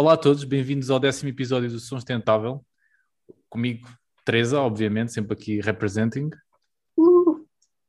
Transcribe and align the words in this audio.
Olá 0.00 0.14
a 0.14 0.16
todos, 0.16 0.44
bem-vindos 0.44 0.88
ao 0.88 0.98
décimo 0.98 1.28
episódio 1.28 1.68
do 1.68 1.78
Sustentável. 1.78 2.64
Comigo, 3.50 3.86
Teresa, 4.24 4.58
obviamente, 4.58 5.12
sempre 5.12 5.34
aqui 5.34 5.60
representing. 5.60 6.30
Uh. 6.96 7.46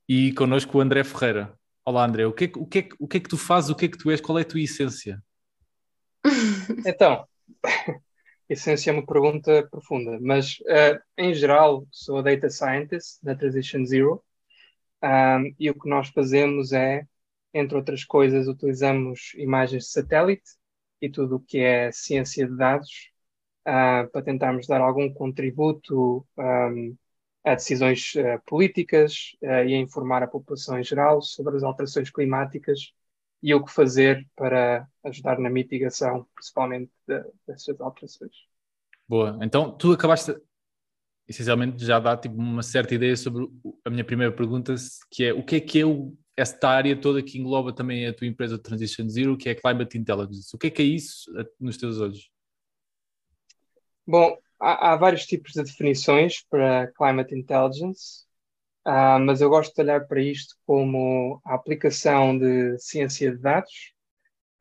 E 0.09 0.33
connosco 0.33 0.77
o 0.77 0.81
André 0.81 1.05
Ferreira. 1.05 1.57
Olá 1.85 2.03
André, 2.03 2.25
o 2.25 2.33
que, 2.33 2.43
é, 2.43 2.51
o, 2.57 2.65
que 2.65 2.79
é, 2.79 2.89
o 2.99 3.07
que 3.07 3.15
é 3.15 3.19
que 3.21 3.29
tu 3.29 3.37
fazes, 3.37 3.69
o 3.69 3.75
que 3.75 3.85
é 3.85 3.87
que 3.87 3.97
tu 3.97 4.11
és, 4.11 4.19
qual 4.19 4.37
é 4.37 4.41
a 4.41 4.45
tua 4.45 4.59
essência? 4.59 5.23
Então, 6.85 7.25
essência 8.49 8.89
é 8.89 8.93
uma 8.93 9.05
pergunta 9.05 9.65
profunda, 9.71 10.19
mas 10.19 10.57
uh, 10.59 10.99
em 11.17 11.33
geral 11.33 11.87
sou 11.93 12.21
Data 12.21 12.49
Scientist 12.49 13.23
da 13.23 13.35
Transition 13.35 13.85
Zero 13.85 14.21
um, 15.01 15.55
e 15.57 15.69
o 15.69 15.79
que 15.79 15.87
nós 15.87 16.09
fazemos 16.09 16.73
é, 16.73 17.07
entre 17.53 17.77
outras 17.77 18.03
coisas, 18.03 18.49
utilizamos 18.49 19.31
imagens 19.35 19.85
de 19.85 19.91
satélite 19.91 20.59
e 21.01 21.09
tudo 21.09 21.37
o 21.37 21.39
que 21.39 21.59
é 21.59 21.91
ciência 21.91 22.47
de 22.47 22.55
dados 22.55 23.11
uh, 23.67 24.09
para 24.11 24.21
tentarmos 24.21 24.67
dar 24.67 24.81
algum 24.81 25.11
contributo 25.13 26.25
um, 26.37 26.95
a 27.43 27.55
decisões 27.55 28.13
uh, 28.15 28.41
políticas 28.45 29.35
uh, 29.41 29.65
e 29.65 29.73
a 29.73 29.77
informar 29.77 30.21
a 30.23 30.27
população 30.27 30.79
em 30.79 30.83
geral 30.83 31.21
sobre 31.21 31.55
as 31.55 31.63
alterações 31.63 32.09
climáticas 32.11 32.93
e 33.41 33.53
o 33.53 33.63
que 33.63 33.71
fazer 33.71 34.27
para 34.35 34.87
ajudar 35.03 35.39
na 35.39 35.49
mitigação, 35.49 36.27
principalmente 36.35 36.91
de, 37.07 37.23
dessas 37.47 37.79
alterações. 37.81 38.31
Boa. 39.07 39.39
Então, 39.41 39.71
tu 39.71 39.91
acabaste, 39.91 40.35
essencialmente, 41.27 41.83
já 41.83 41.99
dá 41.99 42.15
tipo, 42.15 42.35
uma 42.35 42.61
certa 42.61 42.93
ideia 42.93 43.17
sobre 43.17 43.49
a 43.83 43.89
minha 43.89 44.05
primeira 44.05 44.31
pergunta, 44.31 44.75
que 45.09 45.25
é 45.25 45.33
o 45.33 45.43
que 45.43 45.55
é 45.55 45.59
que 45.59 45.79
é 45.79 45.85
o 45.85 46.15
esta 46.35 46.69
área 46.69 46.99
toda 46.99 47.21
que 47.21 47.37
engloba 47.37 47.73
também 47.73 48.07
a 48.07 48.13
tua 48.13 48.27
empresa 48.27 48.57
de 48.57 48.63
Transition 48.63 49.07
Zero, 49.09 49.37
que 49.37 49.49
é 49.49 49.55
Climate 49.55 49.97
Intelligence. 49.97 50.55
O 50.55 50.57
que 50.57 50.67
é 50.67 50.69
que 50.69 50.81
é 50.81 50.85
isso 50.85 51.31
nos 51.59 51.77
teus 51.77 51.99
olhos? 51.99 52.31
Bom, 54.07 54.37
há, 54.59 54.91
há 54.91 54.95
vários 54.95 55.25
tipos 55.25 55.53
de 55.53 55.63
definições 55.63 56.43
para 56.49 56.91
Climate 56.93 57.35
Intelligence, 57.35 58.25
uh, 58.87 59.19
mas 59.19 59.41
eu 59.41 59.49
gosto 59.49 59.73
de 59.75 59.81
olhar 59.81 60.07
para 60.07 60.21
isto 60.21 60.55
como 60.65 61.41
a 61.45 61.53
aplicação 61.53 62.37
de 62.37 62.77
ciência 62.79 63.31
de 63.31 63.37
dados 63.37 63.93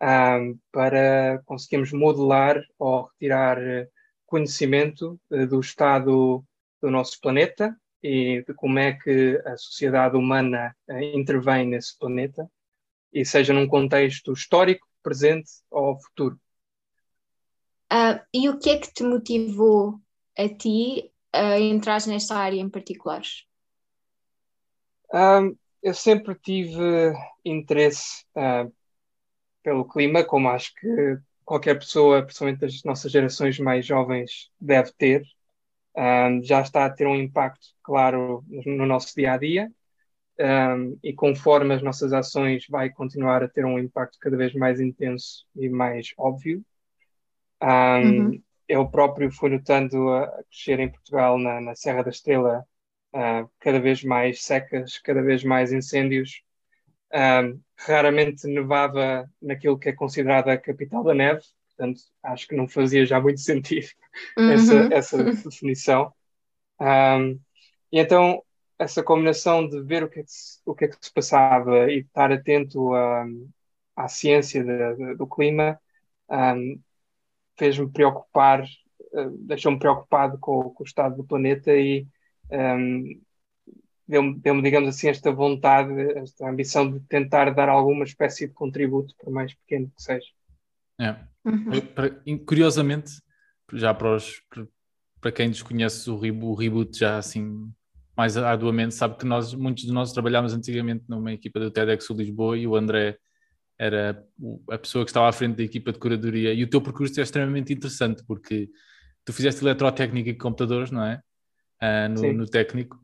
uh, 0.03 0.59
para 0.71 1.41
conseguirmos 1.45 1.93
modelar 1.93 2.61
ou 2.79 3.05
retirar 3.05 3.59
conhecimento 4.27 5.21
uh, 5.31 5.47
do 5.47 5.61
estado 5.61 6.45
do 6.83 6.91
nosso 6.91 7.21
planeta 7.21 7.77
e 8.03 8.43
de 8.47 8.55
como 8.55 8.79
é 8.79 8.93
que 8.93 9.41
a 9.45 9.57
sociedade 9.57 10.17
humana 10.17 10.75
uh, 10.89 10.99
intervém 10.99 11.67
nesse 11.67 11.99
planeta, 11.99 12.51
e 13.13 13.25
seja 13.25 13.53
num 13.53 13.67
contexto 13.67 14.33
histórico, 14.33 14.87
presente 15.03 15.51
ou 15.71 15.99
futuro. 15.99 16.39
Uh, 17.93 18.21
e 18.33 18.49
o 18.49 18.59
que 18.59 18.71
é 18.71 18.79
que 18.79 18.93
te 18.93 19.03
motivou 19.03 20.01
a 20.39 20.49
ti 20.49 21.13
a 21.33 21.59
entrar 21.59 22.07
nesta 22.07 22.37
área 22.37 22.61
em 22.61 22.69
particular? 22.69 23.23
Um, 25.13 25.57
eu 25.83 25.93
sempre 25.93 26.35
tive 26.37 27.13
interesse 27.45 28.25
uh, 28.37 28.73
pelo 29.63 29.85
clima, 29.85 30.23
como 30.23 30.49
acho 30.49 30.73
que 30.75 31.19
qualquer 31.45 31.75
pessoa, 31.75 32.23
principalmente 32.23 32.61
das 32.61 32.83
nossas 32.85 33.11
gerações 33.11 33.59
mais 33.59 33.85
jovens, 33.85 34.51
deve 34.61 34.93
ter 34.93 35.25
um, 35.97 36.43
já 36.43 36.61
está 36.61 36.85
a 36.85 36.91
ter 36.91 37.07
um 37.07 37.17
impacto, 37.17 37.69
claro, 37.83 38.45
no 38.49 38.87
nosso 38.87 39.15
dia 39.15 39.33
a 39.33 39.37
dia. 39.37 39.71
Um, 40.39 40.99
e 41.03 41.13
conforme 41.13 41.75
as 41.75 41.83
nossas 41.83 42.13
ações, 42.13 42.67
vai 42.69 42.89
continuar 42.89 43.43
a 43.43 43.49
ter 43.49 43.65
um 43.65 43.79
impacto 43.79 44.19
cada 44.19 44.37
vez 44.37 44.55
mais 44.55 44.81
intenso 44.81 45.45
e 45.55 45.69
mais 45.69 46.15
óbvio. 46.17 46.65
Um, 47.63 47.67
uhum. 47.67 48.43
Eu 48.67 48.89
próprio 48.89 49.31
fui 49.31 49.51
notando 49.51 50.11
a 50.11 50.43
crescer 50.45 50.81
em 50.81 50.89
Portugal, 50.89 51.39
na, 51.39 51.61
na 51.61 51.75
Serra 51.75 52.03
da 52.03 52.11
Estrela, 52.11 52.65
uh, 53.15 53.51
cada 53.59 53.81
vez 53.81 54.03
mais 54.03 54.43
secas, 54.43 54.99
cada 54.99 55.21
vez 55.21 55.45
mais 55.45 55.73
incêndios. 55.73 56.43
Um, 57.13 57.61
raramente 57.77 58.47
nevava 58.47 59.29
naquilo 59.43 59.79
que 59.79 59.89
é 59.89 59.93
considerada 59.93 60.53
a 60.53 60.59
capital 60.59 61.03
da 61.03 61.13
neve, 61.13 61.43
portanto 61.81 62.03
acho 62.23 62.47
que 62.47 62.55
não 62.55 62.69
fazia 62.69 63.07
já 63.07 63.21
muito 63.21 63.41
sentido 63.41 63.89
uhum. 64.39 64.51
essa, 64.53 64.75
essa 64.93 65.25
definição. 65.25 66.13
Um, 66.79 67.41
e 67.91 67.99
então 67.99 68.43
essa 68.79 69.03
combinação 69.03 69.69
de 69.69 69.83
ver 69.83 70.05
o 70.05 70.09
que 70.09 70.21
é 70.21 70.23
que 70.23 70.31
se, 70.31 70.61
o 70.65 70.75
que 70.75 70.85
é 70.85 70.89
que 70.89 70.97
se 71.01 71.13
passava 71.13 71.91
e 71.91 72.01
estar 72.01 72.33
atento 72.33 72.95
a, 72.95 73.27
à 73.97 74.09
ciência 74.09 74.63
de, 74.65 74.97
de, 74.97 75.15
do 75.17 75.27
clima 75.27 75.79
um, 76.31 76.81
fez-me 77.59 77.91
preocupar, 77.91 78.63
uh, 78.63 79.31
deixou-me 79.41 79.79
preocupado 79.79 80.39
com, 80.39 80.71
com, 80.71 80.83
o 80.83 80.87
estado 80.87 81.17
do 81.17 81.25
planeta 81.25 81.75
e 81.75 82.07
um, 82.51 83.21
deu-me, 84.09 84.39
deu 84.39 84.63
digamos 84.63 84.89
assim, 84.89 85.09
esta 85.09 85.31
vontade, 85.31 85.93
esta 86.19 86.49
ambição 86.49 86.91
de 86.91 87.01
tentar 87.01 87.51
dar 87.51 87.69
alguma 87.69 88.05
espécie 88.05 88.47
de 88.47 88.55
contributo, 88.55 89.15
por 89.19 89.31
mais 89.31 89.53
pequeno 89.53 89.91
que 89.95 90.03
seja. 90.03 90.29
É. 90.99 91.30
Uhum. 91.45 92.39
Curiosamente, 92.45 93.13
já 93.73 93.95
para, 93.95 94.17
os, 94.17 94.43
para 95.21 95.33
quem 95.33 95.51
desconhece 95.51 96.11
o, 96.11 96.15
o 96.17 96.55
reboot 96.55 96.99
já 96.99 97.19
assim 97.19 97.71
mais 98.17 98.37
arduamente, 98.37 98.95
sabe 98.95 99.17
que 99.17 99.25
nós, 99.25 99.55
muitos 99.55 99.85
de 99.85 99.93
nós 99.93 100.13
trabalhámos 100.13 100.53
antigamente 100.53 101.05
numa 101.09 101.33
equipa 101.33 101.59
do 101.59 101.71
TEDx 101.71 102.11
Lisboa 102.11 102.59
e 102.59 102.67
o 102.67 102.77
André 102.77 103.17
era 103.79 104.23
a 104.71 104.77
pessoa 104.77 105.07
que 105.07 105.11
estava 105.11 105.27
à 105.27 105.33
frente 105.33 105.57
da 105.57 105.63
equipa 105.63 105.91
de 105.91 105.99
curadoria 105.99 106.53
e 106.53 106.63
o 106.63 106.69
teu 106.69 106.83
percurso 106.83 107.19
é 107.19 107.23
extremamente 107.23 107.73
interessante 107.73 108.23
porque 108.27 108.69
tu 109.25 109.33
fizeste 109.33 109.65
eletrotécnica 109.65 110.29
e 110.29 110.35
computadores, 110.35 110.91
não 110.91 111.03
é? 111.03 111.23
Uh, 111.83 112.09
no, 112.11 112.33
no, 112.35 112.47
técnico, 112.47 113.01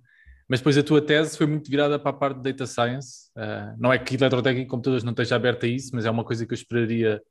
mas 0.47 0.61
depois 0.61 0.77
a 0.77 0.83
tua 0.83 1.01
tese 1.01 1.39
foi 1.39 1.47
muito 1.47 1.71
virada 1.71 1.99
para 1.99 2.11
a 2.11 2.13
parte 2.13 2.43
de 2.43 2.53
data 2.53 2.67
science. 2.67 3.31
Uh, 3.35 3.75
não 3.79 3.91
é 3.91 3.99
que 3.99 4.17
eletrotécnica 4.17 4.67
e 4.67 4.71
computadores 4.71 5.03
não 5.03 5.13
esteja 5.13 5.37
aberta 5.37 5.65
a 5.65 5.69
isso, 5.69 5.93
mas 5.95 6.05
é 6.05 6.11
uma 6.11 6.25
coisa 6.25 6.45
que 6.45 6.53
eu 6.53 6.57
esperaria 6.57 7.23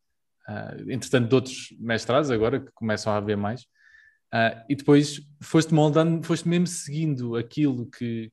uh, 0.50 0.91
entretanto, 0.91 1.29
de 1.29 1.35
outros 1.35 1.67
mestrados 1.79 2.31
agora, 2.31 2.59
que 2.59 2.72
começam 2.73 3.13
a 3.13 3.17
haver 3.17 3.38
mais. 3.38 3.61
Uh, 4.33 4.66
e 4.69 4.75
depois 4.75 5.22
foste 5.41 5.73
moldando, 5.73 6.25
foste 6.25 6.47
mesmo 6.47 6.67
seguindo 6.67 7.35
aquilo 7.35 7.85
que, 7.85 8.29
que, 8.29 8.31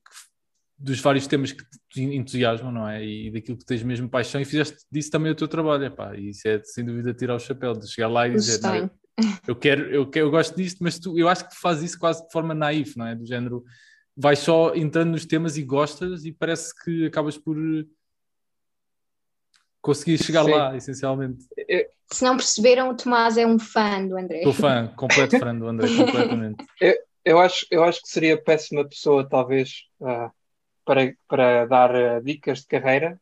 dos 0.77 0.99
vários 0.99 1.27
temas 1.27 1.51
que 1.51 1.63
te 1.89 2.01
entusiasmam, 2.01 2.71
não 2.71 2.89
é? 2.89 3.05
E 3.05 3.31
daquilo 3.31 3.57
que 3.57 3.65
tens 3.65 3.83
mesmo 3.83 4.09
paixão 4.09 4.41
e 4.41 4.45
fizeste 4.45 4.79
disso 4.91 5.09
também 5.09 5.31
o 5.31 5.35
teu 5.35 5.47
trabalho, 5.47 5.85
epá, 5.85 6.15
e 6.15 6.29
isso 6.29 6.47
é 6.47 6.61
sem 6.63 6.83
dúvida 6.83 7.13
tirar 7.13 7.35
o 7.35 7.39
chapéu, 7.39 7.73
de 7.73 7.89
chegar 7.89 8.09
lá 8.09 8.27
e 8.27 8.33
dizer, 8.33 8.59
não, 8.61 8.91
eu, 9.47 9.55
quero, 9.55 9.85
eu 9.93 10.09
quero, 10.09 10.25
eu 10.25 10.31
gosto 10.31 10.55
disto, 10.55 10.83
mas 10.83 10.99
tu, 10.99 11.17
eu 11.17 11.29
acho 11.29 11.45
que 11.45 11.55
tu 11.55 11.61
fazes 11.61 11.91
isso 11.91 11.99
quase 11.99 12.25
de 12.25 12.31
forma 12.31 12.53
naif, 12.53 12.97
não 12.97 13.07
é? 13.07 13.15
Do 13.15 13.25
género, 13.25 13.63
vais 14.17 14.39
só 14.39 14.75
entrando 14.75 15.11
nos 15.11 15.25
temas 15.25 15.57
e 15.57 15.63
gostas 15.63 16.25
e 16.25 16.31
parece 16.31 16.73
que 16.83 17.05
acabas 17.05 17.37
por 17.37 17.57
conseguir 19.83 20.17
chegar 20.17 20.45
Sim. 20.45 20.51
lá, 20.51 20.75
essencialmente. 20.75 21.45
Se 22.09 22.23
não 22.23 22.37
perceberam, 22.37 22.89
o 22.89 22.95
Tomás 22.95 23.37
é 23.37 23.45
um 23.45 23.59
fã 23.59 24.07
do 24.07 24.17
André. 24.17 24.41
Sou 24.43 24.53
fã, 24.53 24.87
completo 24.95 25.37
fã 25.37 25.53
do 25.53 25.67
André, 25.67 25.87
completamente. 25.95 26.65
Eu, 26.79 26.95
eu, 27.25 27.39
acho, 27.39 27.67
eu 27.69 27.83
acho 27.83 28.01
que 28.01 28.07
seria 28.07 28.41
péssima 28.41 28.87
pessoa, 28.87 29.27
talvez, 29.27 29.83
uh, 29.99 30.31
para, 30.85 31.13
para 31.27 31.65
dar 31.65 31.93
uh, 31.93 32.23
dicas 32.23 32.61
de 32.61 32.67
carreira, 32.67 33.19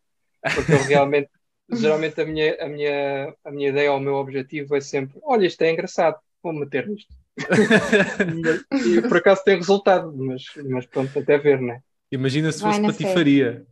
porque 0.56 0.72
eu 0.72 0.84
realmente, 0.84 1.30
geralmente 1.74 2.22
a 2.22 2.26
minha, 2.26 2.56
a, 2.64 2.68
minha, 2.68 3.36
a 3.44 3.52
minha 3.52 3.70
ideia 3.70 3.92
ou 3.92 3.98
o 3.98 4.02
meu 4.02 4.16
objetivo 4.16 4.76
é 4.76 4.82
sempre: 4.82 5.20
olha, 5.24 5.48
isto 5.48 5.62
é 5.64 5.72
engraçado, 5.72 6.18
vou 6.44 6.54
meter 6.54 6.88
nisto. 6.88 7.14
e 8.86 9.02
por 9.02 9.18
acaso 9.18 9.44
tem 9.44 9.56
resultado, 9.56 10.14
mas, 10.16 10.44
mas 10.70 10.86
pronto, 10.86 11.18
até 11.18 11.40
ver, 11.40 11.60
né? 11.60 11.82
Imagina 12.12 12.52
se 12.52 12.62
fosse 12.62 12.82
patifaria. 12.82 13.66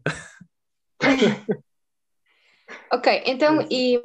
Ok, 2.91 3.23
então, 3.25 3.67
e 3.69 4.01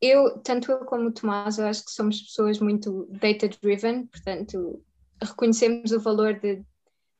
eu, 0.00 0.38
tanto 0.40 0.72
eu 0.72 0.78
como 0.84 1.08
o 1.08 1.12
Tomás, 1.12 1.58
eu 1.58 1.66
acho 1.66 1.84
que 1.84 1.92
somos 1.92 2.20
pessoas 2.22 2.58
muito 2.58 3.06
data-driven, 3.10 4.06
portanto, 4.06 4.82
reconhecemos 5.22 5.92
o 5.92 6.00
valor 6.00 6.40
de 6.40 6.64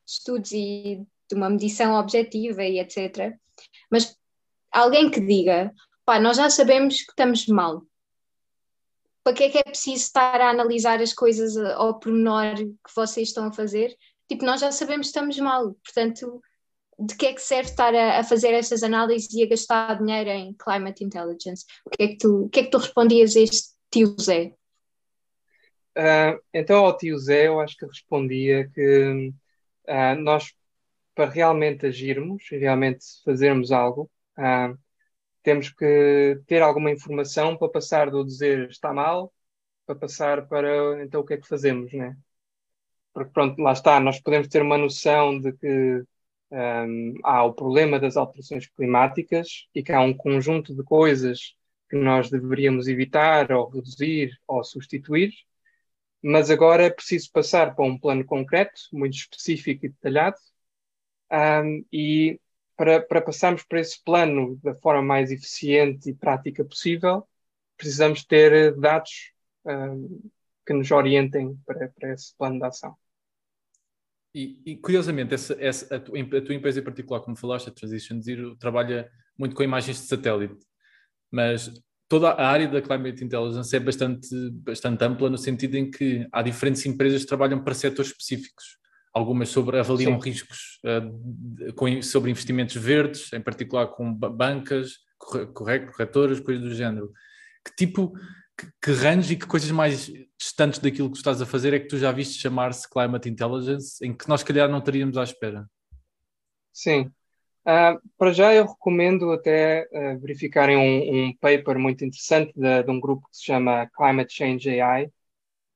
estudos 0.05 0.51
e 0.51 1.05
de 1.29 1.35
uma 1.35 1.49
medição 1.49 1.93
objetiva 1.93 2.63
e 2.63 2.79
etc. 2.79 3.37
Mas 3.89 4.17
alguém 4.71 5.09
que 5.09 5.21
diga, 5.21 5.73
pá, 6.03 6.19
nós 6.19 6.37
já 6.37 6.49
sabemos 6.49 6.97
que 7.01 7.11
estamos 7.11 7.47
mal. 7.47 7.83
Para 9.23 9.33
que 9.33 9.43
é 9.43 9.49
que 9.49 9.57
é 9.59 9.63
preciso 9.63 10.03
estar 10.03 10.41
a 10.41 10.49
analisar 10.49 10.99
as 10.99 11.13
coisas 11.13 11.55
ao 11.55 11.99
pormenor 11.99 12.55
que 12.55 12.95
vocês 12.95 13.29
estão 13.29 13.45
a 13.45 13.53
fazer? 13.53 13.95
Tipo, 14.27 14.45
nós 14.45 14.59
já 14.59 14.71
sabemos 14.71 15.07
que 15.07 15.11
estamos 15.11 15.37
mal, 15.37 15.73
portanto, 15.75 16.41
de 17.05 17.15
que 17.15 17.27
é 17.27 17.33
que 17.33 17.41
serve 17.41 17.69
estar 17.69 17.93
a, 17.93 18.19
a, 18.19 18.23
fazer 18.23 18.53
estas 18.53 18.83
análises 18.83 19.33
e 19.33 19.43
a 19.43 19.47
gastar 19.47 19.97
dinheiro 19.97 20.29
em 20.29 20.53
climate 20.53 21.03
intelligence? 21.03 21.65
O 21.85 21.89
que 21.89 22.03
é 22.03 22.07
que 22.07 22.17
tu, 22.17 22.45
o 22.45 22.49
que 22.49 22.59
é 22.59 22.63
que 22.63 22.69
tu 22.69 22.77
respondias 22.77 23.35
a 23.35 23.39
este 23.39 23.69
tio 23.89 24.15
Zé? 24.19 24.53
Uh, 25.97 26.39
então, 26.53 26.85
ao 26.85 26.95
tio 26.95 27.17
Zé, 27.17 27.47
eu 27.47 27.59
acho 27.59 27.75
que 27.75 27.85
respondia 27.85 28.69
que 28.69 29.33
uh, 29.89 30.15
nós, 30.21 30.53
para 31.13 31.29
realmente 31.29 31.85
agirmos, 31.85 32.43
realmente 32.49 33.05
fazermos 33.25 33.71
algo, 33.71 34.09
uh, 34.37 34.77
temos 35.43 35.69
que 35.69 36.39
ter 36.47 36.61
alguma 36.61 36.91
informação 36.91 37.57
para 37.57 37.69
passar 37.69 38.09
do 38.09 38.23
dizer 38.23 38.69
está 38.69 38.93
mal 38.93 39.33
para 39.85 39.95
passar 39.95 40.47
para 40.47 41.03
então 41.03 41.21
o 41.21 41.25
que 41.25 41.33
é 41.33 41.37
que 41.37 41.47
fazemos, 41.47 41.91
né? 41.93 42.15
Porque 43.13 43.31
pronto, 43.31 43.61
lá 43.61 43.73
está, 43.73 43.99
nós 43.99 44.19
podemos 44.21 44.47
ter 44.47 44.61
uma 44.61 44.77
noção 44.77 45.39
de 45.39 45.51
que 45.53 46.03
um, 46.51 47.15
há 47.23 47.43
o 47.43 47.53
problema 47.53 47.99
das 47.99 48.17
alterações 48.17 48.67
climáticas 48.67 49.67
e 49.73 49.81
que 49.83 49.91
há 49.91 50.01
um 50.01 50.13
conjunto 50.13 50.75
de 50.75 50.83
coisas 50.83 51.55
que 51.89 51.95
nós 51.97 52.29
deveríamos 52.29 52.87
evitar 52.87 53.51
ou 53.51 53.69
reduzir 53.69 54.31
ou 54.47 54.63
substituir, 54.63 55.33
mas 56.21 56.51
agora 56.51 56.83
é 56.83 56.89
preciso 56.89 57.31
passar 57.31 57.75
para 57.75 57.85
um 57.85 57.97
plano 57.97 58.23
concreto, 58.25 58.81
muito 58.93 59.13
específico 59.15 59.85
e 59.85 59.89
detalhado, 59.89 60.37
um, 61.31 61.85
e 61.91 62.39
para, 62.75 63.01
para 63.01 63.21
passarmos 63.21 63.63
para 63.63 63.79
esse 63.79 64.01
plano 64.03 64.59
da 64.63 64.75
forma 64.75 65.01
mais 65.01 65.31
eficiente 65.31 66.09
e 66.09 66.13
prática 66.13 66.63
possível, 66.65 67.27
precisamos 67.77 68.25
ter 68.25 68.75
dados 68.75 69.31
um, 69.65 70.29
que 70.65 70.73
nos 70.73 70.91
orientem 70.91 71.55
para, 71.65 71.89
para 71.89 72.13
esse 72.13 72.35
plano 72.37 72.59
de 72.59 72.65
ação. 72.65 72.95
E, 74.33 74.61
e, 74.65 74.75
curiosamente, 74.77 75.33
essa, 75.33 75.55
essa, 75.59 75.95
a, 75.95 75.99
tua, 75.99 76.17
a, 76.19 76.41
tua, 76.41 76.55
empresa 76.55 76.79
em 76.79 76.83
particular, 76.83 77.19
como 77.21 77.35
falaste, 77.35 77.67
a 77.67 77.71
Transition 77.71 78.21
Zero, 78.21 78.55
trabalha 78.55 79.09
muito 79.37 79.55
com 79.55 79.63
imagens 79.63 79.97
de 79.97 80.07
satélite, 80.07 80.65
mas 81.29 81.71
toda 82.07 82.29
a 82.29 82.47
área 82.47 82.67
da 82.67 82.81
Climate 82.81 83.23
Intelligence 83.23 83.75
é 83.75 83.79
bastante, 83.79 84.29
bastante 84.51 85.03
ampla 85.03 85.29
no 85.29 85.37
sentido 85.37 85.75
em 85.75 85.89
que 85.89 86.27
há 86.31 86.41
diferentes 86.41 86.85
empresas 86.85 87.21
que 87.21 87.27
trabalham 87.27 87.63
para 87.63 87.73
setores 87.73 88.11
específicos. 88.11 88.77
Algumas 89.13 89.49
sobre, 89.49 89.77
avaliam 89.77 90.19
Sim. 90.19 90.29
riscos 90.29 90.79
uh, 90.85 91.73
com, 91.73 92.01
sobre 92.01 92.31
investimentos 92.31 92.75
verdes, 92.75 93.31
em 93.33 93.41
particular 93.41 93.87
com 93.87 94.13
bancas, 94.13 94.99
corretoras, 95.53 96.39
coisas 96.39 96.63
do 96.63 96.73
género. 96.73 97.11
Que 97.65 97.85
tipo, 97.85 98.13
que, 98.81 98.91
range 98.91 99.33
e 99.33 99.37
que 99.37 99.45
coisas 99.45 99.71
mais 99.71 100.11
distantes 100.37 100.79
daquilo 100.79 101.07
que 101.07 101.15
tu 101.15 101.17
estás 101.17 101.41
a 101.41 101.45
fazer 101.45 101.73
é 101.73 101.79
que 101.79 101.87
tu 101.87 101.97
já 101.97 102.11
viste 102.11 102.39
chamar-se 102.39 102.89
Climate 102.89 103.29
Intelligence, 103.29 104.05
em 104.05 104.13
que 104.13 104.27
nós, 104.27 104.43
calhar, 104.43 104.69
não 104.69 104.79
estaríamos 104.79 105.17
à 105.17 105.23
espera? 105.23 105.69
Sim. 106.71 107.11
Uh, 107.61 108.01
para 108.17 108.33
já, 108.33 108.53
eu 108.53 108.65
recomendo 108.65 109.31
até 109.31 109.87
uh, 109.91 110.19
verificarem 110.19 110.77
um, 110.77 111.27
um, 111.27 111.37
paper 111.37 111.77
muito 111.77 112.03
interessante 112.03 112.51
de, 112.55 112.83
de, 112.83 112.89
um 112.89 112.99
grupo 112.99 113.27
que 113.29 113.37
se 113.37 113.45
chama 113.45 113.87
Climate 113.95 114.33
Change 114.33 114.81
AI. 114.81 115.11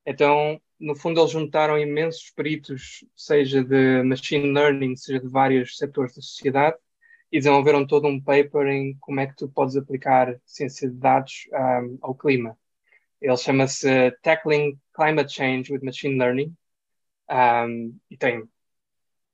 Então, 0.06 0.60
no 0.80 0.96
fundo, 0.96 1.20
eles 1.20 1.32
juntaram 1.32 1.78
imensos 1.78 2.32
peritos, 2.32 3.06
seja 3.16 3.64
de 3.64 4.02
machine 4.04 4.52
learning, 4.52 4.96
seja 4.96 5.20
de 5.20 5.28
vários 5.28 5.78
setores 5.78 6.16
da 6.16 6.22
sociedade, 6.22 6.78
e 7.32 7.38
desenvolveram 7.38 7.86
todo 7.86 8.08
um 8.08 8.20
paper 8.22 8.68
em 8.68 8.98
como 9.00 9.20
é 9.20 9.28
que 9.28 9.36
tu 9.36 9.48
podes 9.48 9.76
aplicar 9.76 10.40
ciência 10.46 10.90
de 10.90 10.96
dados 10.96 11.48
um, 11.52 11.56
ah, 11.56 11.82
ao 12.02 12.16
clima. 12.16 12.58
Ele 13.26 13.38
chama-se 13.38 14.12
Tackling 14.22 14.80
Climate 14.94 15.34
Change 15.34 15.74
with 15.74 15.82
Machine 15.84 16.18
Learning 16.18 16.56
um, 17.28 17.98
e 18.10 18.16
tem, 18.16 18.44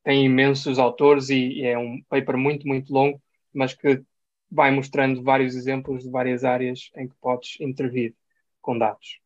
tem 0.01 0.25
imensos 0.25 0.79
autores 0.79 1.29
e, 1.29 1.35
e, 1.35 1.65
é 1.65 1.77
um 1.77 2.01
paper 2.07 2.37
muito, 2.37 2.65
muito 2.65 2.93
longo, 2.93 3.21
mas 3.53 3.73
que 3.73 4.01
vai 4.49 4.71
mostrando 4.71 5.21
vários 5.21 5.55
exemplos 5.55 6.03
de 6.03 6.09
várias 6.09 6.45
áreas 6.45 6.89
em 6.95 7.07
que 7.07 7.15
podes 7.19 7.59
intervir 7.59 8.15
com 8.61 8.77
dados. 8.77 9.19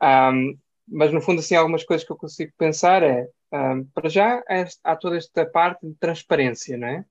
Um, 0.00 0.56
mas 0.86 1.12
no 1.12 1.20
fundo, 1.20 1.40
assim, 1.40 1.56
algumas 1.56 1.82
coisas 1.82 2.06
que 2.06 2.12
eu 2.12 2.16
consigo 2.16 2.52
pensar 2.56 3.02
é, 3.02 3.28
um, 3.52 3.84
para 3.86 4.08
já, 4.08 4.40
é, 4.48 4.66
há 4.84 4.94
toda 4.94 5.16
esta 5.16 5.44
parte 5.44 5.84
de 5.84 5.94
transparência, 5.94 6.76
não 6.76 6.86
é? 6.86 7.04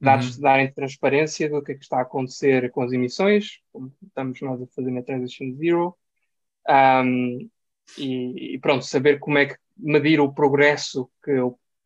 Dados 0.00 0.34
uhum. 0.34 0.42
darem 0.42 0.72
transparência 0.72 1.48
do 1.48 1.62
que, 1.62 1.70
é 1.70 1.74
que 1.76 1.84
está 1.84 1.98
a 1.98 2.02
acontecer 2.02 2.68
com 2.72 2.82
as 2.82 2.90
emissões, 2.90 3.60
como 3.70 3.92
estamos 4.02 4.40
nós 4.40 4.60
a 4.60 4.66
fazer 4.66 4.90
na 4.90 5.02
Transition 5.02 5.52
Zero, 5.52 5.96
um, 6.68 7.50
e, 7.98 8.54
e, 8.54 8.58
pronto, 8.58 8.84
saber 8.84 9.18
como 9.18 9.38
é 9.38 9.46
que 9.46 9.56
medir 9.76 10.20
o 10.20 10.32
progresso 10.32 11.10
que, 11.24 11.32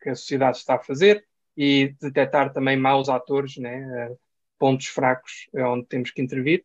que, 0.02 0.10
a 0.10 0.14
sociedade 0.14 0.58
está 0.58 0.76
a 0.76 0.82
fazer 0.82 1.26
e 1.56 1.94
detectar 2.00 2.52
também 2.52 2.76
maus 2.76 3.08
atores, 3.08 3.56
né, 3.56 4.14
pontos 4.58 4.86
fracos 4.86 5.48
onde 5.54 5.86
temos 5.86 6.10
que 6.10 6.22
intervir. 6.22 6.64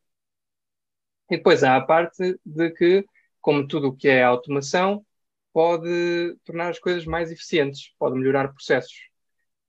E 1.30 1.38
depois 1.38 1.64
há 1.64 1.78
a 1.78 1.82
parte 1.82 2.38
de 2.46 2.72
que, 2.72 3.06
como 3.40 3.68
tudo 3.68 3.90
o 3.90 3.96
que 3.96 4.10
é 4.10 4.24
automação, 4.24 5.06
pode 5.54 6.36
tornar 6.44 6.70
as 6.70 6.80
coisas 6.80 7.06
mais 7.06 7.32
eficientes, 7.32 7.94
pode 7.98 8.16
melhorar 8.16 8.50
processos. 8.50 9.10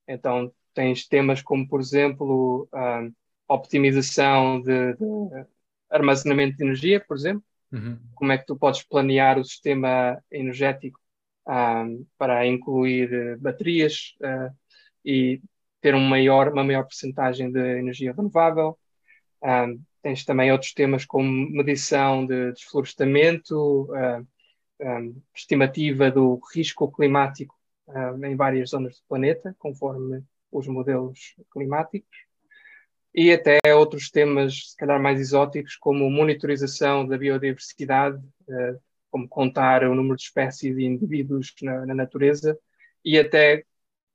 Então, 0.07 0.53
tens 0.73 1.07
temas 1.07 1.41
como, 1.41 1.67
por 1.67 1.79
exemplo, 1.79 2.67
a 2.71 3.07
optimização 3.47 4.61
de, 4.61 4.93
de 4.95 5.45
armazenamento 5.89 6.57
de 6.57 6.63
energia, 6.63 6.99
por 6.99 7.15
exemplo, 7.15 7.43
Uhum. 7.73 7.97
Como 8.13 8.31
é 8.31 8.37
que 8.37 8.45
tu 8.45 8.55
podes 8.55 8.83
planear 8.83 9.39
o 9.39 9.43
sistema 9.43 10.21
energético 10.31 10.99
para 12.17 12.47
incluir 12.47 13.11
uh, 13.13 13.39
baterias 13.39 14.15
uh, 14.21 14.55
e 15.03 15.41
ter 15.81 15.93
um 15.93 16.01
maior, 16.01 16.51
uma 16.51 16.63
maior 16.63 16.83
porcentagem 16.83 17.51
de 17.51 17.59
energia 17.59 18.13
renovável. 18.13 18.77
Tens 20.01 20.23
também 20.23 20.51
outros 20.51 20.73
temas 20.73 21.05
como 21.05 21.29
medição 21.49 22.25
de 22.25 22.53
desflorestamento, 22.53 23.83
uh, 23.91 24.25
um, 24.79 25.21
estimativa 25.35 26.09
do 26.09 26.39
risco 26.53 26.89
climático 26.89 27.55
em 28.23 28.35
várias 28.35 28.69
zonas 28.69 28.95
do 28.95 29.03
planeta, 29.09 29.53
conforme 29.59 30.23
os 30.49 30.67
modelos 30.67 31.35
climáticos 31.51 32.17
e 33.13 33.31
até 33.31 33.59
outros 33.75 34.09
temas, 34.09 34.71
se 34.71 34.77
calhar 34.77 35.01
mais 35.01 35.19
exóticos, 35.19 35.75
como 35.75 36.09
monitorização 36.09 37.07
da 37.07 37.17
biodiversidade, 37.17 38.17
uh, 38.47 38.81
como 39.11 39.27
contar 39.27 39.83
o 39.83 39.93
número 39.93 40.15
de 40.15 40.23
espécies 40.23 40.75
e 40.77 40.83
indivíduos 40.83 41.53
na, 41.61 41.85
na, 41.85 41.93
natureza, 41.93 42.57
e 43.05 43.19
até 43.19 43.63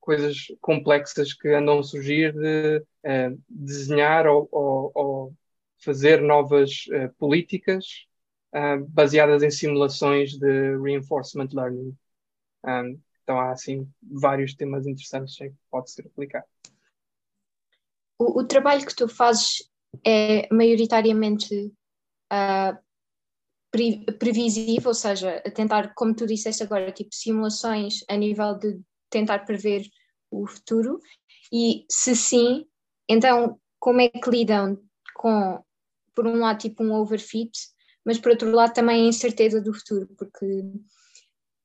coisas 0.01 0.49
complexas 0.61 1.33
que 1.33 1.49
andam 1.49 1.79
a 1.79 1.83
surgir 1.83 2.33
de 2.33 2.79
uh, 2.79 3.43
desenhar 3.49 4.27
ou, 4.27 4.49
ou, 4.51 4.93
ou, 4.95 5.35
fazer 5.79 6.21
novas 6.21 6.87
uh, 6.89 7.15
políticas 7.19 8.07
baseadas 8.89 9.43
em 9.43 9.51
simulações 9.51 10.33
de 10.33 10.77
reinforcement 10.79 11.51
learning. 11.53 11.95
Então 13.23 13.39
há 13.39 13.53
assim 13.53 13.87
vários 14.03 14.55
temas 14.55 14.87
interessantes 14.87 15.37
que 15.37 15.53
pode 15.71 15.91
ser 15.91 16.07
aplicado 16.07 16.47
o, 18.19 18.41
o 18.41 18.45
trabalho 18.47 18.85
que 18.85 18.95
tu 18.95 19.09
fazes 19.09 19.63
é 20.05 20.53
maioritariamente 20.53 21.73
uh, 22.33 22.79
pre, 23.71 24.05
previsível, 24.19 24.89
ou 24.89 24.95
seja, 24.95 25.41
tentar, 25.55 25.95
como 25.95 26.15
tu 26.15 26.27
disseste 26.27 26.63
agora, 26.63 26.93
tipo 26.93 27.15
simulações 27.15 28.05
a 28.09 28.17
nível 28.17 28.55
de 28.59 28.81
tentar 29.11 29.41
prever 29.41 29.89
o 30.31 30.47
futuro, 30.47 31.01
e 31.53 31.87
se 31.91 32.15
sim, 32.15 32.67
então 33.09 33.59
como 33.79 34.01
é 34.01 34.09
que 34.09 34.31
lidam 34.31 34.79
com, 35.15 35.63
por 36.15 36.27
um 36.27 36.41
lado, 36.41 36.59
tipo 36.59 36.83
um 36.83 36.93
overfit, 36.93 37.53
mas 38.05 38.19
por 38.19 38.33
outro 38.33 38.51
lado 38.51 38.75
também 38.75 39.05
a 39.05 39.09
incerteza 39.09 39.61
do 39.61 39.73
futuro, 39.73 40.09
porque 40.19 40.63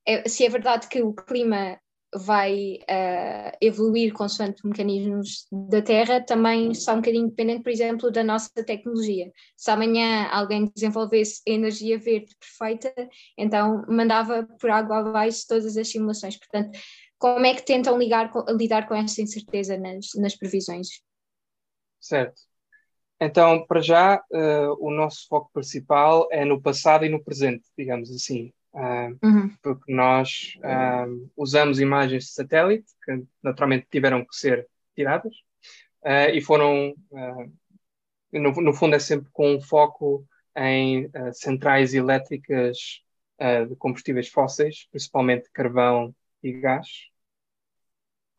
é, 0.07 0.27
se 0.27 0.45
é 0.45 0.49
verdade 0.49 0.87
que 0.87 1.01
o 1.01 1.13
clima 1.13 1.79
vai 2.15 2.79
uh, 2.81 3.57
evoluir 3.61 4.13
consoante 4.13 4.65
mecanismos 4.65 5.45
da 5.51 5.81
Terra, 5.81 6.21
também 6.21 6.71
está 6.71 6.93
um 6.93 6.97
bocadinho 6.97 7.27
dependente, 7.27 7.63
por 7.63 7.71
exemplo, 7.71 8.11
da 8.11 8.23
nossa 8.23 8.49
tecnologia. 8.65 9.31
Se 9.57 9.71
amanhã 9.71 10.27
alguém 10.31 10.71
desenvolvesse 10.75 11.41
energia 11.45 11.97
verde 11.97 12.35
perfeita, 12.39 12.93
então 13.37 13.85
mandava 13.87 14.47
por 14.59 14.69
água 14.69 14.99
abaixo 14.99 15.45
todas 15.47 15.75
as 15.77 15.89
simulações. 15.89 16.37
Portanto, 16.37 16.77
como 17.17 17.45
é 17.45 17.53
que 17.53 17.65
tentam 17.65 17.97
ligar, 17.97 18.31
lidar 18.49 18.87
com 18.87 18.95
esta 18.95 19.21
incerteza 19.21 19.77
nas, 19.77 20.07
nas 20.15 20.35
previsões? 20.35 20.87
Certo. 21.99 22.41
Então, 23.19 23.65
para 23.65 23.79
já, 23.79 24.21
uh, 24.31 24.75
o 24.85 24.91
nosso 24.91 25.27
foco 25.29 25.49
principal 25.53 26.27
é 26.31 26.43
no 26.43 26.61
passado 26.61 27.05
e 27.05 27.09
no 27.09 27.23
presente, 27.23 27.63
digamos 27.77 28.11
assim. 28.11 28.51
Uh, 28.73 29.15
uhum. 29.23 29.55
porque 29.61 29.93
nós 29.93 30.57
uh, 30.57 31.31
usamos 31.37 31.79
imagens 31.79 32.23
de 32.25 32.31
satélite 32.31 32.91
que 33.05 33.23
naturalmente 33.43 33.85
tiveram 33.91 34.25
que 34.25 34.35
ser 34.35 34.67
tiradas 34.95 35.35
uh, 36.03 36.33
e 36.33 36.41
foram, 36.41 36.95
no, 38.31 38.51
no, 38.51 38.73
fundo, 38.73 38.95
é 38.95 38.99
sempre 38.99 39.29
com 39.31 39.55
um 39.55 39.61
foco 39.61 40.27
em 40.57 41.09
centrais 41.33 41.93
elétricas 41.93 43.01
de 43.67 43.75
combustíveis 43.75 44.29
fósseis, 44.29 44.87
principalmente 44.89 45.49
carvão 45.51 46.15
e 46.41 46.53
gás. 46.53 46.87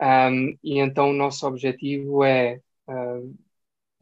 Um, 0.00 0.56
e 0.62 0.78
então 0.78 1.10
o 1.10 1.14
nosso 1.14 1.46
objetivo 1.46 2.24
é, 2.24 2.60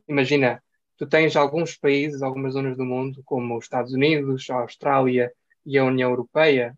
imagina, 0.06 0.62
tu 0.96 1.06
tens 1.06 1.36
alguns 1.36 1.76
países, 1.76 2.22
algumas 2.22 2.52
zonas 2.52 2.76
do 2.76 2.84
mundo, 2.84 3.22
como 3.24 3.56
os 3.56 3.64
Estados 3.64 3.92
Unidos, 3.92 4.48
a 4.50 4.56
Austrália, 4.56 5.32
e 5.64 5.78
a 5.78 5.84
União 5.84 6.10
Europeia, 6.10 6.76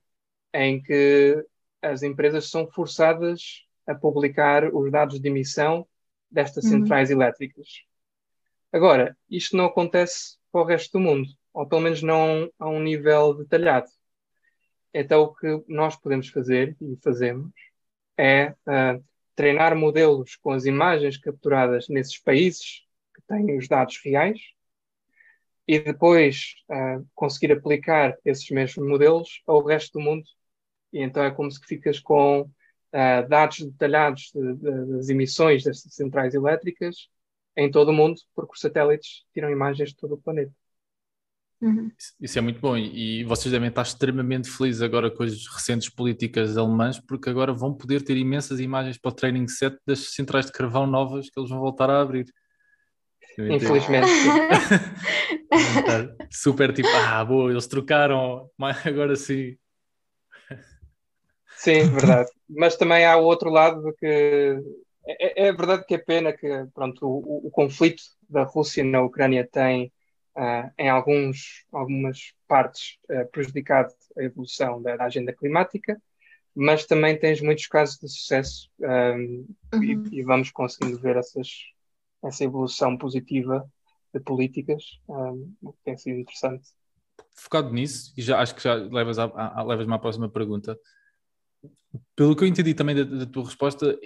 em 0.53 0.83
que 0.83 1.45
as 1.83 2.03
empresas 2.03 2.51
são 2.51 2.67
forçadas 2.67 3.65
a 3.87 3.95
publicar 3.95 4.73
os 4.75 4.91
dados 4.91 5.21
de 5.21 5.29
emissão 5.29 5.87
destas 6.31 6.65
uhum. 6.65 6.71
centrais 6.71 7.11
elétricas. 7.11 7.85
Agora, 8.73 9.17
isto 9.31 9.57
não 9.57 9.67
acontece 9.67 10.37
para 10.51 10.63
o 10.63 10.65
resto 10.65 10.93
do 10.93 11.01
mundo, 11.01 11.29
ou 11.53 11.67
pelo 11.67 11.81
menos 11.81 12.03
não 12.03 12.51
a 12.59 12.69
um 12.69 12.81
nível 12.81 13.35
detalhado. 13.35 13.89
então 14.93 15.23
o 15.23 15.35
que 15.35 15.65
nós 15.69 15.97
podemos 15.97 16.29
fazer 16.29 16.77
e 16.81 16.97
fazemos 17.03 17.53
é 18.17 18.51
uh, 18.51 19.05
treinar 19.35 19.77
modelos 19.77 20.37
com 20.37 20.53
as 20.53 20.65
imagens 20.65 21.17
capturadas 21.17 21.89
nesses 21.89 22.19
países 22.19 22.85
que 23.15 23.23
têm 23.23 23.57
os 23.57 23.69
dados 23.69 24.01
reais 24.05 24.41
e 25.67 25.79
depois 25.79 26.55
uh, 26.71 27.07
conseguir 27.15 27.53
aplicar 27.53 28.17
esses 28.25 28.49
mesmos 28.51 28.87
modelos 28.87 29.43
ao 29.47 29.65
resto 29.65 29.99
do 29.99 30.05
mundo. 30.05 30.25
E 30.93 31.01
então 31.01 31.23
é 31.23 31.31
como 31.31 31.51
se 31.51 31.59
ficas 31.67 31.99
com 31.99 32.43
uh, 32.43 33.29
dados 33.29 33.59
detalhados 33.59 34.31
de, 34.35 34.55
de, 34.55 34.87
das 34.87 35.09
emissões 35.09 35.65
destas 35.65 35.95
centrais 35.95 36.35
elétricas 36.35 37.09
em 37.57 37.71
todo 37.71 37.89
o 37.89 37.93
mundo, 37.93 38.21
porque 38.35 38.53
os 38.53 38.61
satélites 38.61 39.25
tiram 39.33 39.51
imagens 39.51 39.91
de 39.91 39.97
todo 39.97 40.15
o 40.15 40.21
planeta. 40.21 40.53
Uhum. 41.61 41.91
Isso 42.21 42.39
é 42.39 42.43
muito 42.43 42.61
bom 42.61 42.77
e 42.77 43.25
vocês 43.25 43.51
devem 43.51 43.69
estar 43.69 43.81
extremamente 43.83 44.51
felizes 44.51 44.83
agora 44.83 45.11
com 45.11 45.23
as 45.23 45.47
recentes 45.47 45.89
políticas 45.89 46.59
alemãs, 46.59 47.01
porque 47.01 47.31
agora 47.31 47.55
vão 47.55 47.73
poder 47.73 48.03
ter 48.03 48.19
imensas 48.19 48.61
imagens 48.61 48.99
para 48.99 49.09
o 49.09 49.15
training 49.15 49.49
set 49.49 49.75
das 49.87 50.13
centrais 50.15 50.47
de 50.47 50.53
carvão 50.53 50.87
novas 50.87 51.31
que 51.31 51.41
eles 51.41 51.49
vão 51.49 51.61
voltar 51.61 51.89
a 51.89 52.03
abrir. 52.03 52.27
Infelizmente. 53.39 54.09
Super 56.31 56.73
tipo, 56.73 56.89
ah, 56.89 57.25
boa, 57.25 57.51
eles 57.51 57.67
trocaram, 57.67 58.49
mas 58.57 58.87
agora 58.87 59.17
sim. 59.17 59.57
Sim, 61.57 61.91
verdade. 61.91 62.31
Mas 62.49 62.77
também 62.77 63.05
há 63.07 63.17
o 63.17 63.25
outro 63.25 63.51
lado 63.51 63.83
de 63.83 63.93
que 63.95 64.61
é, 65.07 65.49
é 65.49 65.53
verdade 65.53 65.85
que 65.87 65.95
é 65.95 65.99
pena 65.99 66.33
que 66.33 66.49
pronto, 66.75 67.07
o, 67.07 67.47
o 67.47 67.51
conflito 67.51 68.03
da 68.29 68.43
Rússia 68.43 68.83
na 68.83 69.03
Ucrânia 69.03 69.49
tem 69.51 69.93
uh, 70.37 70.71
em 70.79 70.89
alguns, 70.89 71.65
algumas 71.73 72.33
partes 72.49 72.99
uh, 73.11 73.31
prejudicado 73.31 73.93
a 74.19 74.23
evolução 74.23 74.83
da, 74.83 74.97
da, 74.97 75.05
agenda 75.05 75.33
climática, 75.33 76.01
mas 76.55 76.87
também 76.87 77.19
tens 77.19 77.41
muitos 77.41 77.67
casos 77.67 77.99
de 77.99 78.09
sucesso 78.09 78.71
um, 78.81 79.47
uhum. 79.75 79.83
e, 79.83 80.21
e, 80.21 80.23
vamos 80.23 80.51
conseguindo 80.51 80.99
ver 80.99 81.17
essas, 81.17 81.49
essa 82.25 82.45
evolução 82.45 82.97
positiva 82.97 83.69
de 84.13 84.21
políticas, 84.21 84.83
um, 85.09 85.53
o 85.63 85.73
que 85.73 85.83
tem 85.85 85.97
sido 85.97 86.19
interessante. 86.19 86.69
Focado 87.37 87.73
nisso, 87.73 88.13
e 88.17 88.23
já 88.23 88.41
acho 88.41 88.55
que 88.55 88.63
já 88.63 88.75
levas 88.75 89.19
a, 89.19 89.63
levas-me 89.63 89.93
à 89.93 89.99
próxima 89.99 90.29
pergunta. 90.29 90.79
Pelo 92.15 92.35
que 92.37 92.45
eu 92.45 92.49
entendi 92.49 92.75
também 92.75 92.95
da, 92.95 93.05
da 93.05 93.27
tua 93.27 93.45
resposta, 93.45 93.99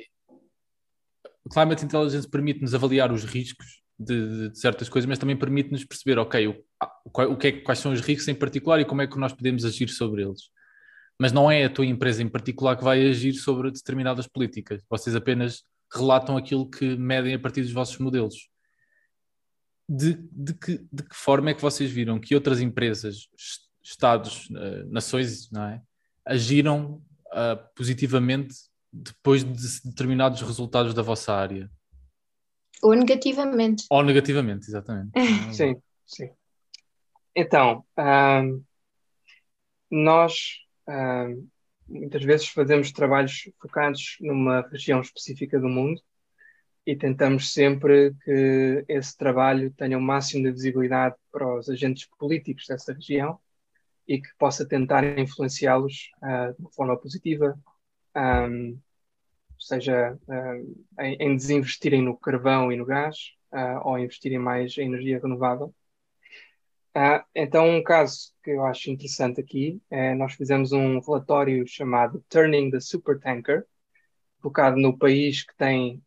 Climate 1.51 1.85
Intelligence 1.85 2.29
permite-nos 2.29 2.75
avaliar 2.75 3.13
os 3.13 3.25
riscos 3.25 3.83
de, 3.99 4.51
de, 4.51 4.59
certas 4.59 4.89
coisas, 4.89 5.09
mas 5.09 5.19
também 5.19 5.37
permite-nos 5.37 5.85
perceber, 5.85 6.19
ok, 6.19 6.49
o, 6.49 6.65
o 7.05 7.37
que 7.37 7.49
é, 7.49 7.53
quais 7.61 7.79
são 7.79 7.93
os 7.93 8.01
riscos 8.01 8.29
em 8.29 8.35
particular 8.35 8.81
e 8.81 8.85
como 8.85 9.03
é 9.03 9.07
que 9.07 9.19
nós 9.19 9.33
podemos 9.33 9.65
agir 9.65 9.89
sobre 9.89 10.23
eles. 10.23 10.51
Mas 11.19 11.33
não 11.33 11.51
é 11.51 11.65
a 11.65 11.71
tua 11.71 11.85
empresa 11.85 12.23
em 12.23 12.29
particular 12.29 12.77
que 12.77 12.85
vai 12.85 13.07
agir 13.09 13.35
sobre 13.35 13.71
determinadas 13.71 14.27
políticas. 14.27 14.83
Vocês 14.89 15.17
apenas 15.17 15.65
relatam 15.93 16.37
aquilo 16.37 16.69
que 16.69 16.97
medem 16.97 17.35
a 17.35 17.39
partir 17.39 17.63
dos 17.63 17.73
vossos 17.73 17.99
modelos. 17.99 18.49
De, 19.89 20.15
de, 20.31 20.55
que, 20.55 20.87
de 20.93 21.03
que 21.03 21.15
forma 21.15 21.51
é 21.51 21.55
que 21.55 21.63
vocês 21.63 21.91
viram 21.91 22.21
que 22.21 22.35
outras 22.35 22.61
empresas, 22.61 23.29
estados, 23.83 24.51
uh, 24.51 24.87
nações, 24.91 25.51
não 25.51 25.65
é, 25.65 25.83
agiram 26.27 27.03
uh, 27.29 27.75
positivamente 27.75 28.55
depois 28.93 29.43
de 29.43 29.89
determinados 29.89 30.43
resultados 30.43 30.93
da 30.93 31.03
vossa 31.03 31.33
área? 31.33 31.71
Ou 32.83 32.95
negativamente. 32.95 33.87
Ou 33.91 34.03
negativamente, 34.03 34.69
exatamente. 34.69 35.11
sim, 35.55 35.81
sim. 36.07 36.31
Então, 37.35 37.85
um, 37.99 38.63
nós 39.91 40.59
um, 40.89 41.49
muitas 41.89 42.23
vezes 42.23 42.49
fazemos 42.49 42.93
trabalhos 42.93 43.51
focados 43.61 44.17
numa 44.21 44.61
região 44.69 45.01
específica 45.01 45.59
do 45.59 45.69
mundo 45.69 46.01
e 46.87 46.97
tentamos 46.97 47.53
sempre 47.53 48.15
que 48.25 48.85
esse 48.89 49.17
trabalho 49.17 49.71
tenha 49.73 49.99
o 49.99 50.01
máximo 50.01 50.45
de 50.45 50.53
visibilidade 50.53 51.17
para 51.31 51.59
os 51.59 51.69
agentes 51.69 52.09
políticos 52.19 52.65
dessa 52.67 52.93
região 52.93 53.39
e 54.07 54.21
que 54.21 54.29
possa 54.39 54.67
tentar 54.67 55.19
influenciá-los 55.19 56.11
uh, 56.23 56.55
de 56.55 56.61
uma 56.61 56.73
forma 56.73 56.97
positiva, 56.97 57.59
um, 58.17 58.79
seja 59.59 60.19
uh, 60.27 61.03
em, 61.03 61.17
em, 61.21 61.37
desinvestirem 61.37 62.01
no 62.01 62.17
carvão 62.17 62.73
e 62.73 62.77
no 62.77 62.87
gás 62.87 63.35
uh, 63.53 63.87
ou 63.87 63.99
investirem 63.99 64.39
mais 64.39 64.79
em 64.79 64.87
energia 64.87 65.21
renovável. 65.21 65.75
Uh, 66.97 67.23
então, 67.35 67.69
um 67.69 67.83
caso 67.83 68.33
que 68.43 68.51
eu 68.51 68.65
acho 68.65 68.91
interessante 68.91 69.41
aqui 69.41 69.81
é 69.91 70.15
nós 70.15 70.35
fizemos 70.35 70.73
um 70.73 70.99
relatório 71.01 71.67
chamado 71.67 72.25
Turning 72.29 72.71
the 72.71 72.81
Supertanker, 72.81 73.65
focado 74.41 74.77
no 74.77 74.97
país 74.97 75.45
que 75.45 75.57
tem 75.57 76.03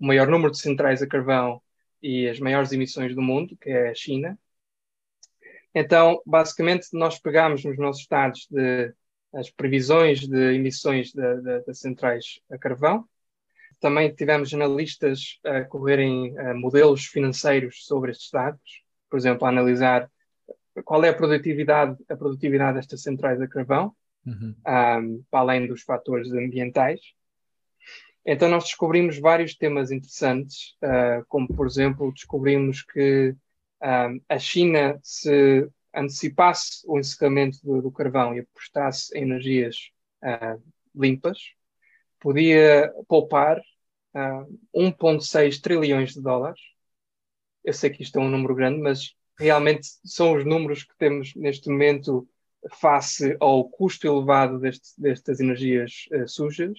o 0.00 0.06
maior 0.06 0.28
número 0.28 0.50
de 0.50 0.58
centrais 0.58 1.02
a 1.02 1.06
carvão 1.06 1.62
e 2.02 2.28
as 2.28 2.40
maiores 2.40 2.72
emissões 2.72 3.14
do 3.14 3.22
mundo, 3.22 3.56
que 3.56 3.70
é 3.70 3.90
a 3.90 3.94
China. 3.94 4.38
Então, 5.74 6.20
basicamente, 6.26 6.88
nós 6.92 7.18
pegamos 7.18 7.64
nos 7.64 7.78
nossos 7.78 8.06
dados 8.06 8.46
de 8.50 8.92
as 9.32 9.48
previsões 9.48 10.26
de 10.26 10.54
emissões 10.54 11.12
das 11.12 11.78
centrais 11.78 12.40
a 12.50 12.58
carvão. 12.58 13.04
Também 13.78 14.12
tivemos 14.12 14.52
analistas 14.52 15.38
a 15.44 15.64
correrem 15.64 16.38
uh, 16.38 16.54
modelos 16.54 17.06
financeiros 17.06 17.86
sobre 17.86 18.10
estes 18.10 18.30
dados, 18.30 18.82
por 19.10 19.18
exemplo, 19.18 19.46
a 19.46 19.50
analisar 19.50 20.10
qual 20.84 21.04
é 21.04 21.08
a 21.08 21.14
produtividade, 21.14 21.96
a 22.08 22.16
produtividade 22.16 22.76
destas 22.76 23.02
centrais 23.02 23.40
a 23.40 23.48
carvão, 23.48 23.92
uhum. 24.24 24.54
um, 24.66 25.24
para 25.30 25.40
além 25.40 25.66
dos 25.66 25.82
fatores 25.82 26.30
ambientais. 26.32 27.00
Então, 28.24 28.48
nós 28.48 28.64
descobrimos 28.64 29.18
vários 29.18 29.54
temas 29.54 29.90
interessantes, 29.90 30.76
uh, 30.82 31.24
como, 31.28 31.48
por 31.48 31.66
exemplo, 31.66 32.12
descobrimos 32.12 32.82
que 32.82 33.34
um, 33.82 34.20
a 34.28 34.38
China 34.38 34.98
se 35.02 35.68
antecipasse 35.94 36.82
o 36.86 36.98
encerramento 36.98 37.58
do, 37.64 37.82
do 37.82 37.90
carvão 37.90 38.34
e 38.34 38.40
apostasse 38.40 39.16
em 39.16 39.22
energias 39.22 39.90
uh, 40.22 40.62
limpas, 40.94 41.38
podia 42.20 42.92
poupar 43.08 43.58
uh, 43.58 43.62
ah, 44.14 44.46
1,6 44.74 45.60
trilhões 45.60 46.12
de 46.12 46.20
dólares. 46.20 46.60
Eu 47.64 47.72
sei 47.72 47.90
que 47.90 48.02
isto 48.02 48.18
é 48.18 48.22
um 48.22 48.28
número 48.28 48.54
grande, 48.54 48.80
mas 48.80 49.14
realmente 49.38 49.88
são 50.04 50.34
os 50.34 50.44
números 50.44 50.82
que 50.84 50.96
temos 50.98 51.34
neste 51.34 51.68
momento 51.68 52.28
face 52.78 53.36
ao 53.40 53.68
custo 53.68 54.06
elevado 54.06 54.58
deste, 54.58 55.00
destas 55.00 55.40
energias 55.40 56.06
uh, 56.12 56.28
sujas 56.28 56.78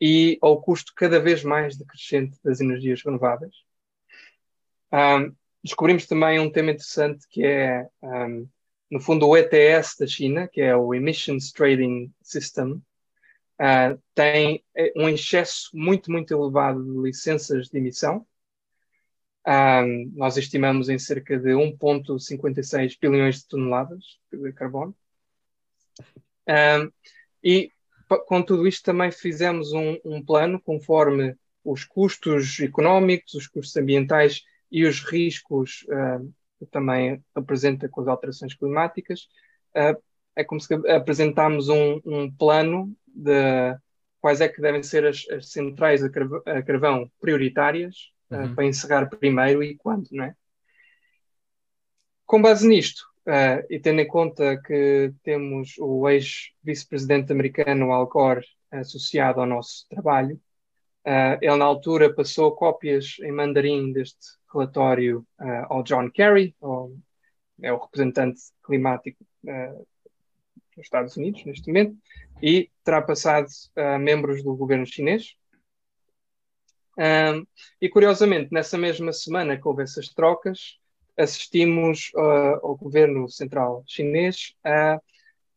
e 0.00 0.38
ao 0.40 0.60
custo 0.60 0.92
cada 0.94 1.18
vez 1.18 1.42
mais 1.42 1.76
decrescente 1.76 2.38
das 2.44 2.60
energias 2.60 3.02
renováveis. 3.02 3.54
Um, 4.92 5.34
descobrimos 5.62 6.06
também 6.06 6.38
um 6.38 6.50
tema 6.50 6.70
interessante 6.70 7.26
que 7.28 7.44
é, 7.44 7.88
um, 8.02 8.48
no 8.90 9.00
fundo, 9.00 9.26
o 9.26 9.36
ETS 9.36 9.96
da 9.98 10.06
China, 10.06 10.48
que 10.48 10.60
é 10.60 10.74
o 10.74 10.94
Emissions 10.94 11.52
Trading 11.52 12.12
System, 12.22 12.82
uh, 13.60 14.00
tem 14.14 14.64
eh, 14.74 14.92
um 14.96 15.08
excesso 15.08 15.68
muito, 15.74 16.10
muito 16.10 16.32
elevado 16.32 16.82
de 16.82 16.98
licenças 17.02 17.68
de 17.68 17.78
emissão. 17.78 18.26
Um, 19.48 20.12
nós 20.14 20.36
estimamos 20.36 20.90
em 20.90 20.98
cerca 20.98 21.38
de 21.38 21.52
1,56 21.52 22.98
bilhões 23.00 23.36
de 23.36 23.48
toneladas 23.48 24.04
de 24.30 24.52
carbono. 24.52 24.94
Um, 26.46 26.92
e 27.42 27.72
com 28.26 28.42
tudo 28.42 28.68
isto 28.68 28.84
também 28.84 29.10
fizemos 29.10 29.72
um, 29.72 29.96
um 30.04 30.22
plano 30.22 30.60
conforme 30.60 31.34
os 31.64 31.82
custos 31.82 32.60
económicos, 32.60 33.32
os 33.32 33.46
custos 33.46 33.74
ambientais 33.78 34.42
e 34.70 34.84
os 34.84 35.00
riscos 35.00 35.86
uh, 35.88 36.30
que 36.58 36.66
também 36.66 37.24
apresenta 37.34 37.88
com 37.88 38.02
as 38.02 38.08
alterações 38.08 38.54
climáticas, 38.54 39.28
uh, 39.74 39.98
é 40.36 40.44
como 40.44 40.60
se 40.60 40.74
apresentámos 40.74 41.70
um, 41.70 42.02
um, 42.04 42.30
plano 42.30 42.94
de 43.06 43.74
quais 44.20 44.42
é 44.42 44.48
que 44.48 44.60
devem 44.60 44.82
ser 44.82 45.06
as, 45.06 45.26
as 45.30 45.50
centrais 45.50 46.02
a 46.04 46.10
carvão, 46.62 47.10
prioritárias 47.18 48.12
uh, 48.30 48.54
para 48.54 48.64
encerrar 48.64 49.08
primeiro 49.08 49.62
e 49.62 49.76
quando, 49.76 50.08
não 50.10 50.24
é? 50.24 50.34
Com 52.26 52.42
base 52.42 52.66
nisto, 52.66 53.02
uh, 53.26 53.64
e 53.70 53.78
tendo 53.80 54.00
em 54.00 54.06
conta 54.06 54.60
que 54.60 55.12
temos 55.22 55.74
o 55.78 56.08
ex-vice-presidente 56.08 57.32
americano 57.32 57.92
Al 57.92 58.06
Gore 58.06 58.46
associado 58.70 59.40
ao 59.40 59.46
nosso 59.46 59.86
trabalho, 59.88 60.40
Uh, 61.08 61.40
ele, 61.40 61.56
na 61.56 61.64
altura, 61.64 62.12
passou 62.12 62.52
cópias 62.52 63.16
em 63.20 63.32
mandarim 63.32 63.92
deste 63.92 64.18
relatório 64.52 65.26
uh, 65.40 65.64
ao 65.70 65.82
John 65.82 66.10
Kerry, 66.10 66.54
ao, 66.60 66.92
é 67.62 67.72
o 67.72 67.78
representante 67.78 68.40
climático 68.62 69.24
uh, 69.44 69.86
dos 70.76 70.84
Estados 70.84 71.16
Unidos, 71.16 71.42
neste 71.46 71.66
momento, 71.68 71.96
e 72.42 72.70
terá 72.84 73.00
passado 73.00 73.46
a 73.74 73.98
membros 73.98 74.42
do 74.42 74.54
governo 74.54 74.84
chinês. 74.84 75.34
Um, 76.98 77.46
e, 77.80 77.88
curiosamente, 77.88 78.52
nessa 78.52 78.76
mesma 78.76 79.12
semana 79.12 79.56
que 79.56 79.68
houve 79.68 79.84
essas 79.84 80.08
trocas, 80.08 80.78
assistimos 81.16 82.12
ao 82.62 82.76
governo 82.76 83.28
central 83.28 83.82
chinês 83.86 84.54
a 84.64 85.00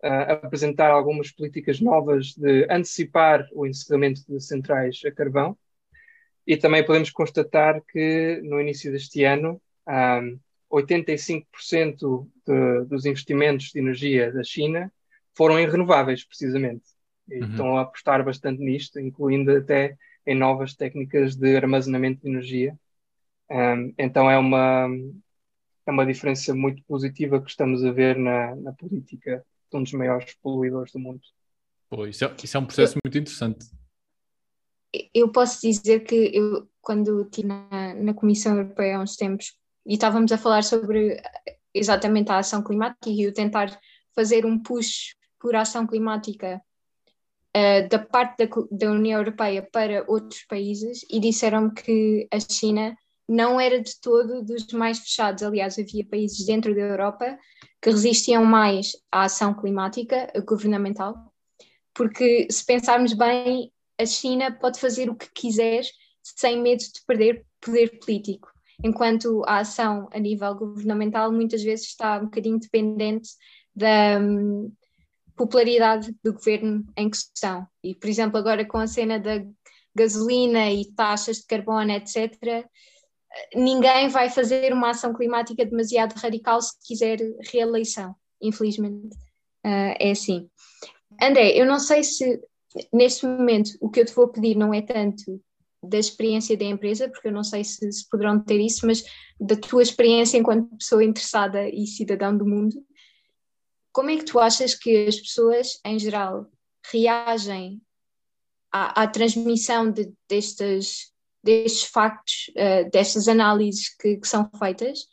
uh, 0.03 0.45
apresentar 0.45 0.89
algumas 0.91 1.31
políticas 1.31 1.79
novas 1.79 2.33
de 2.36 2.65
antecipar 2.69 3.48
o 3.53 3.65
encerramento 3.65 4.21
de 4.27 4.39
centrais 4.39 5.01
a 5.05 5.12
carvão. 5.12 5.57
E 6.45 6.57
também 6.57 6.83
podemos 6.83 7.12
constatar 7.12 7.81
que 7.91 8.41
no 8.43 8.60
início 8.60 8.91
deste 8.91 9.24
ano, 9.24 9.62
um, 9.88 10.39
85% 10.71 12.27
de, 12.48 12.86
dos 12.86 13.05
investimentos 13.05 13.71
de 13.71 13.79
energia 13.79 14.31
da 14.31 14.43
China 14.43 14.91
foram 15.36 15.60
em 15.60 15.69
renováveis, 15.69 16.24
precisamente. 16.24 16.83
E 17.29 17.39
uhum. 17.39 17.50
estão 17.50 17.77
a 17.77 17.81
apostar 17.81 18.24
bastante 18.24 18.62
nisto, 18.62 19.00
incluindo 19.00 19.55
até 19.55 19.95
em 20.25 20.35
novas 20.35 20.75
técnicas 20.75 21.35
de 21.35 21.55
armazenamento 21.55 22.21
de 22.21 22.29
energia. 22.29 22.77
Um, 23.49 23.93
então 23.97 24.29
é 24.29 24.37
uma, 24.37 24.87
é 25.85 25.91
uma 25.91 26.05
diferença 26.05 26.53
muito 26.53 26.83
positiva 26.83 27.41
que 27.41 27.49
estamos 27.49 27.83
a 27.83 27.91
ver 27.91 28.17
na, 28.17 28.55
na 28.55 28.73
política 28.73 29.45
de 29.69 29.77
um 29.77 29.83
dos 29.83 29.93
maiores 29.93 30.35
poluidores 30.41 30.91
do 30.91 30.99
mundo. 30.99 31.21
Pô, 31.89 32.05
isso, 32.07 32.23
é, 32.23 32.35
isso 32.41 32.55
é 32.55 32.59
um 32.59 32.65
processo 32.65 32.97
muito 33.03 33.17
interessante. 33.17 33.65
Eu 35.13 35.31
posso 35.31 35.61
dizer 35.61 36.01
que 36.01 36.31
eu, 36.33 36.69
quando 36.81 37.23
estive 37.23 37.47
na, 37.47 37.93
na 37.93 38.13
Comissão 38.13 38.57
Europeia 38.57 38.97
há 38.97 39.01
uns 39.01 39.15
tempos 39.15 39.57
e 39.85 39.93
estávamos 39.93 40.31
a 40.31 40.37
falar 40.37 40.63
sobre 40.63 41.21
exatamente 41.73 42.31
a 42.31 42.37
ação 42.37 42.63
climática 42.63 43.09
e 43.09 43.27
o 43.27 43.33
tentar 43.33 43.77
fazer 44.13 44.45
um 44.45 44.61
push 44.61 45.15
por 45.39 45.55
ação 45.55 45.87
climática 45.87 46.61
uh, 47.55 47.88
da 47.89 48.00
parte 48.00 48.46
da, 48.46 48.55
da 48.72 48.91
União 48.91 49.20
Europeia 49.20 49.67
para 49.72 50.05
outros 50.08 50.43
países 50.43 51.05
e 51.10 51.20
disseram-me 51.20 51.74
que 51.74 52.27
a 52.31 52.39
China 52.39 52.96
não 53.27 53.60
era 53.60 53.81
de 53.81 54.00
todo 54.01 54.43
dos 54.43 54.67
mais 54.74 55.00
fechados. 55.00 55.43
Aliás, 55.43 55.79
havia 55.79 56.05
países 56.05 56.46
dentro 56.46 56.75
da 56.75 56.81
Europa 56.81 57.38
que 57.81 57.89
resistiam 57.89 58.43
mais 58.43 58.91
à 59.12 59.24
ação 59.24 59.53
climática 59.53 60.31
governamental, 60.46 61.15
porque 61.93 62.48
se 62.51 62.65
pensarmos 62.65 63.13
bem, 63.13 63.72
a 63.98 64.05
China 64.05 64.51
pode 64.51 64.79
fazer 64.79 65.10
o 65.10 65.15
que 65.15 65.29
quiser 65.34 65.84
sem 66.24 66.62
medo 66.62 66.79
de 66.79 67.01
perder 67.08 67.46
poder 67.60 68.00
político, 68.00 68.51
enquanto 68.84 69.43
a 69.46 69.60
ação 69.60 70.08
a 70.12 70.20
nível 70.20 70.53
governamental 70.55 71.31
muitas 71.31 71.63
vezes 71.63 71.88
está 71.88 72.17
um 72.17 72.25
bocadinho 72.25 72.60
dependente 72.60 73.29
da 73.75 74.20
um, 74.20 74.72
popularidade 75.35 76.15
do 76.23 76.33
governo 76.33 76.85
em 76.97 77.09
questão. 77.09 77.67
E, 77.83 77.95
por 77.95 78.09
exemplo, 78.09 78.38
agora 78.38 78.65
com 78.65 78.77
a 78.77 78.88
cena 78.88 79.19
da 79.19 79.43
gasolina 79.95 80.71
e 80.71 80.85
taxas 80.93 81.38
de 81.38 81.45
carbono, 81.45 81.91
etc., 81.91 82.65
ninguém 83.55 84.09
vai 84.09 84.29
fazer 84.29 84.73
uma 84.73 84.91
ação 84.91 85.13
climática 85.13 85.65
demasiado 85.65 86.13
radical 86.13 86.61
se 86.61 86.73
quiser 86.85 87.19
reeleição, 87.51 88.15
infelizmente. 88.41 89.15
Uh, 89.65 89.95
é 90.00 90.11
assim. 90.11 90.50
André, 91.21 91.57
eu 91.57 91.65
não 91.65 91.79
sei 91.79 92.03
se 92.03 92.41
neste 92.91 93.25
momento 93.25 93.71
o 93.79 93.89
que 93.89 94.00
eu 94.00 94.05
te 94.05 94.13
vou 94.13 94.27
pedir 94.27 94.55
não 94.55 94.73
é 94.73 94.81
tanto 94.81 95.41
da 95.83 95.97
experiência 95.97 96.55
da 96.55 96.65
empresa, 96.65 97.09
porque 97.09 97.27
eu 97.27 97.31
não 97.31 97.43
sei 97.43 97.63
se, 97.63 97.91
se 97.91 98.07
poderão 98.09 98.39
ter 98.39 98.59
isso, 98.59 98.85
mas 98.85 99.03
da 99.39 99.55
tua 99.55 99.81
experiência 99.81 100.38
enquanto 100.38 100.75
pessoa 100.77 101.03
interessada 101.03 101.67
e 101.67 101.88
cidadão 101.88 102.38
do 102.38 102.45
mundo. 102.45 102.75
Como 103.91 104.10
é 104.10 104.17
que 104.17 104.25
tu 104.25 104.39
achas 104.39 104.74
que 104.74 105.05
as 105.07 105.19
pessoas, 105.19 105.79
em 105.86 106.00
geral, 106.00 106.48
reagem 106.91 107.81
à, 108.71 109.03
à 109.03 109.07
transmissão 109.07 109.91
de, 109.91 110.12
destas 110.29 111.12
destes 111.43 111.83
factos, 111.83 112.51
uh, 112.51 112.89
destas 112.91 113.27
análises 113.27 113.89
que, 113.95 114.17
que, 114.17 114.27
são 114.27 114.49
feitas, 114.58 115.08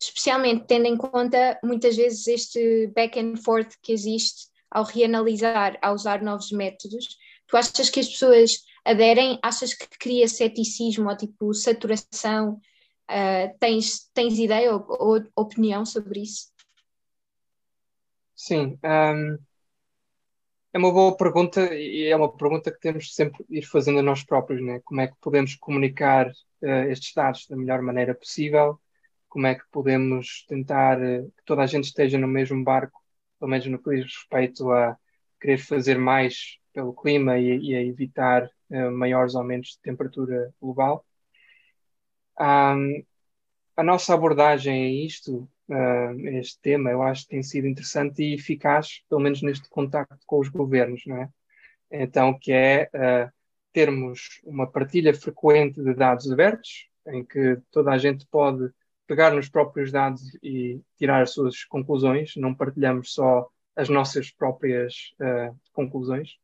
especialmente 0.00 0.64
tendo 0.66 0.86
em 0.86 0.96
conta 0.96 1.58
muitas 1.62 1.96
vezes 1.96 2.26
este 2.26 2.86
back 2.94 3.18
and 3.18 3.36
forth 3.36 3.74
que 3.82 3.92
existe 3.92 4.48
ao 4.70 4.84
reanalisar, 4.84 5.78
ao 5.82 5.94
usar 5.94 6.22
novos 6.22 6.50
métodos. 6.50 7.16
Tu 7.46 7.56
achas 7.56 7.90
que 7.90 8.00
as 8.00 8.08
pessoas 8.08 8.62
aderem? 8.84 9.38
Achas 9.42 9.74
que 9.74 9.86
cria 9.98 10.26
ceticismo 10.28 11.08
ou 11.10 11.16
tipo 11.16 11.52
saturação? 11.52 12.60
Uh, 13.10 13.52
tens, 13.60 14.08
tens 14.14 14.38
ideia 14.38 14.74
ou, 14.74 14.86
ou, 14.88 15.22
opinião 15.36 15.84
sobre 15.84 16.22
isso? 16.22 16.51
Sim. 18.42 18.76
Um 18.82 19.38
é 20.72 20.78
uma 20.78 20.90
boa 20.90 21.16
pergunta 21.16 21.72
e 21.72 22.06
é 22.08 22.16
uma 22.16 22.34
pergunta 22.36 22.72
que 22.72 22.80
temos 22.80 23.04
de 23.04 23.14
sempre 23.14 23.44
ir 23.48 23.62
fazendo 23.62 24.00
a 24.00 24.02
nós 24.02 24.24
próprios, 24.24 24.60
né? 24.60 24.80
Como 24.84 25.00
é 25.00 25.06
que 25.06 25.14
podemos 25.20 25.54
comunicar 25.54 26.28
uh, 26.28 26.66
estes 26.90 27.14
dados 27.14 27.46
da 27.46 27.56
melhor 27.56 27.80
maneira 27.82 28.14
possível? 28.16 28.80
Como 29.28 29.46
é 29.46 29.54
que 29.54 29.62
podemos 29.70 30.44
tentar 30.48 30.98
uh, 30.98 31.30
que 31.36 31.44
toda 31.44 31.62
a 31.62 31.66
gente 31.66 31.84
esteja 31.84 32.18
no 32.18 32.26
mesmo 32.26 32.64
barco, 32.64 33.00
pelo 33.38 33.50
menos 33.50 33.66
no 33.66 33.78
que 33.80 33.90
diz 33.90 34.06
respeito 34.06 34.72
a 34.72 34.98
querer 35.40 35.58
fazer 35.58 35.96
mais 35.98 36.58
pelo 36.72 36.94
clima 36.94 37.38
e, 37.38 37.58
e 37.60 37.76
a 37.76 37.82
evitar 37.84 38.50
uh, 38.70 38.90
maiores 38.90 39.36
aumentos 39.36 39.72
de 39.72 39.82
temperatura 39.82 40.52
global? 40.60 41.06
Um, 42.40 43.04
a 43.76 43.84
nossa 43.84 44.14
abordagem 44.14 44.84
a 44.84 45.06
isto 45.06 45.48
uh, 45.72 46.28
este 46.38 46.60
tema, 46.60 46.90
eu 46.90 47.02
acho 47.02 47.22
que 47.22 47.30
tem 47.30 47.42
sido 47.42 47.66
interessante 47.66 48.22
e 48.22 48.34
eficaz, 48.34 49.02
pelo 49.08 49.20
menos 49.20 49.42
neste 49.42 49.68
contacto 49.68 50.20
com 50.26 50.38
os 50.38 50.48
governos, 50.48 51.02
não 51.06 51.16
é? 51.16 51.28
Então, 51.90 52.38
que 52.38 52.52
é 52.52 52.88
uh, 52.94 53.32
termos 53.72 54.40
uma 54.44 54.66
partilha 54.70 55.14
frequente 55.14 55.82
de 55.82 55.94
dados 55.94 56.30
abertos, 56.30 56.88
em 57.06 57.24
que 57.24 57.58
toda 57.70 57.90
a 57.90 57.98
gente 57.98 58.26
pode 58.26 58.70
pegar 59.06 59.32
nos 59.32 59.48
próprios 59.48 59.90
dados 59.90 60.22
e 60.42 60.80
tirar 60.96 61.22
as 61.22 61.30
suas 61.32 61.64
conclusões, 61.64 62.34
não 62.36 62.54
partilhamos 62.54 63.12
só 63.12 63.48
as 63.74 63.88
nossas 63.88 64.30
próprias 64.30 65.14
uh, 65.20 65.56
conclusões. 65.72 66.36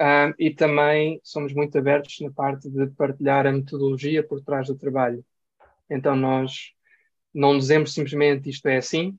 Uh, 0.00 0.34
e 0.38 0.50
também 0.50 1.20
somos 1.22 1.52
muito 1.52 1.78
abertos 1.78 2.18
na 2.20 2.30
parte 2.30 2.68
de 2.68 2.86
partilhar 2.88 3.46
a 3.46 3.52
metodologia 3.52 4.22
por 4.26 4.42
trás 4.42 4.66
do 4.66 4.74
trabalho. 4.74 5.24
Então, 5.88 6.16
nós 6.16 6.72
não 7.34 7.56
dizemos 7.56 7.94
simplesmente 7.94 8.50
isto 8.50 8.66
é 8.66 8.76
assim, 8.76 9.18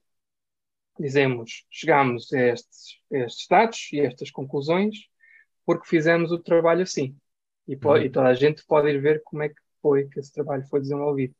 dizemos 0.99 1.65
chegamos 1.69 2.31
a 2.33 2.39
estes, 2.39 2.99
a 3.11 3.17
estes 3.17 3.47
dados 3.47 3.89
e 3.91 4.01
a 4.01 4.05
estas 4.05 4.29
conclusões 4.29 5.07
porque 5.65 5.87
fizemos 5.87 6.31
o 6.31 6.39
trabalho 6.39 6.83
assim. 6.83 7.15
E, 7.67 7.75
uhum. 7.75 7.97
e, 7.97 8.09
toda 8.09 8.27
a 8.27 8.33
gente 8.33 8.63
pode 8.65 8.89
ir 8.89 8.99
ver 8.99 9.21
como 9.23 9.43
é 9.43 9.49
que 9.49 9.61
foi 9.81 10.07
que 10.07 10.19
esse 10.19 10.31
trabalho 10.31 10.65
foi 10.67 10.81
desenvolvido. 10.81 11.33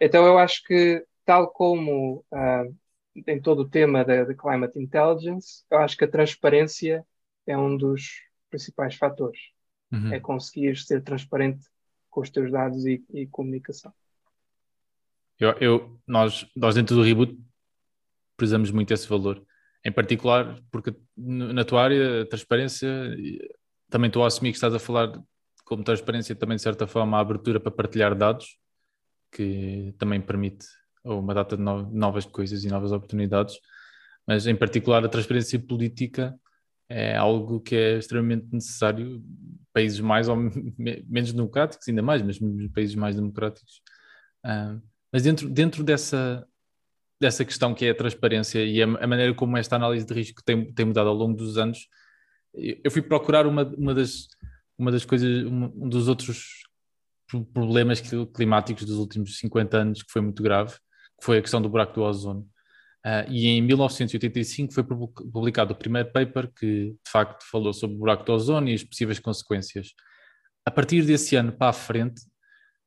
Então 0.00 0.24
eu 0.24 0.38
acho 0.38 0.62
que, 0.64 1.04
tal 1.24 1.50
como 1.50 2.24
uh, 2.32 2.76
em 3.26 3.40
todo 3.40 3.60
o 3.60 3.68
tema 3.68 4.04
da, 4.04 4.24
da 4.24 4.34
Climate 4.34 4.78
Intelligence, 4.78 5.64
eu 5.70 5.78
acho 5.78 5.96
que 5.96 6.04
a 6.04 6.10
transparência 6.10 7.04
é 7.46 7.58
um 7.58 7.76
dos 7.76 8.22
principais 8.48 8.94
fatores. 8.94 9.40
Uhum. 9.90 10.12
É 10.12 10.20
conseguir 10.20 10.76
ser 10.76 11.02
transparente 11.02 11.66
com 12.10 12.20
os 12.20 12.30
teus 12.30 12.52
dados 12.52 12.86
e, 12.86 13.04
e 13.12 13.26
comunicação. 13.26 13.92
Eu, 15.38 15.50
eu, 15.60 16.00
nós, 16.06 16.46
nós 16.56 16.74
dentro 16.74 16.96
do 16.96 17.02
Reboot 17.02 17.38
precisamos 18.36 18.70
muito 18.70 18.88
desse 18.88 19.08
valor. 19.08 19.44
Em 19.84 19.92
particular, 19.92 20.58
porque 20.70 20.94
na 21.16 21.64
tua 21.64 21.82
área, 21.82 22.26
transparência, 22.26 22.88
também 23.88 24.08
estou 24.08 24.24
a 24.24 24.26
assumir 24.26 24.50
que 24.50 24.56
estás 24.56 24.74
a 24.74 24.78
falar 24.78 25.12
como 25.64 25.84
transparência 25.84 26.34
também 26.34 26.56
de 26.56 26.62
certa 26.62 26.86
forma 26.86 27.16
a 27.16 27.20
abertura 27.20 27.60
para 27.60 27.70
partilhar 27.70 28.14
dados, 28.14 28.58
que 29.30 29.94
também 29.98 30.20
permite 30.20 30.66
uma 31.04 31.34
data 31.34 31.56
de 31.56 31.62
novas 31.62 32.24
coisas 32.24 32.64
e 32.64 32.68
novas 32.68 32.90
oportunidades, 32.90 33.58
mas 34.26 34.46
em 34.46 34.56
particular 34.56 35.04
a 35.04 35.08
transparência 35.08 35.58
política 35.58 36.34
é 36.88 37.16
algo 37.16 37.60
que 37.60 37.76
é 37.76 37.98
extremamente 37.98 38.46
necessário, 38.50 39.22
países 39.72 40.00
mais 40.00 40.28
ou 40.28 40.36
menos 40.36 41.32
democráticos, 41.32 41.86
ainda 41.86 42.02
mais, 42.02 42.22
mas 42.22 42.38
países 42.72 42.94
mais 42.94 43.16
democráticos. 43.16 43.82
Uh, 44.44 44.80
mas 45.12 45.22
dentro, 45.22 45.48
dentro 45.48 45.82
dessa, 45.82 46.46
dessa 47.20 47.44
questão 47.44 47.74
que 47.74 47.86
é 47.86 47.90
a 47.90 47.94
transparência 47.94 48.64
e 48.64 48.82
a, 48.82 48.86
a, 48.86 49.06
maneira 49.06 49.34
como 49.34 49.56
esta 49.56 49.76
análise 49.76 50.06
de 50.06 50.14
risco 50.14 50.42
tem, 50.44 50.72
tem 50.72 50.86
mudado 50.86 51.08
ao 51.08 51.14
longo 51.14 51.36
dos 51.36 51.58
anos, 51.58 51.88
eu 52.54 52.90
fui 52.90 53.02
procurar 53.02 53.46
uma, 53.46 53.62
uma, 53.76 53.94
das, 53.94 54.28
uma 54.76 54.90
das 54.90 55.04
coisas, 55.04 55.46
um 55.46 55.88
dos 55.88 56.08
outros 56.08 56.64
problemas 57.52 58.02
climáticos 58.34 58.84
dos 58.84 58.96
últimos 58.96 59.38
50 59.38 59.76
anos 59.76 60.02
que 60.02 60.10
foi 60.10 60.22
muito 60.22 60.42
grave, 60.42 60.74
que 61.18 61.24
foi 61.24 61.38
a 61.38 61.42
questão 61.42 61.60
do 61.60 61.68
buraco 61.68 61.94
do 61.94 62.02
ozono. 62.02 62.48
Uh, 63.06 63.30
e 63.30 63.46
em 63.46 63.62
1985 63.62 64.72
foi 64.72 64.84
publicado 64.84 65.72
o 65.72 65.76
primeiro 65.76 66.10
paper 66.10 66.50
que 66.52 66.90
de 66.90 67.10
facto 67.10 67.44
falou 67.48 67.72
sobre 67.72 67.96
o 67.96 67.98
buraco 67.98 68.24
do 68.24 68.32
ozono 68.32 68.68
e 68.68 68.74
as 68.74 68.82
possíveis 68.82 69.18
consequências. 69.18 69.94
A 70.66 70.70
partir 70.70 71.02
desse 71.02 71.36
ano 71.36 71.52
para 71.52 71.70
a 71.70 71.72
frente, 71.72 72.20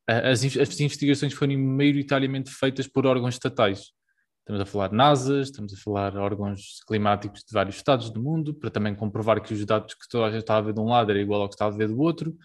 as, 0.08 0.44
as 0.44 0.80
investigações 0.80 1.34
foram 1.34 1.58
maioritariamente 1.58 2.52
feitas 2.52 2.88
por 2.88 3.06
órgãos 3.06 3.36
estatais. 3.36 3.92
Estamos 4.40 4.62
a 4.62 4.66
falar 4.66 4.92
NASA, 4.92 5.42
estamos 5.42 5.74
a 5.74 5.78
falar 5.78 6.18
órgãos 6.18 6.80
climáticos 6.88 7.42
de 7.42 7.54
vários 7.54 7.76
estados 7.76 8.10
do 8.10 8.22
mundo, 8.22 8.54
para 8.54 8.72
também 8.72 8.96
comprovar 8.96 9.42
que 9.42 9.54
os 9.54 9.66
dados 9.66 9.94
que 9.94 10.10
toda 10.10 10.26
a 10.26 10.32
gente 10.32 10.42
estava 10.42 10.60
a 10.60 10.64
ver 10.64 10.74
de 10.74 10.80
um 10.80 10.86
lado 10.86 11.12
era 11.12 11.22
igual 11.22 11.42
ao 11.42 11.48
que 11.48 11.54
estava 11.54 11.74
a 11.74 11.78
ver 11.78 11.88
do 11.88 12.00
outro. 12.00 12.36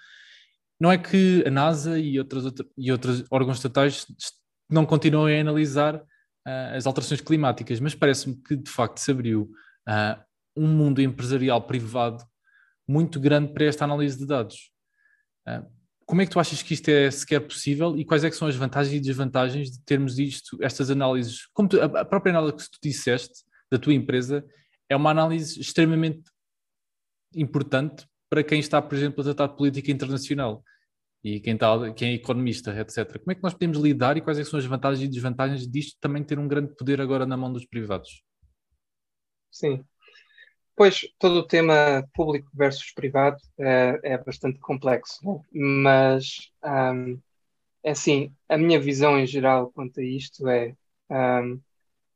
Não 0.78 0.92
é 0.92 0.98
que 0.98 1.42
a 1.46 1.50
NASA 1.50 1.98
e 1.98 2.18
outros, 2.18 2.52
e 2.76 2.92
outros 2.92 3.24
órgãos 3.30 3.56
estatais 3.56 4.06
não 4.68 4.84
continuem 4.84 5.38
a 5.38 5.40
analisar 5.40 5.96
uh, 5.96 6.76
as 6.76 6.86
alterações 6.86 7.22
climáticas, 7.22 7.80
mas 7.80 7.94
parece-me 7.94 8.36
que 8.42 8.56
de 8.56 8.70
facto 8.70 8.98
se 8.98 9.10
abriu 9.10 9.50
uh, 9.88 10.22
um 10.54 10.68
mundo 10.68 11.00
empresarial 11.00 11.62
privado 11.62 12.22
muito 12.86 13.18
grande 13.18 13.52
para 13.52 13.64
esta 13.64 13.84
análise 13.84 14.18
de 14.18 14.26
dados. 14.26 14.70
Uh, 15.48 15.66
como 16.06 16.22
é 16.22 16.24
que 16.24 16.30
tu 16.30 16.38
achas 16.38 16.62
que 16.62 16.72
isto 16.72 16.88
é 16.88 17.10
sequer 17.10 17.40
possível 17.40 17.98
e 17.98 18.04
quais 18.04 18.22
é 18.22 18.30
que 18.30 18.36
são 18.36 18.46
as 18.46 18.54
vantagens 18.54 18.94
e 18.94 19.00
desvantagens 19.00 19.72
de 19.72 19.82
termos 19.84 20.18
isto, 20.20 20.56
estas 20.62 20.88
análises? 20.88 21.46
Como 21.52 21.68
tu, 21.68 21.80
a 21.80 22.04
própria 22.04 22.30
análise 22.30 22.56
que 22.56 22.70
tu 22.70 22.78
disseste 22.80 23.44
da 23.70 23.76
tua 23.76 23.92
empresa 23.92 24.46
é 24.88 24.94
uma 24.94 25.10
análise 25.10 25.60
extremamente 25.60 26.22
importante 27.34 28.06
para 28.30 28.44
quem 28.44 28.60
está, 28.60 28.80
por 28.80 28.96
exemplo, 28.96 29.20
a 29.20 29.24
tratar 29.24 29.48
de 29.48 29.56
política 29.56 29.90
internacional 29.90 30.62
e 31.24 31.40
quem, 31.40 31.54
está, 31.54 31.92
quem 31.92 32.10
é 32.10 32.14
economista, 32.14 32.70
etc. 32.80 33.18
Como 33.18 33.32
é 33.32 33.34
que 33.34 33.42
nós 33.42 33.52
podemos 33.52 33.78
lidar 33.78 34.16
e 34.16 34.20
quais 34.20 34.38
é 34.38 34.44
são 34.44 34.60
as 34.60 34.64
vantagens 34.64 35.04
e 35.04 35.10
desvantagens 35.10 35.66
disto 35.66 35.96
também 36.00 36.22
ter 36.22 36.38
um 36.38 36.46
grande 36.46 36.72
poder 36.76 37.00
agora 37.00 37.26
na 37.26 37.36
mão 37.36 37.52
dos 37.52 37.66
privados? 37.66 38.22
Sim. 39.50 39.84
Pois, 40.76 41.08
todo 41.18 41.36
o 41.36 41.46
tema 41.46 42.06
público 42.12 42.50
versus 42.52 42.92
privado 42.92 43.38
é, 43.58 43.98
é 44.02 44.18
bastante 44.18 44.58
complexo, 44.60 45.18
né? 45.24 45.40
mas 45.50 46.52
um, 46.62 47.18
é 47.82 47.92
assim, 47.92 48.34
a 48.46 48.58
minha 48.58 48.78
visão 48.78 49.18
em 49.18 49.26
geral 49.26 49.72
quanto 49.72 50.00
a 50.00 50.04
isto 50.04 50.46
é 50.48 50.76
um, 51.10 51.58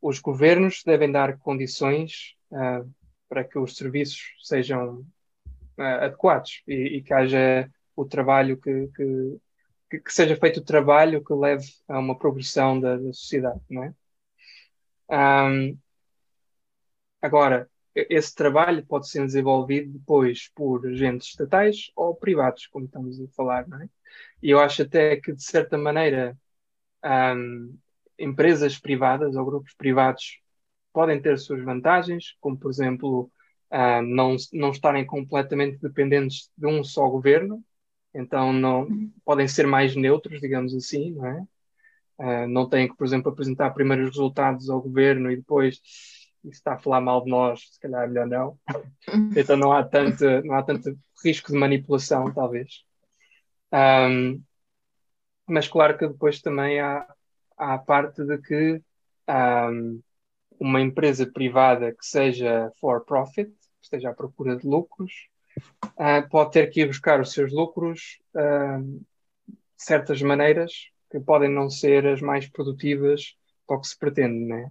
os 0.02 0.18
governos 0.18 0.82
devem 0.84 1.10
dar 1.10 1.38
condições 1.38 2.34
uh, 2.50 2.86
para 3.30 3.44
que 3.44 3.58
os 3.58 3.76
serviços 3.76 4.20
sejam 4.42 5.06
uh, 5.78 5.82
adequados 6.02 6.62
e, 6.68 6.98
e, 6.98 7.02
que 7.02 7.14
haja 7.14 7.70
o 7.96 8.04
trabalho 8.04 8.60
que, 8.60 8.88
que, 9.88 10.00
que, 10.00 10.12
seja 10.12 10.36
feito 10.36 10.60
o 10.60 10.64
trabalho 10.64 11.24
que 11.24 11.32
leve 11.32 11.66
a 11.88 11.98
uma 11.98 12.18
progressão 12.18 12.78
da, 12.78 12.96
da 12.98 13.12
sociedade, 13.14 13.60
não 13.70 13.84
é? 13.84 13.94
Um, 15.10 15.78
agora, 17.22 17.70
esse 17.94 18.34
trabalho 18.34 18.84
pode 18.86 19.08
ser 19.08 19.24
desenvolvido 19.24 19.92
depois 19.98 20.48
por 20.54 20.86
agentes 20.86 21.28
estatais 21.28 21.90
ou 21.96 22.14
privados, 22.14 22.66
como 22.66 22.84
estamos 22.84 23.20
a 23.20 23.28
falar, 23.28 23.66
não 23.68 23.82
é? 23.82 23.88
E 24.42 24.50
eu 24.50 24.60
acho 24.60 24.82
até 24.82 25.16
que, 25.16 25.32
de 25.32 25.42
certa 25.42 25.76
maneira, 25.76 26.36
um, 27.04 27.76
empresas 28.18 28.78
privadas 28.78 29.34
ou 29.36 29.44
grupos 29.44 29.74
privados 29.74 30.40
podem 30.92 31.20
ter 31.20 31.38
suas 31.38 31.62
vantagens, 31.64 32.36
como, 32.40 32.58
por 32.58 32.70
exemplo, 32.70 33.30
um, 33.72 34.02
não, 34.02 34.36
não 34.52 34.70
estarem 34.70 35.04
completamente 35.04 35.78
dependentes 35.80 36.50
de 36.56 36.66
um 36.66 36.82
só 36.84 37.08
governo, 37.08 37.62
então 38.14 38.52
não 38.52 38.88
podem 39.24 39.46
ser 39.46 39.66
mais 39.66 39.94
neutros, 39.94 40.40
digamos 40.40 40.74
assim, 40.74 41.12
não 41.12 41.26
é? 41.26 41.46
Uh, 42.18 42.46
não 42.48 42.68
têm 42.68 42.86
que, 42.86 42.94
por 42.96 43.06
exemplo, 43.06 43.32
apresentar 43.32 43.70
primeiros 43.70 44.10
resultados 44.10 44.68
ao 44.68 44.82
governo 44.82 45.30
e 45.30 45.36
depois 45.36 45.80
isso 46.44 46.58
está 46.58 46.74
a 46.74 46.78
falar 46.78 47.00
mal 47.00 47.22
de 47.22 47.30
nós, 47.30 47.60
se 47.72 47.80
calhar 47.80 48.04
é 48.04 48.06
melhor 48.06 48.26
não. 48.26 48.58
Então 49.36 49.56
não 49.56 49.72
há 49.72 49.82
tanto, 49.84 50.24
não 50.44 50.54
há 50.54 50.62
tanto 50.62 50.98
risco 51.24 51.52
de 51.52 51.58
manipulação, 51.58 52.32
talvez. 52.32 52.84
Um, 53.72 54.42
mas 55.46 55.68
claro 55.68 55.98
que 55.98 56.06
depois 56.06 56.40
também 56.40 56.80
há, 56.80 57.06
há 57.56 57.74
a 57.74 57.78
parte 57.78 58.24
de 58.24 58.38
que 58.38 58.82
um, 59.28 60.00
uma 60.58 60.80
empresa 60.80 61.26
privada 61.26 61.92
que 61.92 62.04
seja 62.04 62.70
for 62.80 63.04
profit, 63.04 63.50
que 63.50 63.84
esteja 63.84 64.10
à 64.10 64.14
procura 64.14 64.56
de 64.56 64.66
lucros, 64.66 65.28
uh, 65.84 66.28
pode 66.28 66.52
ter 66.52 66.68
que 66.68 66.82
ir 66.82 66.86
buscar 66.86 67.20
os 67.20 67.32
seus 67.32 67.52
lucros 67.52 68.20
uh, 68.34 68.82
de 68.82 69.56
certas 69.76 70.20
maneiras 70.22 70.90
que 71.10 71.18
podem 71.18 71.50
não 71.50 71.68
ser 71.68 72.06
as 72.06 72.20
mais 72.20 72.48
produtivas 72.48 73.36
para 73.66 73.76
o 73.76 73.80
que 73.80 73.88
se 73.88 73.98
pretende, 73.98 74.44
né? 74.44 74.70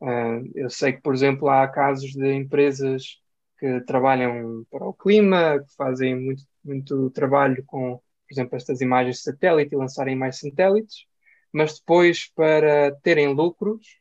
Uh, 0.00 0.50
eu 0.54 0.70
sei 0.70 0.94
que, 0.94 1.02
por 1.02 1.14
exemplo, 1.14 1.48
há 1.48 1.68
casos 1.68 2.12
de 2.12 2.32
empresas 2.32 3.20
que 3.58 3.80
trabalham 3.82 4.64
para 4.70 4.86
o 4.86 4.94
clima, 4.94 5.60
que 5.60 5.74
fazem 5.76 6.18
muito, 6.18 6.42
muito 6.64 7.10
trabalho 7.10 7.62
com, 7.66 7.96
por 7.96 8.32
exemplo, 8.32 8.56
estas 8.56 8.80
imagens 8.80 9.16
de 9.16 9.22
satélite 9.22 9.74
e 9.74 9.78
lançarem 9.78 10.16
mais 10.16 10.38
satélites, 10.38 11.04
mas 11.52 11.78
depois, 11.78 12.30
para 12.34 12.92
terem 13.02 13.28
lucros, 13.34 14.00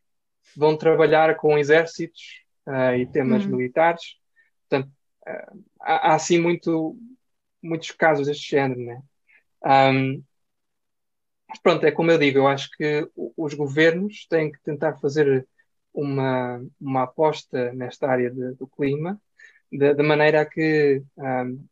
vão 0.56 0.78
trabalhar 0.78 1.36
com 1.36 1.58
exércitos 1.58 2.42
uh, 2.66 2.96
e 2.96 3.06
temas 3.06 3.44
uhum. 3.44 3.58
militares. 3.58 4.16
Portanto, 4.70 4.92
uh, 5.28 5.64
há, 5.82 6.12
há, 6.12 6.16
assim 6.16 6.40
muito, 6.40 6.98
muitos 7.62 7.92
casos 7.92 8.28
deste 8.28 8.52
género, 8.52 8.80
né? 8.80 9.02
Um, 9.66 10.24
mas 11.50 11.60
pronto, 11.60 11.84
é 11.86 11.92
como 11.92 12.12
eu 12.12 12.18
digo, 12.18 12.38
eu 12.38 12.48
acho 12.48 12.70
que 12.78 13.10
os 13.36 13.54
governos 13.56 14.26
têm 14.28 14.52
que 14.52 14.62
tentar 14.62 14.96
fazer 15.00 15.48
uma, 16.00 16.64
uma 16.80 17.04
aposta 17.04 17.74
nesta 17.74 18.08
área 18.08 18.30
de, 18.30 18.54
do 18.54 18.68
clima, 18.68 19.20
de, 19.72 19.94
de, 19.94 20.04
maneira 20.04 20.42
a 20.42 20.46
que 20.46 21.04
um, 21.18 21.66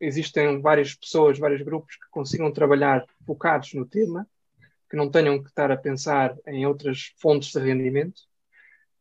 existem 0.00 0.60
várias 0.60 0.94
pessoas, 0.94 1.38
vários 1.38 1.62
grupos 1.62 1.96
que 1.96 2.10
consigam 2.10 2.52
trabalhar 2.52 3.04
focados 3.26 3.72
no 3.74 3.86
tema, 3.86 4.26
que 4.88 4.96
não 4.96 5.10
tenham 5.10 5.40
que 5.42 5.48
estar 5.48 5.70
a 5.70 5.76
pensar 5.76 6.36
em 6.46 6.66
outras 6.66 7.12
fontes 7.18 7.52
de 7.52 7.60
rendimento 7.60 8.22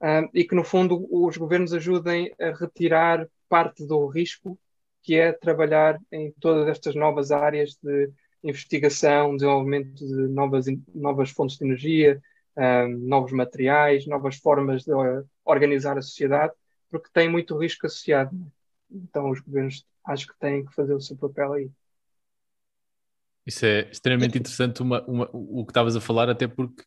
um, 0.01 0.29
e 0.33 0.43
que, 0.43 0.55
no 0.55 0.63
fundo, 0.63 1.07
os 1.11 1.35
governos 1.37 1.73
ajudem 1.73 2.33
a 2.39 2.51
retirar 2.51 3.27
parte 3.47 3.85
do 3.85 4.05
risco 4.07 4.57
que 5.01 5.15
é 5.15 5.31
trabalhar 5.31 5.99
em 6.11 6.31
todas 6.39 6.67
estas 6.67 6.93
novas 6.93 7.31
áreas 7.31 7.77
de 7.81 8.11
investigação, 8.43 9.35
desenvolvimento 9.35 9.95
de 9.95 10.27
novas, 10.27 10.65
novas 10.93 11.31
fontes 11.31 11.57
de 11.57 11.65
energia, 11.65 12.21
um, 12.59 12.97
novos 13.07 13.31
materiais, 13.31 14.05
novas 14.05 14.35
formas 14.35 14.83
de 14.83 14.91
organizar 15.45 15.97
a 15.97 16.01
sociedade, 16.01 16.53
porque 16.89 17.09
tem 17.13 17.29
muito 17.29 17.57
risco 17.57 17.87
associado. 17.87 18.35
Né? 18.35 18.45
Então 18.91 19.29
os 19.29 19.39
governos 19.39 19.85
acho 20.05 20.27
que 20.27 20.37
têm 20.39 20.65
que 20.65 20.73
fazer 20.73 20.93
o 20.93 21.01
seu 21.01 21.15
papel 21.15 21.53
aí. 21.53 21.71
Isso 23.45 23.65
é 23.65 23.89
extremamente 23.89 24.37
interessante 24.37 24.81
uma, 24.81 25.01
uma, 25.05 25.29
o 25.31 25.65
que 25.65 25.71
estavas 25.71 25.95
a 25.95 26.01
falar, 26.01 26.29
até 26.29 26.47
porque 26.47 26.83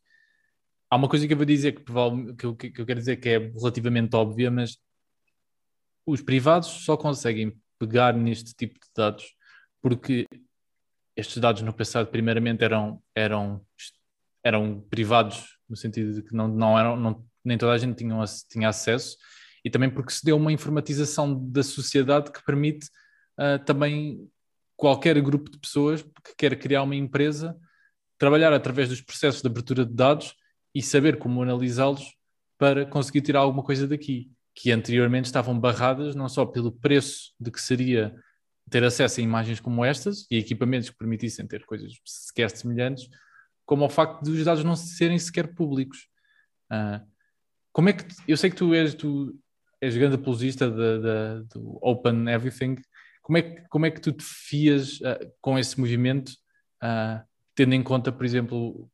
há 0.91 0.97
uma 0.97 1.09
coisa 1.09 1.27
que 1.27 1.33
eu 1.33 1.37
vou 1.37 1.47
dizer 1.47 1.73
que, 1.73 1.83
que, 2.37 2.47
eu, 2.47 2.55
que 2.55 2.81
eu 2.81 2.87
quero 2.87 3.01
dizer 3.01 3.17
que 3.17 3.29
é 3.29 3.39
relativamente 3.39 4.15
óbvia, 4.15 4.51
mas 4.51 4.79
os 6.07 6.21
privados 6.21 6.69
só 6.69 6.97
conseguem 6.97 7.57
pegar 7.79 8.13
neste 8.15 8.55
tipo 8.55 8.75
de 8.75 8.87
dados 8.95 9.35
porque 9.81 10.29
estes 11.17 11.39
dados 11.39 11.63
no 11.63 11.73
passado 11.73 12.09
primeiramente 12.09 12.63
eram, 12.63 13.03
eram, 13.15 13.65
eram 14.45 14.81
privados 14.81 15.59
no 15.73 15.77
sentido 15.77 16.13
de 16.13 16.23
que 16.23 16.35
não, 16.35 16.47
não 16.47 16.79
eram, 16.79 16.97
não, 16.97 17.25
nem 17.43 17.57
toda 17.57 17.73
a 17.73 17.79
gente 17.79 17.97
tinha, 17.97 18.15
tinha 18.49 18.69
acesso, 18.69 19.17
e 19.65 19.71
também 19.71 19.89
porque 19.89 20.13
se 20.13 20.23
deu 20.23 20.37
uma 20.37 20.53
informatização 20.53 21.35
da 21.51 21.63
sociedade 21.63 22.31
que 22.31 22.45
permite 22.45 22.87
uh, 23.41 23.65
também 23.65 24.29
qualquer 24.77 25.19
grupo 25.23 25.51
de 25.51 25.59
pessoas 25.59 26.03
que 26.03 26.37
quer 26.37 26.59
criar 26.59 26.83
uma 26.83 26.95
empresa 26.95 27.57
trabalhar 28.19 28.53
através 28.53 28.89
dos 28.89 29.01
processos 29.01 29.43
de 29.43 29.49
abertura 29.49 29.85
de 29.85 29.93
dados 29.93 30.37
e 30.73 30.81
saber 30.81 31.19
como 31.19 31.43
analisá-los 31.43 32.15
para 32.57 32.87
conseguir 32.87 33.23
tirar 33.23 33.41
alguma 33.41 33.65
coisa 33.65 33.89
daqui, 33.89 34.31
que 34.55 34.71
anteriormente 34.71 35.25
estavam 35.25 35.59
barradas 35.59 36.15
não 36.15 36.29
só 36.29 36.47
pelo 36.47 36.71
preço 36.71 37.33
de 37.41 37.51
que 37.51 37.61
seria 37.61 38.15
ter 38.71 38.85
acesso 38.85 39.19
a 39.19 39.25
imagens 39.25 39.59
como 39.59 39.85
estas 39.85 40.25
e 40.31 40.37
equipamentos 40.37 40.89
que 40.89 40.97
permitissem 40.97 41.49
ter 41.49 41.65
coisas 41.65 41.93
sequer 42.05 42.49
semelhantes, 42.51 43.09
como 43.65 43.85
ao 43.85 43.91
facto 43.91 44.23
dos 44.23 44.45
dados 44.45 44.65
não 44.65 44.77
serem 44.77 45.19
sequer 45.19 45.55
públicos. 45.55 46.09
Uh, 46.71 47.05
como 47.73 47.89
é 47.89 47.93
que 47.93 48.05
eu 48.27 48.37
sei 48.37 48.51
que 48.51 48.57
tu 48.57 48.75
és 48.75 48.95
tu 48.95 49.39
és 49.83 49.97
grande 49.97 50.15
apologista 50.15 50.71
de, 50.71 50.99
de, 51.01 51.49
do 51.53 51.79
Open 51.83 52.29
Everything. 52.29 52.77
Como 53.21 53.39
é 53.39 53.43
que 53.43 53.63
como 53.69 53.85
é 53.85 53.91
que 53.91 54.01
tu 54.01 54.13
te 54.13 54.25
fias 54.25 55.01
uh, 55.01 55.33
com 55.41 55.59
esse 55.59 55.79
movimento, 55.79 56.31
uh, 56.83 57.21
tendo 57.55 57.75
em 57.75 57.83
conta, 57.83 58.13
por 58.13 58.25
exemplo, 58.25 58.89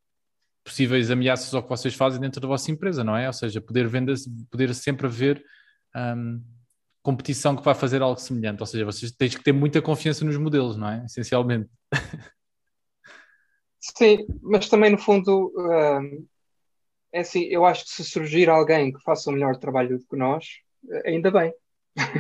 possíveis 0.65 1.11
ameaças 1.11 1.53
ao 1.55 1.63
que 1.63 1.69
vocês 1.69 1.95
fazem 1.95 2.21
dentro 2.21 2.41
da 2.41 2.49
vossa 2.49 2.71
empresa, 2.71 3.05
não 3.05 3.17
é? 3.17 3.27
Ou 3.27 3.33
seja, 3.33 3.61
poder 3.61 3.87
vender, 3.87 4.15
poder 4.51 4.75
sempre 4.75 5.07
haver 5.07 5.45
um, 5.95 6.43
competição 7.03 7.55
que 7.55 7.65
vai 7.65 7.75
fazer 7.75 8.01
algo 8.01 8.19
semelhante. 8.19 8.61
Ou 8.61 8.67
seja, 8.67 8.85
vocês 8.85 9.13
têm 9.13 9.29
que 9.29 9.43
ter 9.43 9.53
muita 9.53 9.83
confiança 9.83 10.25
nos 10.25 10.37
modelos, 10.37 10.77
não 10.77 10.89
é? 10.89 11.05
Essencialmente. 11.05 11.69
Sim, 13.97 14.27
mas 14.43 14.69
também 14.69 14.91
no 14.91 14.99
fundo 14.99 15.53
uh, 15.57 16.27
é 17.13 17.21
assim, 17.21 17.45
eu 17.45 17.65
acho 17.65 17.85
que 17.85 17.91
se 17.91 18.05
surgir 18.05 18.49
alguém 18.49 18.93
que 18.93 19.03
faça 19.03 19.31
o 19.31 19.33
melhor 19.33 19.57
trabalho 19.57 19.99
do 19.99 20.05
que 20.07 20.17
nós, 20.17 20.47
ainda 21.05 21.31
bem. 21.31 21.53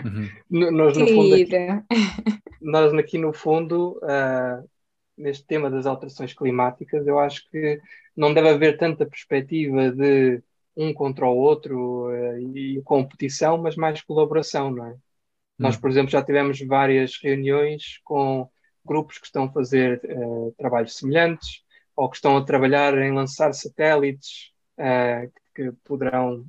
Uhum. 0.05 0.29
nós, 0.73 0.97
no 0.97 1.07
fundo, 1.07 1.35
aqui, 1.35 1.49
nós 2.61 2.95
aqui 2.95 3.19
no 3.19 3.33
fundo, 3.33 4.01
uh, 4.03 4.69
neste 5.17 5.47
tema 5.47 5.71
das 5.71 5.87
alterações 5.87 6.33
climáticas, 6.33 7.07
eu 7.07 7.19
acho 7.19 7.49
que 7.51 7.81
não 8.17 8.33
deve 8.33 8.49
haver 8.49 8.79
tanta 8.79 9.07
perspectiva 9.07 9.91
de 9.91 10.43
um 10.77 10.93
contra 10.95 11.27
o 11.27 11.37
outro 11.37 12.09
uh, 12.09 12.57
e 12.57 12.81
competição, 12.83 13.59
mas 13.59 13.77
mais 13.77 14.01
colaboração, 14.01 14.71
não 14.71 14.87
é? 14.87 14.91
Uhum. 14.91 14.99
Nós, 15.59 15.77
por 15.77 15.91
exemplo, 15.91 16.11
já 16.11 16.23
tivemos 16.23 16.61
várias 16.61 17.19
reuniões 17.23 18.01
com 18.05 18.49
grupos 18.89 19.19
que 19.19 19.27
estão 19.27 19.45
a 19.45 19.53
fazer 19.53 20.01
uh, 20.05 20.55
trabalhos 20.57 20.97
semelhantes 20.97 21.63
ou 21.95 22.09
que 22.09 22.17
estão 22.17 22.37
a 22.37 22.45
trabalhar 22.45 22.97
em 22.99 23.13
lançar 23.13 23.53
satélites 23.53 24.53
uh, 24.79 25.31
que 25.55 25.73
poderão 25.85 26.45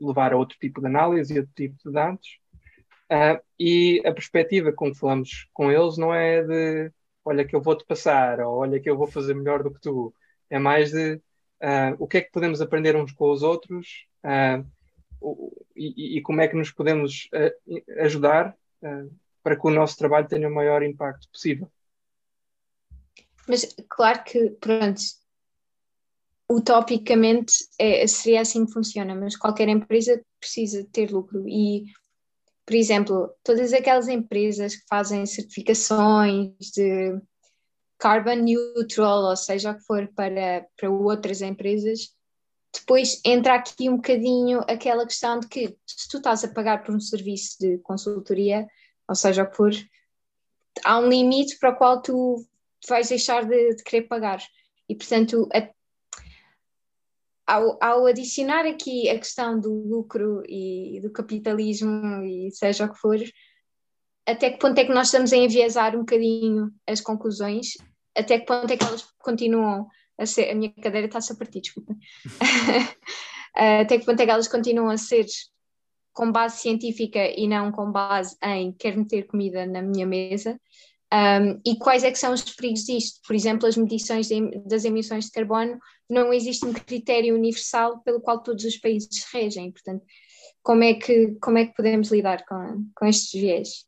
levar 0.00 0.32
a 0.32 0.36
outro 0.36 0.58
tipo 0.58 0.80
de 0.80 0.86
análise 0.86 1.34
e 1.34 1.38
outro 1.38 1.54
tipo 1.54 1.76
de 1.84 1.92
dados. 1.92 2.38
Uh, 3.10 3.42
e 3.58 4.02
a 4.04 4.12
perspectiva 4.12 4.72
com 4.72 4.92
que 4.92 4.98
falamos 4.98 5.48
com 5.52 5.70
eles 5.70 5.96
não 5.96 6.14
é 6.14 6.42
de 6.42 6.92
olha 7.24 7.44
que 7.44 7.56
eu 7.56 7.62
vou-te 7.62 7.84
passar 7.84 8.40
ou 8.40 8.58
olha 8.58 8.80
que 8.80 8.88
eu 8.88 8.96
vou 8.96 9.06
fazer 9.06 9.34
melhor 9.34 9.62
do 9.62 9.72
que 9.72 9.80
tu. 9.80 10.14
É 10.50 10.58
mais 10.58 10.92
de 10.92 11.20
o 11.98 12.06
que 12.06 12.18
é 12.18 12.20
que 12.20 12.30
podemos 12.30 12.60
aprender 12.60 12.94
uns 12.94 13.10
com 13.12 13.30
os 13.30 13.42
outros 13.42 14.06
e, 15.74 16.18
e, 16.18 16.20
como 16.20 16.42
é 16.42 16.48
que 16.48 16.56
nos 16.56 16.70
podemos 16.70 17.30
ajudar 18.00 18.54
para 19.44 19.54
que 19.54 19.66
o 19.66 19.70
nosso 19.70 19.96
trabalho 19.96 20.26
tenha 20.26 20.48
o 20.48 20.54
maior 20.54 20.82
impacto 20.82 21.28
possível. 21.30 21.70
Mas 23.46 23.76
claro 23.90 24.24
que, 24.24 24.50
pronto, 24.58 25.02
utopicamente 26.50 27.52
é, 27.78 28.06
seria 28.06 28.40
assim 28.40 28.64
que 28.66 28.72
funciona, 28.72 29.14
mas 29.14 29.36
qualquer 29.36 29.68
empresa 29.68 30.20
precisa 30.40 30.84
ter 30.90 31.12
lucro 31.12 31.46
e 31.46 31.84
por 32.66 32.74
exemplo, 32.74 33.30
todas 33.42 33.74
aquelas 33.74 34.08
empresas 34.08 34.74
que 34.74 34.86
fazem 34.88 35.26
certificações 35.26 36.54
de 36.74 37.20
carbon 37.98 38.36
neutral, 38.36 39.24
ou 39.24 39.36
seja, 39.36 39.72
o 39.72 39.74
que 39.74 39.84
for 39.84 40.08
para, 40.14 40.66
para 40.74 40.90
outras 40.90 41.42
empresas, 41.42 42.14
depois 42.72 43.20
entra 43.24 43.54
aqui 43.54 43.88
um 43.88 43.96
bocadinho 43.96 44.60
aquela 44.60 45.06
questão 45.06 45.38
de 45.38 45.46
que 45.46 45.76
se 45.86 46.08
tu 46.08 46.16
estás 46.16 46.42
a 46.42 46.48
pagar 46.48 46.82
por 46.82 46.94
um 46.94 47.00
serviço 47.00 47.58
de 47.60 47.78
consultoria, 47.78 48.66
ou 49.08 49.14
seja, 49.14 49.46
for, 49.46 49.70
há 50.84 50.98
um 50.98 51.08
limite 51.08 51.58
para 51.58 51.70
o 51.70 51.76
qual 51.76 52.02
tu 52.02 52.44
vais 52.88 53.08
deixar 53.08 53.44
de, 53.44 53.74
de 53.74 53.82
querer 53.82 54.02
pagar. 54.02 54.42
E, 54.88 54.94
portanto, 54.94 55.48
a, 55.54 55.68
ao, 57.46 57.78
ao, 57.80 58.06
adicionar 58.06 58.66
aqui 58.66 59.08
a 59.08 59.18
questão 59.18 59.58
do 59.58 59.72
lucro 59.72 60.42
e 60.48 61.00
do 61.02 61.10
capitalismo 61.10 62.22
e 62.22 62.50
seja 62.50 62.86
o 62.86 62.92
que 62.92 62.98
for, 62.98 63.18
até 64.26 64.50
que 64.50 64.58
ponto 64.58 64.78
é 64.78 64.84
que 64.84 64.92
nós 64.92 65.08
estamos 65.08 65.32
a 65.32 65.36
enviesar 65.36 65.94
um 65.94 66.00
bocadinho 66.00 66.72
as 66.86 67.00
conclusões, 67.00 67.76
até 68.16 68.38
que 68.38 68.46
ponto 68.46 68.70
é 68.70 68.76
que 68.76 68.84
elas 68.84 69.06
continuam 69.18 69.86
a 70.18 70.26
ser. 70.26 70.50
A 70.50 70.54
minha 70.54 70.72
cadeira 70.72 71.06
está-se 71.06 71.32
a 71.32 71.36
partir, 71.36 71.60
desculpa. 71.60 71.94
até 73.54 73.98
que 73.98 74.06
ponto 74.06 74.20
é 74.20 74.24
que 74.24 74.30
elas 74.30 74.48
continuam 74.48 74.88
a 74.88 74.96
ser 74.96 75.26
com 76.14 76.30
base 76.30 76.58
científica 76.58 77.18
e 77.36 77.46
não 77.46 77.72
com 77.72 77.90
base 77.90 78.36
em 78.42 78.72
quer 78.72 78.96
meter 78.96 79.26
comida 79.26 79.66
na 79.66 79.82
minha 79.82 80.06
mesa. 80.06 80.58
Um, 81.12 81.60
e 81.64 81.76
quais 81.76 82.02
é 82.02 82.10
que 82.10 82.18
são 82.18 82.32
os 82.32 82.42
perigos 82.42 82.84
disto? 82.84 83.20
Por 83.26 83.36
exemplo, 83.36 83.68
as 83.68 83.76
medições 83.76 84.28
de, 84.28 84.58
das 84.66 84.84
emissões 84.84 85.26
de 85.26 85.32
carbono, 85.32 85.78
não 86.08 86.32
existe 86.32 86.64
um 86.64 86.72
critério 86.72 87.34
universal 87.34 88.00
pelo 88.00 88.20
qual 88.20 88.42
todos 88.42 88.64
os 88.64 88.76
países 88.76 89.24
regem. 89.32 89.70
Portanto, 89.70 90.04
como 90.62 90.82
é 90.82 90.94
que, 90.94 91.36
como 91.40 91.58
é 91.58 91.66
que 91.66 91.74
podemos 91.74 92.10
lidar 92.10 92.44
com, 92.46 92.88
com 92.96 93.06
estes 93.06 93.40
viés? 93.40 93.86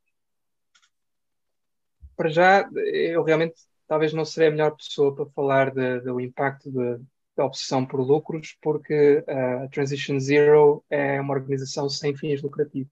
Para 2.17 2.29
já, 2.29 2.69
eu 2.93 3.23
realmente 3.23 3.55
talvez 3.89 4.12
não 4.12 4.25
serei 4.25 4.49
a 4.49 4.53
melhor 4.53 4.77
pessoa 4.77 5.15
para 5.15 5.27
falar 5.27 5.73
do 5.73 6.21
impacto 6.21 6.71
de, 6.71 7.01
da 7.37 7.44
obsessão 7.44 7.85
por 7.85 8.01
lucros, 8.01 8.57
porque 8.62 9.22
uh, 9.29 9.64
a 9.64 9.68
Transition 9.68 10.18
Zero 10.18 10.85
é 10.88 11.20
uma 11.20 11.35
organização 11.35 11.88
sem 11.88 12.16
fins 12.16 12.42
lucrativos. 12.42 12.90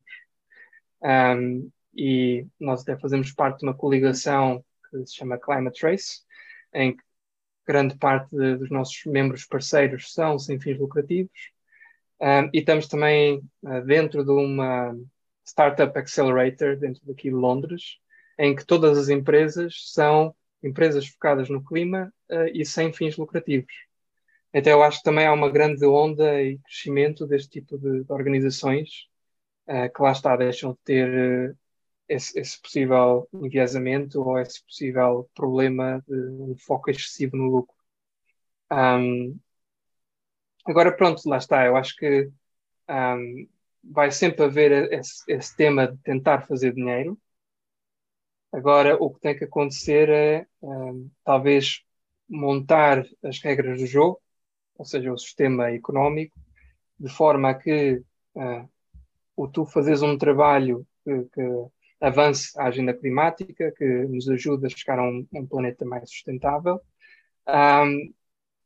Um, 1.02 1.70
e 1.96 2.46
nós 2.58 2.82
até 2.82 2.96
fazemos 2.96 3.32
parte 3.32 3.60
de 3.60 3.66
uma 3.66 3.74
coligação 3.74 4.64
que 4.90 5.06
se 5.06 5.16
chama 5.16 5.38
Climate 5.38 5.80
Trace, 5.80 6.20
em 6.72 6.96
que 6.96 7.02
grande 7.66 7.96
parte 7.96 8.36
de, 8.36 8.56
dos 8.56 8.70
nossos 8.70 9.04
membros 9.06 9.46
parceiros 9.46 10.12
são 10.12 10.38
sem 10.38 10.60
fins 10.60 10.78
lucrativos, 10.78 11.54
um, 12.20 12.50
e 12.52 12.58
estamos 12.58 12.86
também 12.86 13.38
uh, 13.62 13.84
dentro 13.84 14.24
de 14.24 14.30
uma 14.30 14.94
Startup 15.44 15.98
Accelerator, 15.98 16.76
dentro 16.76 17.02
daqui 17.04 17.28
de 17.28 17.34
Londres, 17.34 17.98
em 18.38 18.54
que 18.54 18.64
todas 18.64 18.96
as 18.98 19.08
empresas 19.08 19.92
são 19.92 20.34
empresas 20.62 21.06
focadas 21.06 21.48
no 21.48 21.62
clima 21.62 22.12
uh, 22.30 22.46
e 22.52 22.64
sem 22.64 22.92
fins 22.92 23.16
lucrativos. 23.16 23.72
Então, 24.54 24.72
eu 24.72 24.82
acho 24.84 24.98
que 24.98 25.04
também 25.04 25.26
há 25.26 25.32
uma 25.32 25.50
grande 25.50 25.84
onda 25.84 26.40
e 26.40 26.58
crescimento 26.60 27.26
deste 27.26 27.60
tipo 27.60 27.76
de, 27.76 28.04
de 28.04 28.12
organizações 28.12 29.08
uh, 29.68 29.92
que 29.92 30.02
lá 30.02 30.12
está, 30.12 30.36
deixam 30.36 30.72
de 30.72 30.78
ter 30.84 31.56
esse, 32.08 32.38
esse, 32.38 32.60
possível 32.62 33.28
enviesamento 33.34 34.20
ou 34.22 34.38
esse 34.38 34.64
possível 34.64 35.28
problema 35.34 36.02
de 36.06 36.14
um 36.14 36.56
foco 36.56 36.90
excessivo 36.90 37.36
no 37.36 37.46
lucro. 37.50 37.74
Um, 38.70 39.38
agora, 40.66 40.96
pronto, 40.96 41.28
lá 41.28 41.38
está. 41.38 41.66
Eu 41.66 41.76
acho 41.76 41.96
que 41.96 42.30
um, 42.88 43.48
vai 43.82 44.10
sempre 44.10 44.44
haver 44.44 44.92
esse, 44.92 45.24
esse, 45.28 45.56
tema 45.56 45.88
de 45.88 45.98
tentar 45.98 46.46
fazer 46.46 46.72
dinheiro. 46.74 47.18
Agora, 48.52 48.96
o 49.02 49.12
que 49.12 49.20
tem 49.20 49.36
que 49.36 49.44
acontecer 49.44 50.08
é 50.08 50.46
um, 50.62 51.10
talvez 51.24 51.82
montar 52.28 53.04
as 53.22 53.40
regras 53.40 53.80
do 53.80 53.86
jogo, 53.86 54.22
ou 54.76 54.84
seja, 54.84 55.12
o 55.12 55.18
sistema 55.18 55.70
económico, 55.70 56.38
de 56.98 57.08
forma 57.08 57.50
a 57.50 57.54
que 57.54 58.02
uh, 58.34 58.68
o 59.36 59.48
tu 59.48 59.64
fazes 59.66 60.02
um 60.02 60.16
trabalho 60.16 60.86
que, 61.04 61.24
que 61.32 61.66
avance 62.00 62.58
a 62.58 62.66
agenda 62.66 62.94
climática, 62.94 63.72
que 63.72 63.84
nos 63.84 64.28
ajude 64.28 64.66
a 64.66 64.68
chegar 64.68 64.98
a 64.98 65.04
um, 65.04 65.26
um 65.32 65.46
planeta 65.46 65.84
mais 65.84 66.10
sustentável, 66.10 66.80
um, 67.48 68.12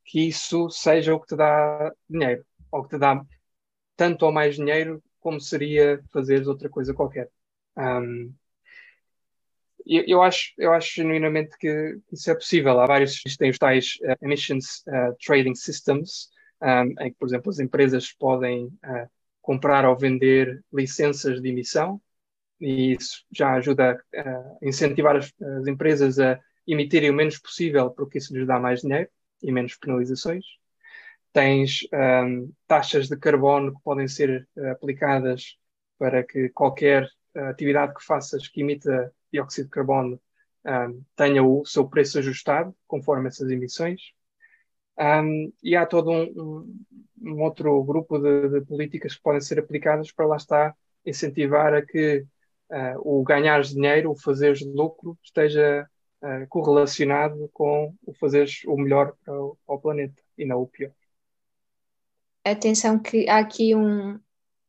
que 0.04 0.28
isso 0.28 0.70
seja 0.70 1.14
o 1.14 1.20
que 1.20 1.28
te 1.28 1.36
dá 1.36 1.92
dinheiro, 2.08 2.44
ou 2.70 2.82
que 2.82 2.90
te 2.90 2.98
dá 2.98 3.24
tanto 3.96 4.24
ou 4.24 4.32
mais 4.32 4.56
dinheiro 4.56 5.02
como 5.20 5.40
seria 5.40 6.02
fazer 6.12 6.46
outra 6.46 6.68
coisa 6.68 6.94
qualquer. 6.94 7.30
Um, 7.76 8.32
eu, 9.88 10.22
acho, 10.22 10.52
eu 10.58 10.72
acho 10.72 10.96
genuinamente 10.96 11.56
que 11.58 11.98
isso 12.12 12.30
é 12.30 12.34
possível. 12.34 12.78
Há 12.78 12.86
vários, 12.86 13.22
existem 13.24 13.50
os 13.50 13.58
tais 13.58 13.96
uh, 14.02 14.24
emissions 14.24 14.82
uh, 14.86 15.16
trading 15.24 15.54
systems, 15.54 16.28
um, 16.62 17.02
em 17.02 17.10
que, 17.10 17.18
por 17.18 17.26
exemplo, 17.26 17.50
as 17.50 17.58
empresas 17.58 18.12
podem 18.12 18.66
uh, 18.66 19.08
comprar 19.40 19.86
ou 19.86 19.96
vender 19.96 20.62
licenças 20.72 21.40
de 21.40 21.48
emissão 21.48 22.00
e 22.60 22.92
isso 22.92 23.24
já 23.32 23.54
ajuda 23.54 23.98
a 24.14 24.56
incentivar 24.60 25.16
as, 25.16 25.32
as 25.40 25.66
empresas 25.66 26.18
a 26.18 26.38
emitirem 26.66 27.10
o 27.10 27.14
menos 27.14 27.38
possível, 27.38 27.90
porque 27.90 28.18
isso 28.18 28.36
lhes 28.36 28.46
dá 28.46 28.58
mais 28.58 28.80
dinheiro 28.80 29.08
e 29.42 29.50
menos 29.50 29.76
penalizações. 29.76 30.44
Tens 31.32 31.86
um, 32.26 32.52
taxas 32.66 33.08
de 33.08 33.16
carbono 33.16 33.74
que 33.74 33.82
podem 33.82 34.08
ser 34.08 34.46
aplicadas 34.72 35.56
para 35.98 36.24
que 36.24 36.48
qualquer 36.50 37.08
atividade 37.34 37.94
que 37.94 38.04
faças 38.04 38.48
que 38.48 38.60
emita 38.60 39.12
dióxido 39.32 39.66
de 39.66 39.70
carbono 39.70 40.20
um, 40.66 41.02
tenha 41.16 41.42
o 41.42 41.64
seu 41.64 41.88
preço 41.88 42.18
ajustado 42.18 42.74
conforme 42.86 43.28
essas 43.28 43.50
emissões. 43.50 44.12
Um, 44.98 45.52
e 45.62 45.76
há 45.76 45.86
todo 45.86 46.10
um, 46.10 46.76
um, 47.22 47.42
outro 47.42 47.82
grupo 47.84 48.18
de, 48.18 48.48
de, 48.48 48.60
políticas 48.62 49.14
que 49.14 49.22
podem 49.22 49.40
ser 49.40 49.58
aplicadas 49.58 50.10
para 50.10 50.26
lá 50.26 50.36
estar 50.36 50.74
incentivar 51.06 51.72
a 51.72 51.86
que 51.86 52.26
uh, 52.70 52.98
o 53.20 53.22
ganhar 53.22 53.62
dinheiro, 53.62 54.10
o 54.10 54.20
fazer 54.20 54.58
lucro, 54.74 55.16
esteja 55.22 55.88
uh, 56.22 56.46
correlacionado 56.48 57.48
com 57.52 57.94
o 58.04 58.12
fazer 58.12 58.48
o 58.66 58.76
melhor 58.76 59.14
para 59.24 59.40
o, 59.40 59.56
para 59.64 59.76
o, 59.76 59.80
planeta 59.80 60.20
e 60.36 60.44
não 60.44 60.62
o 60.62 60.66
pior. 60.66 60.92
Atenção 62.44 62.98
que 62.98 63.28
há 63.28 63.38
aqui 63.38 63.74
um, 63.76 64.18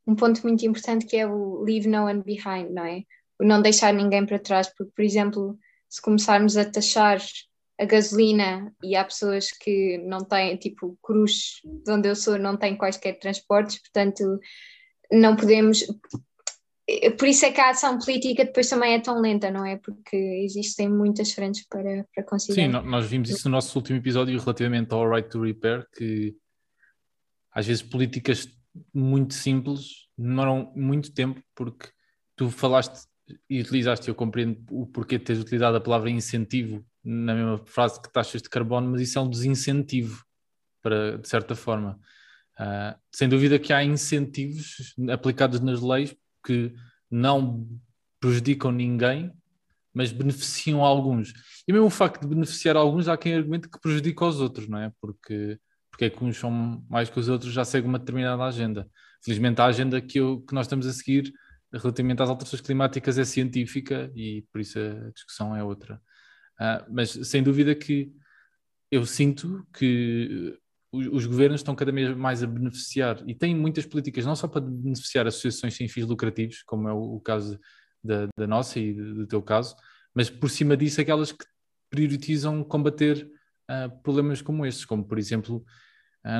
um 0.05 0.15
ponto 0.15 0.41
muito 0.43 0.63
importante 0.65 1.05
que 1.05 1.17
é 1.17 1.25
o 1.25 1.61
leave 1.61 1.87
no 1.87 2.05
one 2.05 2.21
behind, 2.21 2.69
não 2.69 2.85
é? 2.85 3.03
Não 3.39 3.61
deixar 3.61 3.93
ninguém 3.93 4.25
para 4.25 4.39
trás, 4.39 4.67
porque, 4.67 4.91
por 4.95 5.03
exemplo, 5.03 5.57
se 5.87 6.01
começarmos 6.01 6.57
a 6.57 6.69
taxar 6.69 7.19
a 7.79 7.85
gasolina 7.85 8.73
e 8.83 8.95
há 8.95 9.03
pessoas 9.05 9.51
que 9.51 9.97
não 9.99 10.19
têm, 10.19 10.57
tipo, 10.57 10.97
Cruz, 11.01 11.61
de 11.63 11.91
onde 11.91 12.09
eu 12.09 12.15
sou, 12.15 12.37
não 12.37 12.57
tem 12.57 12.75
quaisquer 12.75 13.17
transportes, 13.17 13.79
portanto, 13.79 14.39
não 15.09 15.35
podemos, 15.35 15.85
por 17.17 17.27
isso 17.27 17.45
é 17.45 17.51
que 17.51 17.61
a 17.61 17.69
ação 17.69 17.97
política 17.97 18.43
depois 18.43 18.67
também 18.67 18.93
é 18.93 18.99
tão 18.99 19.21
lenta, 19.21 19.49
não 19.49 19.65
é? 19.65 19.77
Porque 19.77 20.15
existem 20.43 20.89
muitas 20.89 21.31
frentes 21.31 21.65
para, 21.67 22.05
para 22.13 22.23
conseguir. 22.23 22.55
Sim, 22.55 22.67
nós 22.67 23.05
vimos 23.05 23.29
isso 23.29 23.47
no 23.47 23.55
nosso 23.55 23.77
último 23.77 23.97
episódio 23.97 24.37
relativamente 24.37 24.93
ao 24.93 25.09
Right 25.09 25.29
to 25.29 25.41
Repair, 25.41 25.87
que 25.95 26.35
às 27.51 27.65
vezes 27.65 27.81
políticas 27.81 28.47
muito 28.93 29.33
simples 29.33 30.07
demoram 30.17 30.71
muito 30.75 31.13
tempo, 31.13 31.41
porque 31.55 31.87
tu 32.35 32.49
falaste 32.49 33.07
e 33.49 33.61
utilizaste, 33.61 34.07
eu 34.07 34.15
compreendo 34.15 34.59
o 34.71 34.85
porquê 34.85 35.17
de 35.17 35.25
teres 35.25 35.41
utilizado 35.41 35.77
a 35.77 35.81
palavra 35.81 36.09
incentivo 36.09 36.85
na 37.03 37.33
mesma 37.33 37.57
frase 37.65 38.01
que 38.01 38.11
taxas 38.11 38.41
de 38.41 38.49
carbono, 38.49 38.91
mas 38.91 39.01
isso 39.01 39.17
é 39.17 39.21
um 39.21 39.29
desincentivo, 39.29 40.23
para, 40.81 41.17
de 41.17 41.27
certa 41.27 41.55
forma. 41.55 41.99
Uh, 42.59 42.97
sem 43.11 43.29
dúvida 43.29 43.57
que 43.57 43.71
há 43.71 43.83
incentivos 43.83 44.93
aplicados 45.09 45.59
nas 45.61 45.81
leis 45.81 46.15
que 46.45 46.73
não 47.09 47.67
prejudicam 48.19 48.71
ninguém, 48.71 49.31
mas 49.93 50.11
beneficiam 50.11 50.83
alguns. 50.83 51.33
E 51.67 51.73
mesmo 51.73 51.87
o 51.87 51.89
facto 51.89 52.21
de 52.21 52.27
beneficiar 52.27 52.75
alguns, 52.75 53.07
há 53.07 53.17
quem 53.17 53.33
argumente 53.33 53.69
que 53.69 53.79
prejudica 53.79 54.25
os 54.25 54.39
outros, 54.39 54.67
não 54.67 54.79
é? 54.79 54.91
Porque, 55.01 55.57
porque 55.89 56.05
é 56.05 56.09
que 56.09 56.23
uns 56.23 56.37
são 56.37 56.83
mais 56.89 57.09
que 57.09 57.19
os 57.19 57.29
outros, 57.29 57.51
já 57.51 57.63
seguem 57.63 57.89
uma 57.89 57.99
determinada 57.99 58.43
agenda. 58.43 58.87
felizmente 59.23 59.61
a 59.61 59.65
agenda 59.65 60.01
que, 60.01 60.19
eu, 60.19 60.41
que 60.41 60.53
nós 60.53 60.65
estamos 60.65 60.85
a 60.85 60.93
seguir 60.93 61.33
relativamente 61.73 62.21
às 62.21 62.29
alterações 62.29 62.61
climáticas 62.61 63.17
é 63.17 63.25
científica 63.25 64.11
e 64.15 64.43
por 64.51 64.61
isso 64.61 64.79
a 64.79 65.11
discussão 65.11 65.55
é 65.55 65.63
outra. 65.63 66.01
Uh, 66.59 66.85
mas 66.91 67.11
sem 67.11 67.41
dúvida 67.41 67.73
que 67.75 68.11
eu 68.91 69.05
sinto 69.05 69.65
que 69.73 70.57
os, 70.91 71.07
os, 71.07 71.25
governos 71.25 71.61
estão 71.61 71.75
cada 71.75 71.91
vez 71.91 72.15
mais 72.17 72.43
a 72.43 72.47
beneficiar 72.47 73.23
e 73.27 73.35
têm 73.35 73.55
muitas 73.55 73.85
políticas, 73.85 74.25
não 74.25 74.35
só 74.35 74.47
para 74.47 74.61
beneficiar 74.61 75.27
associações 75.27 75.75
sem 75.75 75.87
fins 75.87 76.05
lucrativos, 76.05 76.63
como 76.63 76.89
é 76.89 76.93
o, 76.93 77.19
caso 77.19 77.59
da, 78.03 78.27
da, 78.37 78.47
nossa 78.47 78.79
e 78.79 78.93
do, 78.93 79.15
do 79.15 79.27
teu 79.27 79.41
caso, 79.41 79.75
mas 80.13 80.29
por 80.29 80.49
cima 80.49 80.75
disso 80.75 80.99
aquelas 80.99 81.31
que 81.31 81.45
priorizam 81.89 82.63
combater 82.63 83.29
uh, 83.69 84.01
problemas 84.01 84.41
como 84.41 84.65
estes, 84.65 84.85
como 84.85 85.05
por 85.05 85.17
exemplo 85.17 85.63
Uh, 85.63 85.88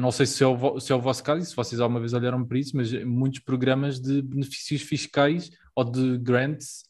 não 0.01 0.11
sei 0.11 0.25
se 0.25 0.43
é, 0.43 0.47
o, 0.47 0.79
se 0.79 0.91
é 0.91 0.95
o 0.95 1.01
vosso 1.01 1.23
caso, 1.23 1.45
se 1.45 1.55
vocês 1.55 1.79
alguma 1.79 1.99
vez 1.99 2.13
olharam 2.13 2.45
para 2.45 2.59
isso, 2.59 2.75
mas 2.75 2.91
muitos 3.05 3.39
programas 3.39 3.99
de 3.99 4.21
benefícios 4.21 4.81
fiscais 4.81 5.49
ou 5.73 5.83
de 5.83 6.17
grants 6.17 6.83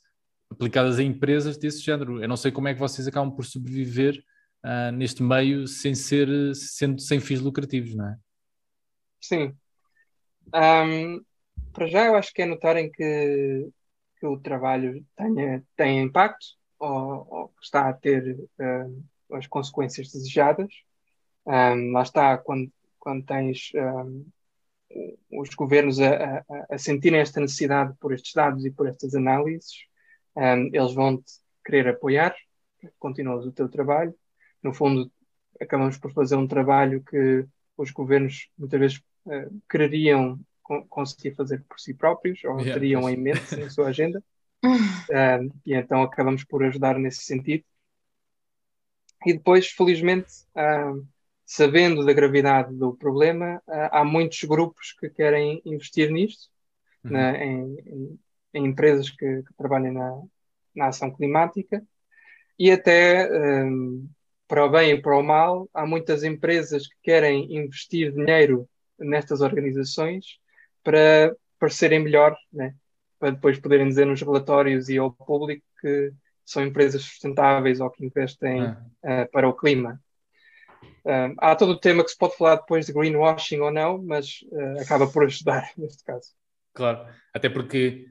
aplicadas 0.49 0.97
a 0.97 1.03
empresas 1.03 1.57
desse 1.57 1.81
género. 1.81 2.21
Eu 2.21 2.27
não 2.27 2.35
sei 2.35 2.51
como 2.51 2.67
é 2.67 2.73
que 2.73 2.79
vocês 2.79 3.07
acabam 3.07 3.31
por 3.31 3.45
sobreviver 3.45 4.23
uh, 4.65 4.91
neste 4.91 5.21
meio 5.21 5.67
sem 5.67 5.93
ser 5.93 6.27
sendo 6.55 6.99
sem 6.99 7.19
fins 7.19 7.39
lucrativos, 7.39 7.95
não 7.95 8.07
é? 8.07 8.17
Sim. 9.21 9.55
Um, 10.53 11.21
para 11.71 11.87
já 11.87 12.05
eu 12.05 12.15
acho 12.15 12.33
que 12.33 12.41
é 12.41 12.45
notarem 12.45 12.91
que, 12.91 13.69
que 14.19 14.25
o 14.25 14.39
trabalho 14.39 15.05
tenha, 15.15 15.63
tem 15.75 16.01
impacto 16.01 16.45
ou, 16.79 17.27
ou 17.29 17.53
está 17.61 17.89
a 17.89 17.93
ter 17.93 18.35
uh, 18.59 19.35
as 19.35 19.45
consequências 19.45 20.11
desejadas. 20.11 20.71
Um, 21.45 21.91
lá 21.91 22.01
está, 22.01 22.37
quando 22.37 22.71
quando 22.99 23.25
tens 23.25 23.71
um, 23.75 24.25
os 25.31 25.49
governos 25.53 25.99
a, 25.99 26.39
a, 26.39 26.43
a, 26.71 26.77
sentirem 26.77 27.19
esta 27.19 27.39
necessidade 27.39 27.93
por 27.99 28.13
estes 28.13 28.33
dados 28.33 28.65
e 28.65 28.71
por 28.71 28.87
estas 28.87 29.13
análises, 29.15 29.85
um, 30.35 30.69
eles 30.73 30.93
vão-te 30.93 31.31
querer 31.63 31.87
apoiar, 31.87 32.35
continuas 32.97 33.45
o 33.45 33.51
teu 33.51 33.69
trabalho. 33.69 34.13
No 34.63 34.73
fundo, 34.73 35.11
acabamos 35.59 35.97
por 35.97 36.11
fazer 36.13 36.35
um 36.35 36.47
trabalho 36.47 37.03
que 37.03 37.45
os 37.77 37.91
governos 37.91 38.49
muitas 38.57 38.79
vezes 38.79 38.97
uh, 39.25 39.61
quereriam 39.69 40.39
conseguir 40.87 41.35
fazer 41.35 41.63
por 41.67 41.79
si 41.79 41.93
próprios 41.93 42.43
ou 42.43 42.59
yeah, 42.59 42.73
teriam 42.73 43.09
em 43.09 43.17
mente 43.17 43.55
na 43.55 43.69
sua 43.69 43.87
agenda. 43.87 44.23
um, 44.63 45.51
e 45.65 45.73
então 45.73 46.03
acabamos 46.03 46.43
por 46.43 46.63
ajudar 46.63 46.97
nesse 46.99 47.23
sentido. 47.23 47.63
E 49.25 49.33
depois, 49.33 49.67
felizmente, 49.67 50.31
uh, 50.55 51.05
sabendo 51.49 52.05
da 52.05 52.13
gravidade 52.13 52.75
do 52.75 52.93
problema, 52.93 53.59
há 53.91 54.05
muitos 54.05 54.43
grupos 54.43 54.93
que 54.93 55.09
querem 55.09 55.59
investir 55.65 56.11
nisto, 56.11 56.47
uhum. 57.03 57.11
na, 57.11 57.43
em, 57.43 57.79
em, 57.87 58.19
em, 58.53 58.65
empresas 58.67 59.09
que, 59.09 59.41
que 59.41 59.53
trabalham 59.57 59.91
na, 59.91 60.21
na, 60.75 60.87
ação 60.89 61.09
climática, 61.11 61.83
e 62.57 62.69
até 62.69 63.27
um, 63.65 64.07
para 64.47 64.63
o 64.63 64.69
bem 64.69 64.91
e 64.91 65.01
para 65.01 65.17
o 65.17 65.23
mal, 65.23 65.67
há 65.73 65.87
muitas 65.87 66.23
empresas 66.23 66.85
que 66.85 66.95
querem 67.01 67.51
investir 67.51 68.11
dinheiro 68.11 68.69
nestas 68.99 69.41
organizações 69.41 70.37
para 70.83 71.35
parecerem 71.57 71.97
melhor, 71.97 72.37
né? 72.53 72.75
para 73.17 73.31
depois 73.31 73.57
poderem 73.57 73.87
dizer 73.87 74.05
nos 74.05 74.21
relatórios 74.21 74.87
e 74.87 74.99
ao 74.99 75.11
público 75.11 75.65
que 75.81 76.13
são 76.45 76.63
empresas 76.63 77.01
sustentáveis 77.01 77.79
ou 77.79 77.89
que 77.89 78.05
investem 78.05 78.61
uh, 78.69 79.27
para 79.31 79.49
o 79.49 79.53
clima. 79.53 79.99
Um, 81.05 81.35
há 81.37 81.55
todo 81.55 81.71
o 81.71 81.79
tema 81.79 82.03
que 82.03 82.11
se 82.11 82.17
pode 82.17 82.35
falar 82.35 82.57
depois 82.57 82.85
de 82.85 82.93
greenwashing 82.93 83.59
ou 83.59 83.71
não, 83.71 84.01
mas 84.01 84.39
uh, 84.51 84.81
acaba 84.81 85.07
por 85.07 85.25
ajudar 85.25 85.69
neste 85.77 86.03
caso. 86.03 86.33
Claro, 86.73 87.07
até 87.33 87.49
porque 87.49 88.07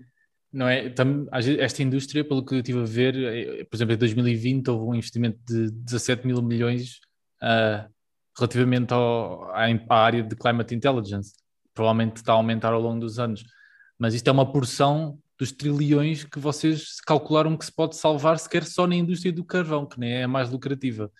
não 0.53 0.69
é, 0.69 0.93
esta 1.59 1.83
indústria, 1.83 2.25
pelo 2.25 2.45
que 2.45 2.55
eu 2.55 2.59
estive 2.59 2.81
a 2.81 2.85
ver, 2.85 3.17
eh, 3.17 3.65
por 3.65 3.77
exemplo, 3.77 3.95
em 3.95 3.99
2020 3.99 4.71
houve 4.71 4.85
um 4.85 4.95
investimento 4.95 5.39
de 5.47 5.71
17 5.71 6.27
mil 6.27 6.41
milhões 6.43 7.01
uh, 7.43 7.89
relativamente 8.37 8.93
ao, 8.93 9.51
à, 9.51 9.67
à, 9.89 9.97
área 9.97 10.23
de 10.23 10.35
climate 10.35 10.75
intelligence. 10.75 11.35
Provavelmente 11.75 12.17
está 12.17 12.33
a 12.33 12.37
aumentar 12.37 12.73
ao 12.73 12.81
longo 12.81 13.01
dos 13.01 13.19
anos, 13.19 13.45
mas 13.99 14.15
isto 14.15 14.29
é 14.29 14.33
uma 14.33 14.51
porção 14.51 15.19
dos 15.39 15.53
trilhões 15.53 16.25
que 16.25 16.39
vocês 16.39 17.01
calcularam 17.01 17.57
que 17.57 17.65
se 17.65 17.73
pode 17.73 17.97
salvar 17.97 18.39
sequer 18.39 18.65
só 18.65 18.87
na 18.87 18.97
indústria 18.97 19.33
do 19.33 19.45
carvão, 19.45 19.87
que 19.87 20.01
nem 20.01 20.13
é 20.15 20.25
a 20.25 20.29
mais 20.29 20.51
lucrativa. 20.51 21.13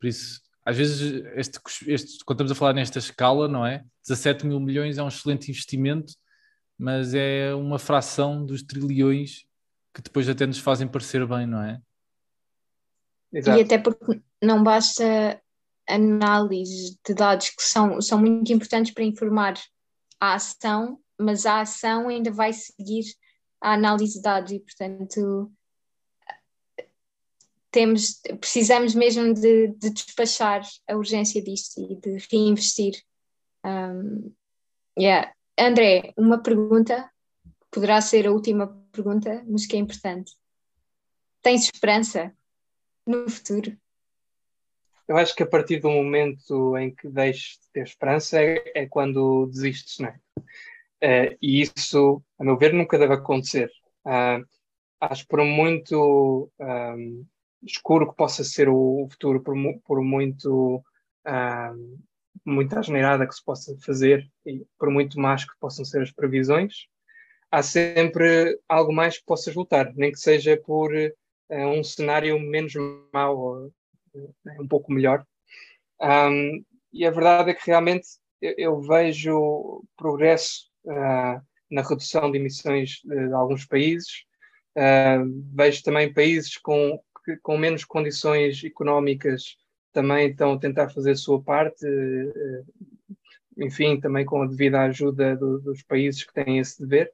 Por 0.00 0.06
isso, 0.06 0.40
às 0.68 0.76
vezes, 0.76 1.24
este, 1.34 1.58
este, 1.86 2.24
quando 2.26 2.36
estamos 2.36 2.52
a 2.52 2.54
falar 2.54 2.74
nesta 2.74 2.98
escala, 2.98 3.48
não 3.48 3.64
é? 3.64 3.82
17 4.06 4.46
mil 4.46 4.60
milhões 4.60 4.98
é 4.98 5.02
um 5.02 5.08
excelente 5.08 5.50
investimento, 5.50 6.12
mas 6.78 7.14
é 7.14 7.54
uma 7.54 7.78
fração 7.78 8.44
dos 8.44 8.62
trilhões 8.62 9.46
que 9.94 10.02
depois 10.02 10.28
até 10.28 10.46
nos 10.46 10.58
fazem 10.58 10.86
parecer 10.86 11.26
bem, 11.26 11.46
não 11.46 11.62
é? 11.62 11.80
Exato. 13.32 13.58
E 13.58 13.62
até 13.62 13.78
porque 13.78 14.20
não 14.42 14.62
basta 14.62 15.40
análise 15.88 16.98
de 17.02 17.14
dados 17.14 17.48
que 17.48 17.62
são, 17.62 18.02
são 18.02 18.18
muito 18.18 18.52
importantes 18.52 18.92
para 18.92 19.04
informar 19.04 19.54
a 20.20 20.34
ação, 20.34 21.00
mas 21.18 21.46
a 21.46 21.62
ação 21.62 22.08
ainda 22.08 22.30
vai 22.30 22.52
seguir 22.52 23.06
a 23.58 23.72
análise 23.72 24.16
de 24.16 24.22
dados 24.22 24.52
e, 24.52 24.60
portanto, 24.60 25.50
temos, 27.78 28.20
precisamos 28.40 28.92
mesmo 28.92 29.32
de, 29.32 29.68
de, 29.68 29.90
despachar 29.90 30.62
a 30.88 30.96
urgência 30.96 31.40
disto 31.40 31.80
e 31.80 31.94
de 31.94 32.18
reinvestir. 32.28 32.94
Um, 33.64 34.34
yeah. 34.98 35.32
André, 35.56 36.12
uma 36.16 36.42
pergunta, 36.42 37.08
poderá 37.70 38.00
ser 38.00 38.26
a 38.26 38.32
última 38.32 38.66
pergunta, 38.90 39.44
mas 39.46 39.64
que 39.64 39.76
é 39.76 39.78
importante. 39.78 40.32
Tens 41.40 41.70
esperança 41.72 42.34
no 43.06 43.30
futuro? 43.30 43.76
Eu 45.06 45.16
acho 45.16 45.36
que 45.36 45.44
a 45.44 45.48
partir 45.48 45.78
do 45.78 45.88
momento 45.88 46.76
em 46.76 46.92
que 46.92 47.08
deixes 47.08 47.60
de 47.60 47.70
ter 47.72 47.84
esperança 47.84 48.42
é, 48.42 48.72
é 48.74 48.86
quando 48.86 49.46
desistes, 49.46 50.00
não 50.00 50.08
é? 50.08 50.18
Uh, 51.00 51.38
e 51.40 51.60
isso, 51.60 52.20
a 52.40 52.42
meu 52.42 52.58
ver, 52.58 52.72
nunca 52.72 52.98
deve 52.98 53.14
acontecer. 53.14 53.70
Uh, 54.04 54.44
acho 55.00 55.24
por 55.28 55.44
muito 55.44 56.50
um, 56.58 57.24
escuro 57.62 58.10
que 58.10 58.16
possa 58.16 58.44
ser 58.44 58.68
o 58.68 59.06
futuro, 59.10 59.42
por, 59.42 59.54
por 59.84 60.02
muito 60.02 60.76
uh, 61.26 61.98
muita 62.44 62.80
asneirada 62.80 63.26
que 63.26 63.34
se 63.34 63.44
possa 63.44 63.76
fazer 63.84 64.26
e 64.46 64.64
por 64.78 64.90
muito 64.90 65.20
mais 65.20 65.44
que 65.44 65.58
possam 65.60 65.84
ser 65.84 66.02
as 66.02 66.10
previsões, 66.10 66.86
há 67.50 67.62
sempre 67.62 68.58
algo 68.68 68.92
mais 68.92 69.18
que 69.18 69.24
possas 69.24 69.54
lutar, 69.54 69.92
nem 69.94 70.12
que 70.12 70.18
seja 70.18 70.56
por 70.56 70.92
uh, 70.92 71.68
um 71.68 71.82
cenário 71.84 72.38
menos 72.38 72.72
mau, 73.12 73.38
ou, 73.38 73.66
uh, 74.14 74.34
um 74.60 74.68
pouco 74.68 74.92
melhor. 74.92 75.24
E 76.92 77.04
a 77.04 77.10
verdade 77.10 77.50
é 77.50 77.54
que 77.54 77.66
realmente 77.66 78.06
eu, 78.40 78.54
eu 78.56 78.80
vejo 78.80 79.84
progresso 79.96 80.70
uh, 80.84 81.40
na 81.70 81.82
redução 81.82 82.30
de 82.30 82.38
emissões 82.38 83.00
de, 83.04 83.28
de 83.28 83.34
alguns 83.34 83.66
países, 83.66 84.24
vejo 85.54 85.82
também 85.82 86.12
países 86.12 86.56
com 86.56 87.00
que 87.28 87.36
com 87.42 87.58
menos 87.58 87.84
condições 87.84 88.64
económicas 88.64 89.56
também 89.92 90.30
estão 90.30 90.52
a 90.54 90.58
tentar 90.58 90.88
fazer 90.88 91.10
a 91.10 91.16
sua 91.16 91.42
parte, 91.42 91.86
eh, 91.86 92.62
enfim, 93.58 94.00
também 94.00 94.24
com 94.24 94.42
a 94.42 94.46
devida 94.46 94.80
ajuda 94.82 95.36
do, 95.36 95.58
dos 95.60 95.82
países 95.82 96.24
que 96.24 96.32
têm 96.32 96.58
esse 96.58 96.80
dever. 96.80 97.12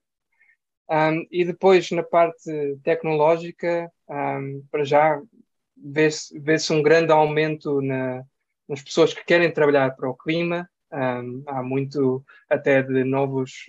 Um, 0.88 1.26
e 1.30 1.44
depois, 1.44 1.90
na 1.90 2.02
parte 2.02 2.76
tecnológica, 2.82 3.90
um, 4.08 4.62
para 4.70 4.84
já 4.84 5.20
vê-se 5.76 6.38
vê 6.38 6.56
um 6.70 6.82
grande 6.82 7.10
aumento 7.10 7.80
na, 7.80 8.22
nas 8.68 8.82
pessoas 8.82 9.14
que 9.14 9.24
querem 9.24 9.50
trabalhar 9.50 9.96
para 9.96 10.08
o 10.10 10.16
clima. 10.16 10.68
Um, 10.92 11.42
há 11.46 11.62
muito 11.62 12.24
até 12.48 12.82
de 12.82 13.02
novos 13.02 13.64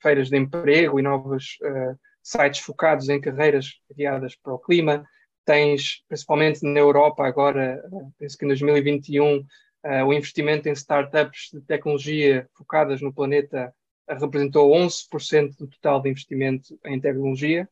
feiras 0.00 0.30
de 0.30 0.36
emprego 0.36 0.98
e 0.98 1.02
novos 1.02 1.58
uh, 1.62 1.98
sites 2.22 2.60
focados 2.60 3.08
em 3.08 3.20
carreiras 3.20 3.74
criadas 3.88 4.36
para 4.36 4.54
o 4.54 4.58
clima. 4.58 5.04
Tens, 5.44 6.04
principalmente 6.06 6.62
na 6.62 6.78
Europa, 6.78 7.26
agora, 7.26 7.82
penso 8.18 8.36
que 8.36 8.44
em 8.44 8.48
2021, 8.48 9.38
uh, 9.38 9.46
eh, 9.82 10.04
o 10.04 10.12
investimento 10.12 10.68
em 10.68 10.72
startups 10.72 11.50
de 11.52 11.60
tecnologia 11.62 12.48
focadas 12.54 13.00
no 13.00 13.12
planeta 13.12 13.74
representou 14.08 14.70
11% 14.72 15.56
do 15.56 15.68
total 15.68 16.02
de 16.02 16.10
investimento 16.10 16.78
em 16.84 17.00
tecnologia, 17.00 17.68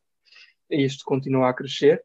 e 0.70 0.84
isto 0.84 1.04
continua 1.04 1.48
a 1.48 1.54
crescer. 1.54 2.02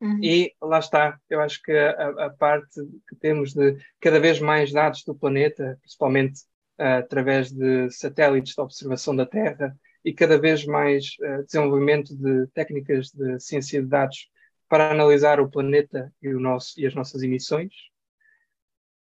Uhum. 0.00 0.18
E 0.22 0.52
lá 0.60 0.78
está, 0.78 1.18
eu 1.30 1.40
acho 1.40 1.62
que 1.62 1.72
a, 1.72 2.26
a, 2.26 2.30
parte 2.30 2.80
que 3.08 3.14
temos 3.16 3.54
de 3.54 3.76
cada 4.00 4.18
vez 4.18 4.40
mais 4.40 4.72
dados 4.72 5.04
do 5.04 5.14
planeta, 5.14 5.78
principalmente 5.80 6.40
uh, 6.80 6.98
através 6.98 7.52
de 7.52 7.88
satélites 7.90 8.54
de 8.54 8.60
observação 8.60 9.14
da 9.14 9.24
Terra, 9.24 9.76
e 10.04 10.12
cada 10.12 10.38
vez 10.38 10.64
mais 10.64 11.16
uh, 11.20 11.44
desenvolvimento 11.44 12.16
de 12.16 12.46
técnicas 12.48 13.10
de 13.10 13.38
ciência 13.40 13.82
de 13.82 13.88
dados 13.88 14.28
para 14.68 14.90
analisar 14.90 15.38
o 15.38 15.50
planeta 15.50 16.12
e, 16.22 16.28
o 16.28 16.40
nosso, 16.40 16.80
e 16.80 16.86
as 16.86 16.94
nossas 16.94 17.22
emissões. 17.22 17.72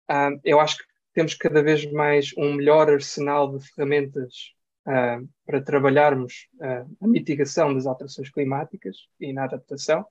Uh, 0.10 0.39
eu 0.43 0.60
acho 0.60 0.78
que 0.78 0.86
temos 1.14 1.34
cada 1.34 1.62
vez 1.62 1.91
mais 1.91 2.32
um 2.38 2.54
melhor 2.54 2.89
arsenal 2.89 3.58
de 3.58 3.68
ferramentas 3.68 4.54
uh, 4.88 5.28
para 5.45 5.62
trabalharmos 5.62 6.48
uh, 6.56 6.95
a 7.02 7.08
mitigação 7.08 7.74
das 7.74 7.86
alterações 7.86 8.30
climáticas 8.30 8.95
e 9.20 9.34
na 9.34 9.43
adaptação. 9.43 10.06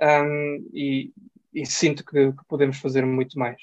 Um, 0.00 0.68
e, 0.72 1.12
e, 1.54 1.64
sinto 1.64 2.04
que, 2.04 2.32
que, 2.32 2.44
podemos 2.46 2.78
fazer 2.78 3.06
muito 3.06 3.38
mais. 3.38 3.60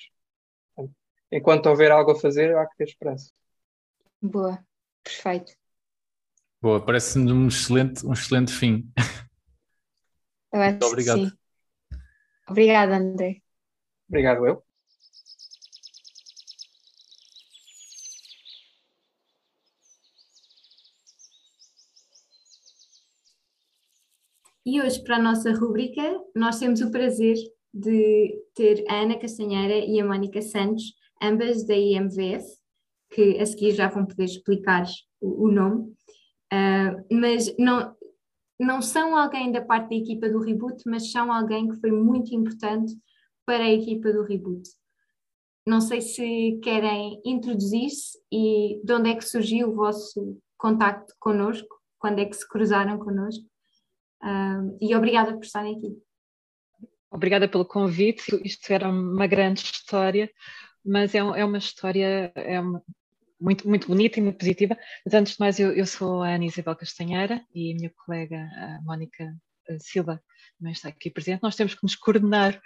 Enquanto 1.32 1.68
houver 1.68 1.92
algo 1.92 2.12
a 2.12 2.20
fazer, 2.20 2.56
há 2.58 2.66
que 2.66 2.78
ter 2.78 2.86
esperança. 2.86 3.32
Boa, 4.22 4.66
perfeito. 5.04 5.54
Boa, 6.66 6.84
parece-me 6.84 7.32
um 7.32 7.47
excelente, 7.47 8.03
um 8.03 8.11
excelente 8.11 8.51
fim. 8.51 8.91
Muito 10.51 10.84
obrigado. 10.84 11.30
Sim. 11.30 11.32
Obrigada, 12.49 12.97
André. 12.97 13.43
Obrigado, 14.09 14.47
eu. 14.47 14.63
E 24.66 24.82
hoje, 24.82 25.03
para 25.03 25.18
a 25.18 25.22
nossa 25.22 25.53
rubrica, 25.53 26.01
nós 26.36 26.57
temos 26.57 26.82
o 26.82 26.89
prazer 26.89 27.36
de 27.72 28.43
ter 28.55 28.84
a 28.89 29.01
Ana 29.01 29.20
Castanheira 29.20 29.86
e 29.86 29.99
a 29.99 30.03
Mónica 30.03 30.41
Santos, 30.41 30.95
ambas 31.22 31.63
da 31.68 31.76
IMVF, 31.76 32.43
que 33.11 33.39
a 33.39 33.45
seguir 33.45 33.76
já 33.76 33.88
vão 33.88 34.03
poder 34.03 34.24
explicar 34.24 34.88
o 35.22 35.51
nome, 35.51 35.95
uh, 36.56 37.06
mas 37.12 37.56
não, 37.58 37.95
não 38.60 38.82
são 38.82 39.16
alguém 39.16 39.51
da 39.51 39.62
parte 39.62 39.89
da 39.89 39.95
equipa 39.95 40.30
do 40.30 40.39
Reboot, 40.39 40.82
mas 40.86 41.12
são 41.12 41.32
alguém 41.32 41.70
que 41.70 41.80
foi 41.80 41.91
muito 41.91 42.34
importante 42.34 42.95
para 43.45 43.64
a 43.64 43.72
equipa 43.72 44.12
do 44.12 44.24
Reboot. 44.24 44.68
Não 45.68 45.82
sei 45.82 46.01
se 46.01 46.60
querem 46.64 47.22
introduzir-se 47.26 48.20
e 48.32 48.80
de 48.84 48.93
onde 48.93 49.10
é 49.10 49.16
que 49.16 49.26
surgiu 49.26 49.70
o 49.70 49.76
vosso 49.76 50.39
contacto 50.58 51.14
connosco, 51.20 51.76
quando 51.99 52.20
é 52.20 52.26
que 52.26 52.36
se 52.36 52.47
cruzaram 52.47 52.99
connosco. 52.99 53.45
Uh, 54.24 54.78
e 54.80 54.95
obrigada 54.95 55.34
por 55.34 55.43
estarem 55.43 55.76
aqui. 55.76 55.97
Obrigada 57.12 57.47
pelo 57.47 57.66
convite. 57.66 58.39
Isto 58.43 58.72
era 58.72 58.89
uma 58.89 59.28
grande 59.28 59.62
história, 59.62 60.30
mas 60.84 61.16
é, 61.16 61.20
é 61.20 61.45
uma 61.45 61.58
história 61.58 62.32
é 62.36 62.60
uma, 62.60 62.84
muito, 63.40 63.68
muito 63.68 63.88
bonita 63.88 64.20
e 64.20 64.24
muito 64.24 64.38
positiva. 64.38 64.78
Mas 65.06 65.14
antes 65.14 65.34
de 65.34 65.40
mais, 65.40 65.60
eu, 65.60 65.72
eu 65.72 65.86
sou 65.86 66.24
a 66.24 66.30
Ana 66.30 66.46
Isabel 66.46 66.76
Castanheira 66.76 67.44
e 67.54 67.72
a 67.72 67.76
minha 67.76 67.92
colega 68.06 68.38
a 68.38 68.82
Mónica 68.84 69.36
Silva 69.80 70.22
também 70.58 70.74
está 70.74 70.90
aqui 70.90 71.10
presente. 71.10 71.42
Nós 71.42 71.56
temos 71.56 71.74
que 71.74 71.84
nos 71.84 71.96
coordenar, 71.96 72.60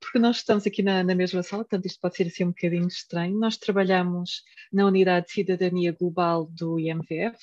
porque 0.00 0.18
nós 0.18 0.38
estamos 0.38 0.66
aqui 0.66 0.82
na, 0.82 1.02
na 1.02 1.14
mesma 1.14 1.42
sala, 1.42 1.64
portanto 1.64 1.86
isto 1.86 2.00
pode 2.00 2.16
ser 2.16 2.26
assim 2.26 2.44
um 2.44 2.48
bocadinho 2.48 2.88
estranho. 2.88 3.38
Nós 3.38 3.56
trabalhamos 3.56 4.42
na 4.72 4.86
Unidade 4.86 5.26
de 5.26 5.32
Cidadania 5.32 5.92
Global 5.92 6.46
do 6.46 6.78
IMVF, 6.78 7.38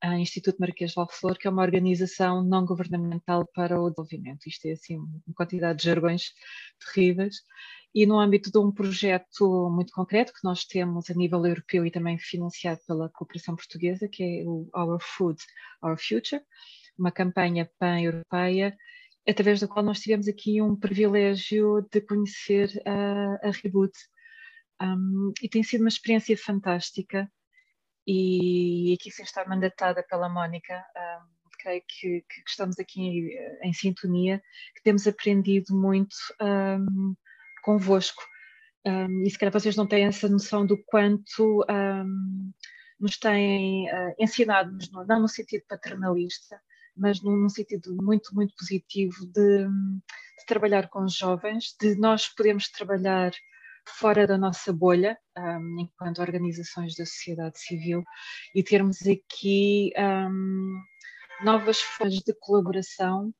a 0.00 0.18
Instituto 0.18 0.58
Marquês 0.58 0.90
de 0.90 0.96
Valflor, 0.96 1.38
que 1.38 1.46
é 1.46 1.50
uma 1.50 1.62
organização 1.62 2.42
não 2.42 2.64
governamental 2.64 3.46
para 3.54 3.80
o 3.80 3.88
desenvolvimento. 3.88 4.46
Isto 4.46 4.66
é 4.66 4.72
assim 4.72 4.96
uma 4.96 5.34
quantidade 5.34 5.78
de 5.78 5.84
jargões 5.84 6.32
terríveis. 6.84 7.36
E 7.94 8.06
no 8.06 8.18
âmbito 8.18 8.50
de 8.50 8.58
um 8.58 8.72
projeto 8.72 9.70
muito 9.70 9.92
concreto 9.92 10.32
que 10.32 10.44
nós 10.44 10.64
temos 10.64 11.10
a 11.10 11.14
nível 11.14 11.44
europeu 11.44 11.84
e 11.84 11.90
também 11.90 12.18
financiado 12.18 12.80
pela 12.86 13.10
cooperação 13.10 13.54
portuguesa, 13.54 14.08
que 14.08 14.22
é 14.22 14.44
o 14.46 14.68
Our 14.74 14.98
Food, 15.00 15.38
Our 15.82 15.98
Future, 15.98 16.42
uma 16.98 17.12
campanha 17.12 17.70
pan-europeia, 17.78 18.76
através 19.28 19.60
da 19.60 19.68
qual 19.68 19.84
nós 19.84 20.00
tivemos 20.00 20.26
aqui 20.26 20.62
um 20.62 20.74
privilégio 20.74 21.86
de 21.90 22.00
conhecer 22.00 22.70
a, 22.86 23.48
a 23.48 23.50
Reboot. 23.62 23.92
Um, 24.80 25.32
e 25.42 25.48
tem 25.48 25.62
sido 25.62 25.82
uma 25.82 25.88
experiência 25.88 26.36
fantástica 26.36 27.30
e 28.06 28.96
aqui 28.98 29.10
sem 29.10 29.24
estar 29.24 29.48
mandatada 29.48 30.02
pela 30.02 30.28
Mónica, 30.28 30.84
um, 30.96 31.42
creio 31.62 31.82
que, 31.86 32.24
que, 32.28 32.42
estamos 32.48 32.78
aqui 32.78 33.32
eh, 33.32 33.68
em 33.68 33.72
sintonia, 33.72 34.42
que 34.74 34.82
temos 34.82 35.06
aprendido 35.06 35.74
muito 35.74 36.16
um, 36.40 37.14
convosco. 37.62 38.22
Um, 38.84 39.22
e 39.22 39.30
se 39.30 39.38
calhar 39.38 39.52
vocês 39.52 39.76
não 39.76 39.86
têm 39.86 40.04
essa 40.04 40.28
noção 40.28 40.66
do 40.66 40.76
quanto 40.84 41.64
um, 41.70 42.52
nos 42.98 43.16
têm 43.16 43.88
uh, 43.88 44.14
ensinado, 44.18 44.76
não 44.92 45.20
no 45.20 45.28
sentido 45.28 45.64
paternalista, 45.68 46.60
mas 46.96 47.22
num, 47.22 47.36
num 47.36 47.48
sentido 47.48 47.96
muito, 48.02 48.34
muito 48.34 48.54
positivo 48.56 49.14
de, 49.26 49.66
de, 49.66 50.46
trabalhar 50.46 50.88
com 50.88 51.04
os 51.04 51.16
jovens, 51.16 51.74
de 51.80 51.94
nós 51.94 52.28
podermos 52.28 52.68
trabalhar 52.68 53.32
fora 53.88 54.26
da 54.26 54.36
nossa 54.36 54.72
bolha, 54.72 55.16
um, 55.38 55.80
enquanto 55.80 56.20
organizações 56.20 56.94
da 56.96 57.06
sociedade 57.06 57.58
civil, 57.60 58.02
e 58.54 58.62
termos 58.62 58.98
aqui 59.06 59.92
novas 61.42 61.80
formas 61.80 62.18
de 62.18 62.34
colaboração, 62.40 63.32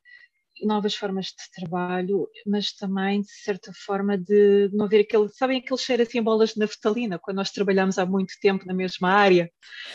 novas 0.62 0.94
formas 0.94 1.26
de 1.26 1.50
trabalho, 1.54 2.28
mas 2.46 2.72
também, 2.72 3.20
de 3.20 3.32
certa 3.32 3.72
forma, 3.86 4.16
de 4.16 4.70
não 4.72 4.84
haver 4.84 5.00
aquele, 5.00 5.28
sabem 5.28 5.58
aquele 5.58 5.80
cheiro 5.80 6.02
assim, 6.02 6.22
bolas 6.22 6.50
de 6.50 6.60
naftalina, 6.60 7.18
quando 7.18 7.36
nós 7.38 7.50
trabalhamos 7.50 7.98
há 7.98 8.06
muito 8.06 8.34
tempo 8.40 8.66
na 8.66 8.74
mesma 8.74 9.10
área, 9.10 9.50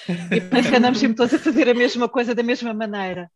e 0.08 0.42
parece 0.50 0.70
que 0.70 0.76
andamos 0.76 1.00
sempre 1.00 1.16
todos 1.16 1.34
a 1.34 1.40
fazer 1.40 1.70
a 1.70 1.74
mesma 1.74 2.10
coisa 2.10 2.36
da 2.36 2.44
mesma 2.44 2.74
maneira. 2.74 3.30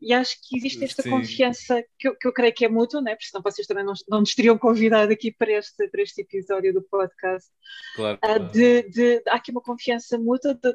E 0.00 0.12
acho 0.12 0.36
que 0.42 0.56
existe 0.56 0.84
esta 0.84 1.02
Sim. 1.02 1.10
confiança 1.10 1.82
que 1.98 2.08
eu, 2.08 2.16
que 2.16 2.28
eu, 2.28 2.32
creio 2.32 2.54
que 2.54 2.64
é 2.66 2.68
mútua, 2.68 3.00
né? 3.00 3.14
porque 3.14 3.26
senão 3.26 3.42
vocês 3.42 3.66
também 3.66 3.84
não, 3.84 3.94
não 4.08 4.20
nos 4.20 4.34
teriam 4.34 4.58
convidado 4.58 5.10
aqui 5.10 5.32
para 5.32 5.52
este, 5.52 5.88
para 5.88 6.02
este 6.02 6.20
episódio 6.20 6.74
do 6.74 6.82
podcast. 6.82 7.50
Claro, 7.94 8.18
ah, 8.20 8.26
claro. 8.26 8.52
De, 8.52 8.82
de, 8.90 9.22
há 9.26 9.36
aqui 9.36 9.50
uma 9.50 9.62
confiança 9.62 10.18
mútua, 10.18 10.54
de, 10.54 10.74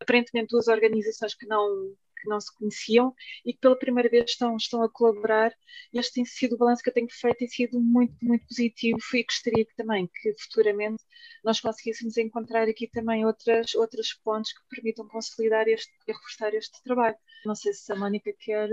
aparentemente 0.00 0.48
duas 0.50 0.68
organizações 0.68 1.34
que 1.34 1.46
não, 1.46 1.92
que 2.22 2.28
não 2.28 2.40
se 2.40 2.54
conheciam 2.56 3.14
e 3.44 3.52
que 3.52 3.60
pela 3.60 3.78
primeira 3.78 4.08
vez 4.08 4.30
estão, 4.30 4.56
estão 4.56 4.82
a 4.82 4.88
colaborar. 4.88 5.52
Este 5.92 6.14
tem 6.14 6.24
sido 6.24 6.54
o 6.54 6.58
balanço 6.58 6.82
que 6.82 6.90
eu 6.90 6.94
tenho 6.94 7.08
feito, 7.10 7.38
tem 7.38 7.48
sido 7.48 7.80
muito, 7.80 8.14
muito 8.22 8.46
positivo 8.46 8.98
e 9.14 9.24
gostaria 9.24 9.64
que 9.64 9.74
também 9.76 10.08
que 10.08 10.34
futuramente 10.38 11.02
nós 11.44 11.60
conseguíssemos 11.60 12.16
encontrar 12.16 12.68
aqui 12.68 12.88
também 12.88 13.24
outras, 13.26 13.74
outras 13.74 14.12
pontes 14.14 14.52
que 14.52 14.64
permitam 14.70 15.06
consolidar 15.08 15.68
este 15.68 15.92
e 16.06 16.12
reforçar 16.12 16.54
este 16.54 16.82
trabalho. 16.82 17.16
Não 17.44 17.54
sei 17.54 17.72
se 17.72 17.92
a 17.92 17.96
Mónica 17.96 18.32
quer 18.38 18.68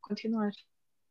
continuar 0.00 0.52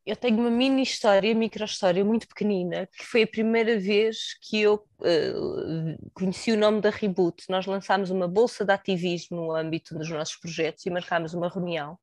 eu 0.06 0.16
tenho 0.16 0.38
uma 0.38 0.50
mini 0.50 0.82
história, 0.82 1.34
micro 1.36 1.64
história 1.64 2.04
muito 2.04 2.28
pequenina, 2.28 2.88
que 2.88 3.06
foi 3.06 3.24
a 3.24 3.28
primeira 3.28 3.80
vez 3.80 4.36
que 4.42 4.60
eu 4.60 4.76
uh, 4.76 6.12
conheci 6.14 6.52
o 6.52 6.58
nome 6.58 6.82
da 6.82 6.90
Reboot. 6.90 7.44
Nós 7.50 7.66
lançámos 7.68 8.10
uma 8.10 8.28
bolsa 8.28 8.66
de 8.66 8.74
ativismo 8.74 9.38
no 9.38 9.56
âmbito 9.56 9.94
dos 9.94 10.10
nossos 10.10 10.36
projetos 10.38 10.86
e 10.86 10.90
marcámos 10.90 11.34
uma 11.34 11.50
reunião. 11.50 12.00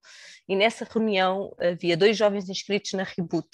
E 0.48 0.54
nessa 0.54 0.86
reunião 0.88 1.52
havia 1.58 1.96
dois 1.96 2.16
jovens 2.16 2.48
inscritos 2.48 2.92
na 2.92 3.02
Reboot. 3.02 3.48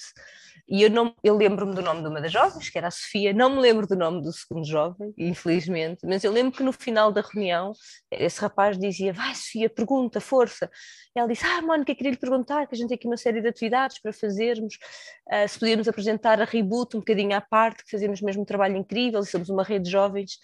E 0.66 0.82
eu, 0.82 0.90
não, 0.90 1.14
eu 1.22 1.36
lembro-me 1.36 1.74
do 1.74 1.82
nome 1.82 2.00
de 2.00 2.08
uma 2.08 2.22
das 2.22 2.32
jovens, 2.32 2.70
que 2.70 2.78
era 2.78 2.88
a 2.88 2.90
Sofia, 2.90 3.34
não 3.34 3.50
me 3.50 3.60
lembro 3.60 3.86
do 3.86 3.94
nome 3.94 4.22
do 4.22 4.32
segundo 4.32 4.66
jovem, 4.66 5.12
infelizmente, 5.18 6.06
mas 6.06 6.24
eu 6.24 6.32
lembro 6.32 6.56
que 6.56 6.62
no 6.62 6.72
final 6.72 7.12
da 7.12 7.20
reunião 7.20 7.72
esse 8.10 8.40
rapaz 8.40 8.78
dizia: 8.78 9.12
Vai, 9.12 9.34
Sofia, 9.34 9.68
pergunta, 9.68 10.20
força. 10.20 10.70
E 11.14 11.18
ela 11.18 11.28
disse: 11.28 11.44
Ah, 11.44 11.60
Mónica, 11.60 11.94
queria 11.94 12.12
lhe 12.12 12.16
perguntar, 12.16 12.66
que 12.66 12.74
a 12.74 12.78
gente 12.78 12.88
tem 12.88 12.96
aqui 12.96 13.06
uma 13.06 13.18
série 13.18 13.42
de 13.42 13.48
atividades 13.48 14.00
para 14.00 14.12
fazermos, 14.12 14.74
uh, 15.30 15.46
se 15.46 15.58
podíamos 15.58 15.86
apresentar 15.86 16.40
a 16.40 16.44
Reboot 16.44 16.96
um 16.96 17.00
bocadinho 17.00 17.36
à 17.36 17.42
parte, 17.42 17.84
que 17.84 17.90
fazemos 17.90 18.22
mesmo 18.22 18.42
um 18.42 18.46
trabalho 18.46 18.76
incrível, 18.76 19.20
e 19.20 19.26
somos 19.26 19.50
uma 19.50 19.62
rede 19.62 19.84
de 19.84 19.90
jovens 19.90 20.38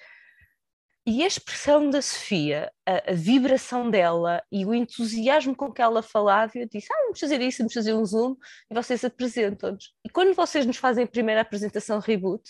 e 1.06 1.22
a 1.22 1.26
expressão 1.26 1.88
da 1.88 2.02
Sofia, 2.02 2.70
a, 2.86 3.10
a, 3.10 3.14
vibração 3.14 3.90
dela 3.90 4.42
e 4.52 4.66
o 4.66 4.74
entusiasmo 4.74 5.56
com 5.56 5.72
que 5.72 5.80
ela 5.80 6.02
falava, 6.02 6.52
eu 6.54 6.68
disse: 6.68 6.88
Ah, 6.92 7.02
vamos 7.04 7.18
fazer 7.18 7.40
isso, 7.40 7.58
vamos 7.58 7.72
fazer 7.72 7.94
um 7.94 8.04
Zoom 8.04 8.36
e 8.70 8.74
vocês 8.74 9.04
apresentam-nos. 9.04 9.92
E 10.04 10.10
quando 10.10 10.34
vocês 10.34 10.66
nos 10.66 10.76
fazem 10.76 11.04
a 11.04 11.08
primeira 11.08 11.40
apresentação 11.40 11.98
reboot, 12.00 12.42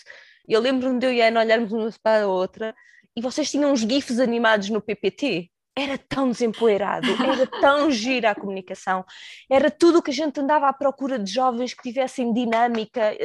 eu 0.47 0.59
lembro-me 0.59 0.99
de 0.99 1.05
eu 1.05 1.13
e 1.13 1.21
a 1.21 1.27
Ana 1.27 1.39
olharmos 1.39 1.71
uma 1.71 1.89
para 2.03 2.25
a 2.25 2.27
outra 2.27 2.75
e 3.15 3.21
vocês 3.21 3.49
tinham 3.49 3.71
uns 3.71 3.81
GIFs 3.81 4.19
animados 4.19 4.69
no 4.69 4.81
PPT. 4.81 5.49
Era 5.73 5.97
tão 5.97 6.29
desempoeirado, 6.29 7.07
era 7.09 7.47
tão 7.61 7.89
gira 7.89 8.31
a 8.31 8.35
comunicação, 8.35 9.05
era 9.49 9.71
tudo 9.71 9.99
o 9.99 10.01
que 10.01 10.11
a 10.11 10.13
gente 10.13 10.37
andava 10.37 10.67
à 10.67 10.73
procura 10.73 11.17
de 11.17 11.31
jovens 11.31 11.73
que 11.73 11.83
tivessem 11.83 12.33
dinâmica, 12.33 13.15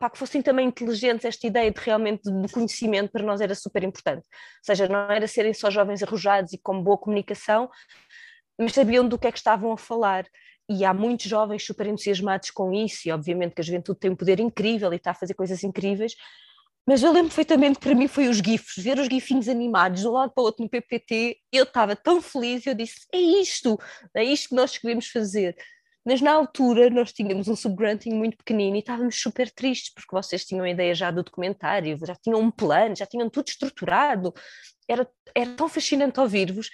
pá, 0.00 0.08
que 0.08 0.18
fossem 0.18 0.40
também 0.40 0.66
inteligentes, 0.66 1.26
esta 1.26 1.46
ideia 1.46 1.70
de 1.70 1.78
realmente 1.78 2.22
de 2.22 2.48
conhecimento 2.52 3.12
para 3.12 3.22
nós 3.22 3.40
era 3.42 3.54
super 3.54 3.84
importante. 3.84 4.24
Ou 4.26 4.64
seja, 4.64 4.88
não 4.88 4.98
era 5.10 5.28
serem 5.28 5.52
só 5.52 5.70
jovens 5.70 6.02
arrojados 6.02 6.54
e 6.54 6.58
com 6.58 6.82
boa 6.82 6.96
comunicação, 6.96 7.70
mas 8.58 8.72
sabiam 8.72 9.06
do 9.06 9.18
que 9.18 9.26
é 9.26 9.32
que 9.32 9.38
estavam 9.38 9.70
a 9.72 9.76
falar. 9.76 10.24
E 10.70 10.86
há 10.86 10.94
muitos 10.94 11.26
jovens 11.26 11.66
super 11.66 11.86
entusiasmados 11.86 12.50
com 12.50 12.72
isso, 12.72 13.08
e 13.08 13.12
obviamente 13.12 13.54
que 13.54 13.60
a 13.60 13.64
juventude 13.64 13.98
tem 14.00 14.10
um 14.10 14.16
poder 14.16 14.40
incrível 14.40 14.90
e 14.92 14.96
está 14.96 15.10
a 15.10 15.14
fazer 15.14 15.34
coisas 15.34 15.62
incríveis, 15.62 16.14
mas 16.86 17.02
eu 17.02 17.12
lembro 17.12 17.28
perfeitamente 17.28 17.78
que 17.78 17.84
para 17.84 17.94
mim 17.94 18.08
foi 18.08 18.26
os 18.28 18.38
GIFs, 18.38 18.82
ver 18.82 18.98
os 18.98 19.06
GIFinhos 19.06 19.48
animados 19.48 20.00
de 20.00 20.08
um 20.08 20.12
lado 20.12 20.32
para 20.32 20.40
o 20.40 20.44
outro 20.46 20.64
no 20.64 20.70
PPT, 20.70 21.38
eu 21.52 21.64
estava 21.64 21.94
tão 21.94 22.22
feliz, 22.22 22.64
eu 22.66 22.74
disse, 22.74 23.06
é 23.12 23.18
isto, 23.18 23.78
é 24.14 24.24
isto 24.24 24.48
que 24.48 24.54
nós 24.54 24.78
queremos 24.78 25.08
fazer. 25.08 25.54
Mas 26.04 26.20
na 26.20 26.32
altura 26.32 26.88
nós 26.88 27.12
tínhamos 27.12 27.46
um 27.46 27.54
subgranting 27.54 28.14
muito 28.14 28.36
pequenino 28.36 28.76
e 28.76 28.80
estávamos 28.80 29.20
super 29.20 29.50
tristes 29.50 29.92
porque 29.92 30.14
vocês 30.14 30.44
tinham 30.44 30.64
a 30.64 30.70
ideia 30.70 30.94
já 30.94 31.10
do 31.10 31.22
documentário, 31.22 31.98
já 32.06 32.14
tinham 32.14 32.40
um 32.40 32.50
plano, 32.50 32.96
já 32.96 33.06
tinham 33.06 33.28
tudo 33.28 33.48
estruturado. 33.48 34.32
Era, 34.88 35.06
era 35.34 35.54
tão 35.54 35.68
fascinante 35.68 36.18
ouvir-vos 36.18 36.70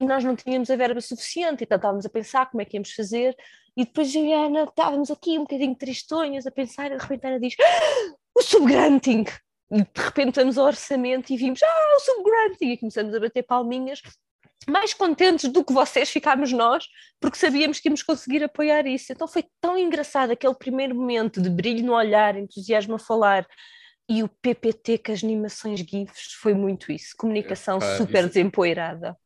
e 0.00 0.06
nós 0.06 0.24
não 0.24 0.34
tínhamos 0.34 0.70
a 0.70 0.76
verba 0.76 1.00
suficiente, 1.00 1.62
então 1.62 1.76
estávamos 1.76 2.06
a 2.06 2.08
pensar 2.08 2.50
como 2.50 2.62
é 2.62 2.64
que 2.64 2.76
íamos 2.76 2.92
fazer. 2.92 3.36
E 3.76 3.84
depois 3.84 4.14
eu 4.14 4.24
e 4.24 4.32
a 4.32 4.46
Ana 4.46 4.64
estávamos 4.64 5.10
aqui 5.10 5.38
um 5.38 5.42
bocadinho 5.42 5.74
tristonhas 5.76 6.46
a 6.46 6.50
pensar, 6.50 6.90
e 6.90 6.96
de 6.96 7.02
repente 7.02 7.26
a 7.26 7.28
Ana 7.28 7.40
diz: 7.40 7.54
ah, 7.60 8.14
o 8.34 8.42
subgranting! 8.42 9.24
E 9.70 9.82
de 9.82 10.02
repente 10.02 10.36
vamos 10.36 10.56
ao 10.56 10.66
orçamento 10.66 11.30
e 11.32 11.36
vimos: 11.36 11.62
ah, 11.62 11.96
o 11.96 12.00
subgranting! 12.00 12.72
E 12.72 12.78
começamos 12.78 13.14
a 13.14 13.20
bater 13.20 13.42
palminhas 13.42 14.00
mais 14.68 14.92
contentes 14.92 15.50
do 15.50 15.64
que 15.64 15.72
vocês 15.72 16.10
ficámos 16.10 16.52
nós, 16.52 16.84
porque 17.20 17.38
sabíamos 17.38 17.80
que 17.80 17.88
íamos 17.88 18.02
conseguir 18.02 18.42
apoiar 18.44 18.86
isso. 18.86 19.12
Então 19.12 19.26
foi 19.26 19.44
tão 19.60 19.78
engraçado 19.78 20.30
aquele 20.30 20.54
primeiro 20.54 20.94
momento 20.94 21.40
de 21.40 21.48
brilho 21.48 21.84
no 21.84 21.94
olhar, 21.94 22.36
entusiasmo 22.36 22.94
a 22.94 22.98
falar. 22.98 23.46
E 24.08 24.22
o 24.22 24.28
PPT 24.28 24.98
com 24.98 25.12
as 25.12 25.22
animações 25.22 25.80
GIFs 25.80 26.32
foi 26.40 26.52
muito 26.52 26.90
isso. 26.90 27.14
Comunicação 27.16 27.78
super 27.96 28.20
isso... 28.20 28.28
desempoeirada. 28.28 29.16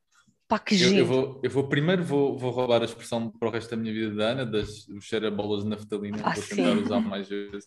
Pá, 0.46 0.58
que 0.58 0.80
eu, 0.80 0.92
eu, 0.92 1.06
vou, 1.06 1.40
eu 1.42 1.50
vou 1.50 1.68
primeiro 1.68 2.04
vou, 2.04 2.36
vou 2.36 2.50
roubar 2.50 2.82
a 2.82 2.84
expressão 2.84 3.30
para 3.30 3.48
o 3.48 3.50
resto 3.50 3.70
da 3.70 3.76
minha 3.76 3.92
vida 3.94 4.14
da 4.14 4.24
Ana, 4.26 4.44
das 4.44 4.86
bolas 5.34 5.64
de 5.64 5.70
naftalina, 5.70 6.18
ah, 6.22 6.34
vou 6.34 6.44
tentar 6.44 6.76
usar 6.82 7.00
mais 7.00 7.28
vezes. 7.28 7.66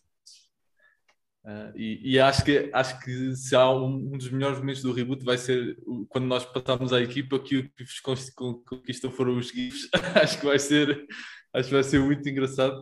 Uh, 1.48 1.72
e, 1.78 2.16
e, 2.16 2.20
acho, 2.20 2.44
que, 2.44 2.70
acho 2.74 3.00
que 3.00 3.34
se 3.34 3.56
há 3.56 3.72
um, 3.72 3.96
um, 3.96 4.18
dos 4.18 4.30
melhores 4.30 4.60
momentos 4.60 4.82
do 4.82 4.92
reboot 4.92 5.24
vai 5.24 5.38
ser 5.38 5.78
quando 6.10 6.26
nós 6.26 6.44
passamos 6.44 6.92
à 6.92 7.00
equipa 7.00 7.40
que 7.40 7.60
o 7.60 7.70
que 7.70 7.86
vos 7.86 8.34
conquistam 8.66 9.10
foram 9.10 9.38
os 9.38 9.48
GIFs. 9.48 9.88
acho 10.22 10.42
que 10.42 10.46
vai 10.46 10.60
ser 10.60 11.08
acho 11.54 11.70
que 11.70 11.74
vai 11.74 11.84
ser 11.84 12.02
muito 12.02 12.28
engraçado. 12.28 12.78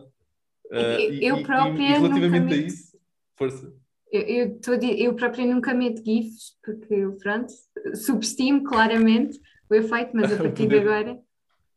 Uh, 0.72 0.98
eu, 1.22 1.44
própria 1.44 1.90
e, 1.90 1.92
relativamente 1.92 2.54
a 2.54 2.56
isso, 2.56 2.98
força. 3.38 3.72
Eu, 4.10 4.22
eu, 4.22 4.60
tô, 4.60 4.72
eu 4.72 5.14
própria 5.14 5.46
nunca 5.46 5.72
meto 5.72 6.04
GIFs 6.04 6.56
porque 6.60 7.06
pronto, 7.22 7.52
subestimo 7.94 8.64
claramente 8.64 9.38
o 9.70 9.76
efeito, 9.76 10.10
mas 10.12 10.32
a 10.32 10.38
partir 10.42 10.66
de 10.66 10.76
agora 10.76 11.16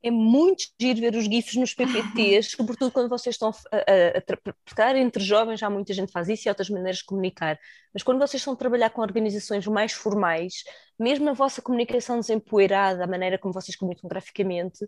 é 0.02 0.10
muito 0.10 0.64
giro 0.80 1.00
ver 1.00 1.16
os 1.16 1.26
GIFs 1.26 1.56
nos 1.56 1.74
PPTs, 1.74 2.52
sobretudo 2.56 2.92
quando 2.92 3.10
vocês 3.10 3.36
estão 3.36 3.50
a, 3.50 3.78
a, 3.78 4.86
a, 4.86 4.98
entre 4.98 5.24
jovens, 5.24 5.60
já 5.60 5.70
muita 5.70 5.94
gente 5.94 6.12
faz 6.12 6.30
isso 6.30 6.48
e 6.48 6.50
outras 6.50 6.70
maneiras 6.70 6.98
de 6.98 7.06
comunicar, 7.06 7.60
mas 7.94 8.04
quando 8.04 8.20
vocês 8.20 8.42
estão 8.42 8.54
a 8.54 8.58
trabalhar 8.58 8.90
com 8.92 9.02
organizações 9.02 9.66
mais 9.68 9.92
formais, 9.92 10.64
mesmo 10.98 11.30
a 11.30 11.34
vossa 11.34 11.62
comunicação 11.62 12.20
desempoeirada, 12.20 13.04
a 13.04 13.08
maneira 13.08 13.38
como 13.38 13.54
vocês 13.54 13.76
comunicam 13.76 14.08
graficamente, 14.08 14.88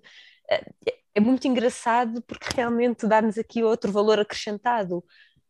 é, 0.49 0.64
é 1.16 1.20
muito 1.20 1.47
engraçado 1.47 2.22
porque 2.24 2.47
realmente 2.55 3.05
dá-nos 3.05 3.38
aqui 3.38 3.64
outro 3.64 3.91
valor 3.91 4.20
acrescentado. 4.20 5.03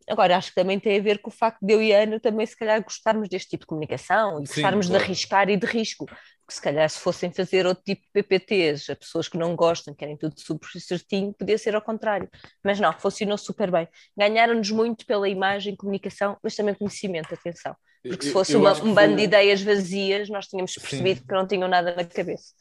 Agora, 0.10 0.36
acho 0.36 0.50
que 0.50 0.56
também 0.56 0.80
tem 0.80 1.00
a 1.00 1.02
ver 1.02 1.20
com 1.20 1.30
o 1.30 1.34
facto 1.34 1.60
de 1.62 1.74
eu 1.74 1.82
e 1.82 1.94
a 1.94 2.02
Ana 2.02 2.20
também, 2.20 2.46
se 2.46 2.58
calhar, 2.58 2.84
gostarmos 2.84 3.30
deste 3.30 3.52
tipo 3.52 3.62
de 3.62 3.68
comunicação 3.68 4.38
e 4.38 4.48
gostarmos 4.48 4.88
Sim, 4.88 4.92
claro. 4.92 5.06
de 5.06 5.12
arriscar 5.12 5.50
e 5.50 5.58
de 5.58 5.66
risco. 5.66 6.06
Porque 6.52 6.56
se 6.56 6.62
calhar, 6.62 6.90
se 6.90 7.00
fossem 7.00 7.32
fazer 7.32 7.66
outro 7.66 7.82
tipo 7.82 8.02
de 8.02 8.22
PPTs, 8.22 8.92
a 8.92 8.96
pessoas 8.96 9.30
que 9.30 9.38
não 9.38 9.56
gostam, 9.56 9.96
querem 9.96 10.18
tudo 10.18 10.34
super 10.38 10.68
certinho, 10.82 11.34
podia 11.34 11.58
ser 11.58 11.76
ao 11.76 11.82
contrário. 11.82 12.30
Mas 12.62 12.78
não, 12.78 12.92
funcionou 12.92 13.38
super 13.38 13.72
bem. 13.72 13.88
Ganharam-nos 14.18 14.70
muito 14.70 15.06
pela 15.06 15.30
imagem, 15.30 15.78
comunicação, 15.78 16.38
mas 16.44 16.54
também 16.54 16.76
conhecimento, 16.76 17.34
atenção. 17.34 17.74
Porque 18.04 18.26
se 18.26 18.32
fosse 18.34 18.54
eu, 18.54 18.60
eu 18.62 18.66
uma, 18.66 18.84
um 18.84 18.94
bando 18.94 19.16
de 19.16 19.24
ideias 19.24 19.62
vazias, 19.62 20.28
nós 20.28 20.48
tínhamos 20.48 20.74
percebido 20.74 21.22
Sim. 21.22 21.26
que 21.26 21.34
não 21.34 21.48
tinham 21.48 21.70
nada 21.70 21.96
na 21.96 22.04
cabeça. 22.04 22.54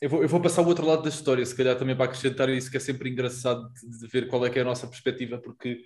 Eu 0.00 0.08
vou, 0.08 0.22
eu 0.22 0.28
vou, 0.28 0.40
passar 0.40 0.62
o 0.62 0.68
outro 0.68 0.86
lado 0.86 1.02
da 1.02 1.10
história, 1.10 1.44
se 1.44 1.54
calhar 1.54 1.76
também 1.76 1.94
para 1.94 2.06
acrescentar 2.06 2.48
isso, 2.48 2.70
que 2.70 2.78
é 2.78 2.80
sempre 2.80 3.10
engraçado 3.10 3.68
de, 3.74 3.98
de 3.98 4.06
ver 4.06 4.28
qual 4.28 4.46
é 4.46 4.50
que 4.50 4.58
é 4.58 4.62
a 4.62 4.64
nossa 4.64 4.86
perspectiva, 4.86 5.36
porque 5.38 5.82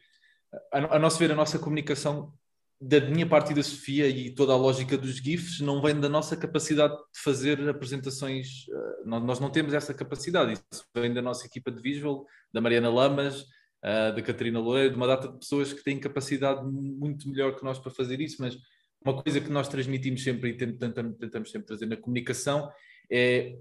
a, 0.73 0.97
a 0.97 0.99
nosso 1.01 1.19
ver, 1.19 1.33
a 1.33 1.37
nossa 1.37 1.59
comunicação 1.59 2.33
da 2.81 2.99
minha 3.01 3.27
parte 3.27 3.53
e 3.53 3.55
da 3.55 3.63
Sofia 3.63 4.09
e 4.09 4.35
toda 4.35 4.55
a 4.55 4.57
lógica 4.57 4.97
dos 4.97 5.17
GIFs 5.17 5.61
não 5.61 5.83
vem 5.83 6.01
da 6.01 6.09
nossa 6.09 6.35
capacidade 6.35 6.95
de 6.95 7.21
fazer 7.23 7.69
apresentações. 7.69 8.67
Uh, 8.69 9.07
nós 9.07 9.39
não 9.39 9.51
temos 9.51 9.75
essa 9.75 9.93
capacidade. 9.93 10.55
Isso 10.73 10.85
vem 10.95 11.13
da 11.13 11.21
nossa 11.21 11.47
equipa 11.47 11.71
de 11.71 11.83
visual, 11.83 12.25
da 12.51 12.61
Mariana 12.61 12.89
Lamas, 12.89 13.43
uh, 13.43 14.15
da 14.15 14.23
Catarina 14.23 14.59
Loureiro, 14.59 14.91
de 14.91 14.97
uma 14.97 15.07
data 15.07 15.29
de 15.29 15.39
pessoas 15.39 15.75
que 15.75 15.85
têm 15.85 16.01
capacidade 16.01 16.65
muito 16.65 17.29
melhor 17.29 17.55
que 17.55 17.63
nós 17.63 17.79
para 17.79 17.91
fazer 17.91 18.19
isso. 18.19 18.37
Mas 18.41 18.57
uma 19.05 19.23
coisa 19.23 19.43
que 19.43 19.51
nós 19.51 19.69
transmitimos 19.69 20.23
sempre 20.23 20.51
e 20.51 20.57
tentamos, 20.57 21.51
sempre 21.51 21.69
fazer 21.69 21.85
na 21.85 21.99
comunicação 21.99 22.71
é 23.13 23.59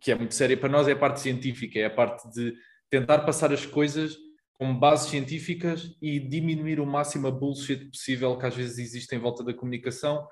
que 0.00 0.12
é 0.12 0.14
muito 0.14 0.34
séria 0.34 0.56
para 0.56 0.68
nós 0.68 0.86
é 0.86 0.92
a 0.92 0.96
parte 0.96 1.20
científica, 1.20 1.78
é 1.78 1.86
a 1.86 1.90
parte 1.90 2.30
de 2.30 2.54
tentar 2.90 3.20
passar 3.20 3.52
as 3.52 3.64
coisas 3.64 4.16
com 4.54 4.78
bases 4.78 5.10
científicas 5.10 5.96
e 6.00 6.20
diminuir 6.20 6.80
o 6.80 6.86
máximo 6.86 7.26
a 7.26 7.30
bullshit 7.30 7.86
possível 7.90 8.38
que 8.38 8.46
às 8.46 8.54
vezes 8.54 8.78
existe 8.78 9.14
em 9.14 9.18
volta 9.18 9.42
da 9.42 9.52
comunicação 9.52 10.26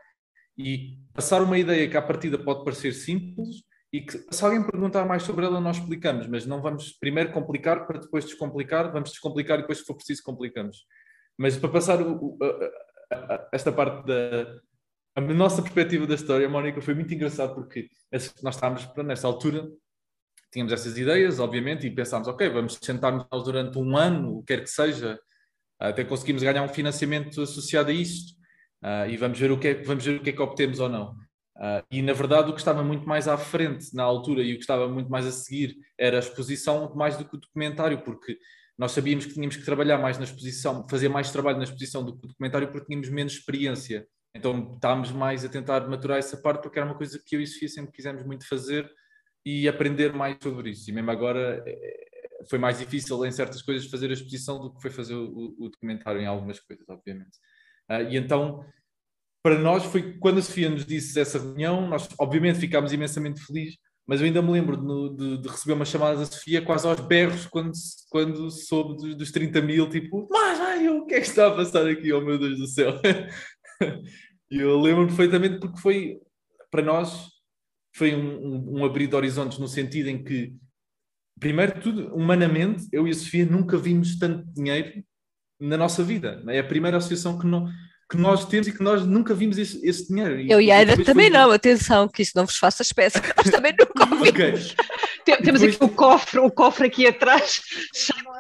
e 0.57 0.99
passar 1.13 1.43
uma 1.43 1.59
ideia 1.59 1.89
que 1.89 1.97
à 1.97 2.03
partida 2.03 2.39
pode 2.39 2.65
parecer 2.65 2.93
simples 2.93 3.63
e 3.93 4.01
que 4.01 4.19
se 4.31 4.45
alguém 4.45 4.63
perguntar 4.63 5.05
mais 5.05 5.23
sobre 5.23 5.45
ela 5.45 5.61
nós 5.61 5.77
explicamos, 5.77 6.27
mas 6.27 6.47
não 6.47 6.63
vamos 6.63 6.93
primeiro 6.93 7.33
complicar 7.33 7.87
para 7.87 7.99
depois 7.99 8.25
descomplicar, 8.25 8.93
vamos 8.93 9.11
descomplicar 9.11 9.59
e 9.59 9.63
depois 9.63 9.79
se 9.79 9.85
for 9.85 9.95
preciso 9.95 10.23
complicamos. 10.23 10.87
Mas 11.37 11.57
para 11.57 11.69
passar 11.69 12.01
o, 12.01 12.39
a, 12.41 13.17
a, 13.17 13.49
esta 13.53 13.73
parte 13.73 14.07
da 14.07 14.61
a 15.15 15.21
nossa 15.21 15.61
perspectiva 15.61 16.07
da 16.07 16.15
história, 16.15 16.49
Mónica, 16.49 16.81
foi 16.81 16.95
muito 16.95 17.13
engraçado 17.13 17.55
porque 17.55 17.91
nós 18.43 18.55
estávamos 18.55 18.89
nessa 19.05 19.27
altura 19.27 19.69
tínhamos 20.53 20.73
essas 20.73 20.97
ideias, 20.99 21.41
obviamente, 21.41 21.87
e 21.87 21.91
pensámos, 21.91 22.29
ok, 22.29 22.49
vamos 22.51 22.79
sentar-nos 22.81 23.27
durante 23.43 23.79
um 23.79 23.97
ano, 23.97 24.37
o 24.37 24.41
que 24.43 24.55
quer 24.55 24.63
que 24.63 24.71
seja, 24.71 25.19
até 25.81 26.05
conseguimos 26.05 26.43
ganhar 26.43 26.63
um 26.63 26.69
financiamento 26.69 27.41
associado 27.41 27.91
a 27.91 27.93
isto, 27.93 28.35
uh, 28.85 29.09
e 29.09 29.17
vamos 29.17 29.39
ver, 29.39 29.51
o 29.51 29.59
que 29.59 29.69
é, 29.69 29.75
vamos 29.83 30.05
ver 30.05 30.21
o 30.21 30.23
que 30.23 30.31
é 30.31 30.33
que 30.33 30.43
obtemos 30.43 30.79
ou 30.79 30.89
não. 30.89 31.13
Uh, 31.57 31.85
e 31.91 32.03
na 32.03 32.13
verdade 32.13 32.51
o 32.51 32.55
que 32.55 32.61
estava 32.61 32.83
muito 32.83 33.07
mais 33.07 33.29
à 33.29 33.37
frente 33.37 33.95
na 33.95 34.03
altura 34.03 34.43
e 34.43 34.53
o 34.53 34.57
que 34.57 34.63
estava 34.63 34.89
muito 34.89 35.11
mais 35.11 35.27
a 35.27 35.31
seguir 35.31 35.77
era 35.99 36.17
a 36.17 36.21
exposição 36.21 36.95
mais 36.95 37.17
do 37.17 37.25
que 37.25 37.37
o 37.37 37.39
documentário, 37.39 38.03
porque 38.03 38.39
nós 38.77 38.93
sabíamos 38.93 39.27
que 39.27 39.35
tínhamos 39.35 39.57
que 39.57 39.65
trabalhar 39.65 39.99
mais 39.99 40.19
na 40.19 40.25
exposição, 40.25 40.87
fazer 40.89 41.09
mais 41.09 41.31
trabalho 41.31 41.59
na 41.59 41.65
exposição 41.65 42.05
do 42.05 42.17
que 42.17 42.25
o 42.25 42.29
documentário 42.29 42.69
porque 42.71 42.87
tínhamos 42.87 43.09
menos 43.11 43.35
experiência. 43.35 44.07
Então 44.35 44.73
estávamos 44.75 45.13
mais 45.13 45.45
a 45.45 45.49
tentar 45.49 45.87
maturar 45.89 46.19
essa 46.19 46.37
parte 46.39 46.63
porque 46.63 46.79
era 46.79 46.87
uma 46.87 46.97
coisa 46.97 47.21
que 47.25 47.37
eu 47.37 47.41
e 47.41 47.47
Sofia 47.47 47.69
sempre 47.69 47.93
quisemos 47.93 48.25
muito 48.25 48.49
fazer 48.49 48.91
e 49.45 49.69
aprender 49.69 50.13
mais 50.13 50.37
sobre 50.41 50.71
isso. 50.71 50.89
E 50.91 50.93
mesmo 50.93 51.11
agora 51.11 51.63
eh, 51.67 52.07
foi 52.49 52.59
mais 52.59 52.79
difícil 52.79 53.25
em 53.25 53.33
certas 53.33 53.63
coisas 53.63 53.89
fazer 53.89 54.11
a 54.11 54.13
exposição 54.13 54.61
do 54.61 54.73
que 54.73 54.81
foi 54.81 54.91
fazer 54.91 55.15
o, 55.15 55.55
o 55.59 55.69
documentário 55.69 56.21
em 56.21 56.27
algumas 56.27 56.61
coisas, 56.61 56.89
obviamente. 56.89 57.37
Uh, 57.91 58.11
e 58.11 58.17
então, 58.17 58.65
para 59.43 59.59
nós, 59.59 59.85
foi 59.85 60.17
quando 60.19 60.39
a 60.39 60.43
Sofia 60.43 60.71
nos 60.71 60.87
disse 60.87 61.19
essa 61.19 61.39
reunião, 61.39 61.87
nós 61.89 62.09
obviamente 62.19 62.61
ficámos 62.61 62.93
imensamente 62.93 63.45
felizes, 63.45 63.77
mas 64.07 64.21
eu 64.21 64.27
ainda 64.27 64.43
me 64.43 64.53
lembro 64.53 64.77
de, 64.77 65.17
de, 65.17 65.43
de, 65.43 65.49
receber 65.49 65.75
uma 65.75 65.85
chamada 65.85 66.17
da 66.17 66.27
Sofia 66.27 66.63
quase 66.63 66.87
aos 66.87 67.01
berros 67.01 67.47
quando, 67.47 67.73
quando 68.09 68.51
soube 68.51 68.97
dos, 68.97 69.17
dos 69.17 69.31
30 69.31 69.61
mil, 69.61 69.89
tipo, 69.89 70.29
mas 70.31 70.61
ai, 70.61 70.89
o 70.89 71.07
que 71.07 71.15
é 71.15 71.21
que 71.21 71.27
está 71.27 71.49
a 71.49 71.55
passar 71.55 71.87
aqui, 71.87 72.13
oh 72.13 72.21
meu 72.21 72.39
Deus 72.39 72.59
do 72.59 72.67
céu? 72.67 73.01
e 74.51 74.59
eu 74.59 74.81
lembro 74.81 75.07
perfeitamente 75.07 75.59
porque 75.59 75.81
foi, 75.81 76.21
para 76.71 76.83
nós, 76.83 77.32
foi 77.93 78.15
um, 78.15 78.79
um, 78.79 78.85
abrir 78.85 79.07
de 79.07 79.15
horizontes 79.15 79.59
no 79.59 79.69
sentido 79.69 80.09
em 80.09 80.23
que, 80.23 80.55
primeiro 81.39 81.75
de 81.75 81.81
tudo, 81.81 82.15
humanamente, 82.15 82.89
eu 82.91 83.07
e 83.07 83.11
a 83.11 83.15
Sofia 83.15 83.45
nunca 83.45 83.77
vimos 83.77 84.19
tanto 84.19 84.45
dinheiro 84.55 85.03
na 85.61 85.77
nossa 85.77 86.03
vida. 86.03 86.43
É 86.49 86.59
a 86.59 86.65
primeira 86.65 86.97
associação 86.97 87.39
que, 87.39 87.47
não, 87.47 87.69
que 88.11 88.17
nós 88.17 88.47
temos 88.47 88.67
e 88.69 88.73
que 88.73 88.83
nós 88.83 89.05
nunca 89.07 89.35
vimos 89.35 89.59
esse, 89.59 89.85
esse 89.87 90.09
dinheiro. 90.09 90.41
Eu 90.41 90.61
e 90.61 90.73
a 90.73 90.81
Ana 90.81 90.97
também 91.05 91.29
não, 91.31 91.51
atenção, 91.51 92.09
que 92.09 92.23
isso 92.23 92.33
não 92.35 92.47
vos 92.47 92.57
faça 92.57 92.83
espécie, 92.83 93.19
nós 93.37 93.51
também 93.51 93.75
nunca 93.79 94.07
vimos. 94.07 94.29
okay. 94.29 94.55
Temos 95.25 95.61
depois... 95.61 95.77
aqui 95.77 95.85
o 95.85 95.89
cofre, 95.89 96.41
o 96.41 96.51
cofre 96.51 96.87
aqui 96.87 97.07
atrás. 97.07 97.61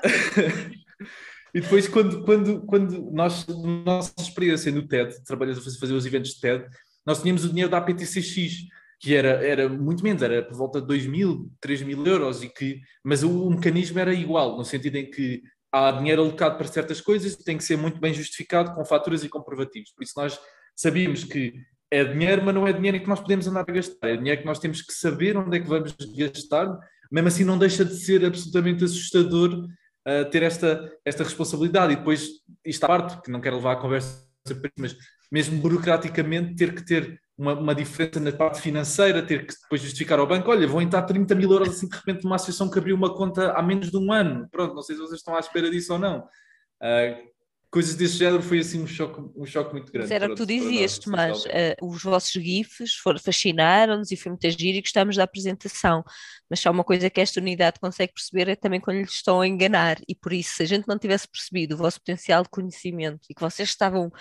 e 1.54 1.60
depois, 1.60 1.86
quando, 1.86 2.24
quando, 2.24 2.62
quando 2.62 3.10
nós, 3.12 3.46
nossa 3.46 4.12
experiência 4.18 4.72
no 4.72 4.86
TED, 4.86 5.22
trabalhamos 5.24 5.60
a 5.60 5.78
fazer 5.78 5.92
os 5.92 6.06
eventos 6.06 6.34
de 6.34 6.40
TED, 6.40 6.66
nós 7.04 7.20
tínhamos 7.20 7.44
o 7.44 7.48
dinheiro 7.48 7.70
da 7.70 7.78
APTCX, 7.78 8.66
que 9.02 9.16
era, 9.16 9.44
era 9.44 9.68
muito 9.68 10.04
menos, 10.04 10.22
era 10.22 10.42
por 10.44 10.56
volta 10.56 10.80
de 10.80 10.86
2 10.86 11.06
mil, 11.06 11.50
3 11.60 11.82
mil 11.82 12.06
euros, 12.06 12.40
e 12.44 12.48
que, 12.48 12.80
mas 13.02 13.24
o, 13.24 13.46
o, 13.46 13.50
mecanismo 13.50 13.98
era 13.98 14.14
igual, 14.14 14.56
no 14.56 14.64
sentido 14.64 14.94
em 14.94 15.10
que 15.10 15.42
há 15.72 15.90
dinheiro 15.90 16.22
alocado 16.22 16.56
para 16.56 16.68
certas 16.68 17.00
coisas 17.00 17.32
e 17.32 17.44
tem 17.44 17.58
que 17.58 17.64
ser 17.64 17.76
muito 17.76 18.00
bem 18.00 18.14
justificado 18.14 18.72
com 18.72 18.84
faturas 18.84 19.24
e 19.24 19.28
comprovativos. 19.28 19.90
Por 19.90 20.04
isso 20.04 20.12
nós 20.16 20.38
sabíamos 20.76 21.24
que 21.24 21.52
é 21.90 22.04
dinheiro, 22.04 22.44
mas 22.44 22.54
não 22.54 22.66
é 22.66 22.72
dinheiro 22.72 23.00
que 23.00 23.08
nós 23.08 23.18
podemos 23.18 23.48
andar 23.48 23.64
a 23.68 23.72
gastar, 23.72 24.08
é 24.08 24.16
dinheiro 24.16 24.40
que 24.40 24.46
nós 24.46 24.60
temos 24.60 24.80
que 24.80 24.92
saber 24.92 25.36
onde 25.36 25.56
é 25.56 25.60
que 25.60 25.68
vamos 25.68 25.96
gastar, 26.16 26.78
mesmo 27.10 27.28
assim 27.28 27.44
não 27.44 27.58
deixa 27.58 27.84
de 27.84 27.96
ser 27.96 28.24
absolutamente 28.24 28.84
assustador 28.84 29.66
uh, 30.06 30.30
ter 30.30 30.44
esta, 30.44 30.88
esta 31.04 31.24
responsabilidade. 31.24 31.94
E 31.94 31.96
depois, 31.96 32.28
isto 32.64 32.84
à 32.84 32.86
parte, 32.86 33.20
que 33.20 33.32
não 33.32 33.40
quero 33.40 33.56
levar 33.56 33.72
a 33.72 33.80
conversa, 33.80 34.24
mas 34.78 34.96
mesmo 35.30 35.60
burocraticamente 35.60 36.54
ter 36.54 36.72
que 36.72 36.84
ter 36.84 37.20
uma, 37.42 37.54
uma, 37.54 37.74
diferença 37.74 38.20
na 38.20 38.30
parte 38.30 38.60
financeira, 38.60 39.20
ter 39.20 39.46
que 39.46 39.54
depois 39.60 39.82
justificar 39.82 40.20
ao 40.20 40.26
banco, 40.26 40.48
olha, 40.48 40.66
vão 40.66 40.80
entrar 40.80 41.02
30 41.02 41.34
mil 41.34 41.50
euros 41.50 41.70
assim 41.70 41.88
de 41.88 41.96
repente 41.96 42.22
numa 42.22 42.36
associação 42.36 42.70
que 42.70 42.78
abriu 42.78 42.94
uma 42.94 43.12
conta 43.12 43.50
há 43.52 43.62
menos 43.62 43.90
de 43.90 43.96
um 43.96 44.12
ano. 44.12 44.48
Pronto, 44.50 44.74
não 44.74 44.82
sei 44.82 44.94
se 44.94 45.02
vocês 45.02 45.18
estão 45.18 45.34
à 45.34 45.40
espera 45.40 45.68
disso 45.68 45.92
ou 45.92 45.98
não. 45.98 46.20
Uh, 46.20 47.32
coisas 47.68 47.96
desse 47.96 48.14
género 48.14 48.42
foi 48.42 48.60
assim 48.60 48.80
um 48.80 48.86
choque, 48.86 49.20
um 49.34 49.44
choque 49.44 49.72
muito 49.72 49.90
grande. 49.90 50.08
Mas 50.08 50.10
era 50.12 50.26
o 50.26 50.30
que 50.30 50.36
tu 50.36 50.46
dizias, 50.46 50.98
Tomás, 51.00 51.44
uh, 51.44 51.50
os 51.82 52.02
vossos 52.02 52.30
GIFs 52.30 52.94
fascinaram-nos 53.24 54.12
e 54.12 54.16
foi 54.16 54.30
muito 54.30 54.48
giro 54.50 54.78
e 54.78 54.80
gostámos 54.80 55.16
da 55.16 55.24
apresentação, 55.24 56.04
mas 56.48 56.60
só 56.60 56.70
uma 56.70 56.84
coisa 56.84 57.10
que 57.10 57.20
esta 57.20 57.40
unidade 57.40 57.80
consegue 57.80 58.12
perceber 58.12 58.48
é 58.48 58.54
também 58.54 58.80
quando 58.80 58.98
lhes 58.98 59.14
estão 59.14 59.40
a 59.40 59.48
enganar 59.48 59.96
e 60.06 60.14
por 60.14 60.32
isso, 60.32 60.56
se 60.56 60.62
a 60.62 60.66
gente 60.66 60.86
não 60.86 60.96
tivesse 60.96 61.26
percebido 61.26 61.74
o 61.74 61.78
vosso 61.78 61.98
potencial 61.98 62.44
de 62.44 62.50
conhecimento 62.50 63.22
e 63.28 63.34
que 63.34 63.40
vocês 63.40 63.68
estavam 63.68 64.12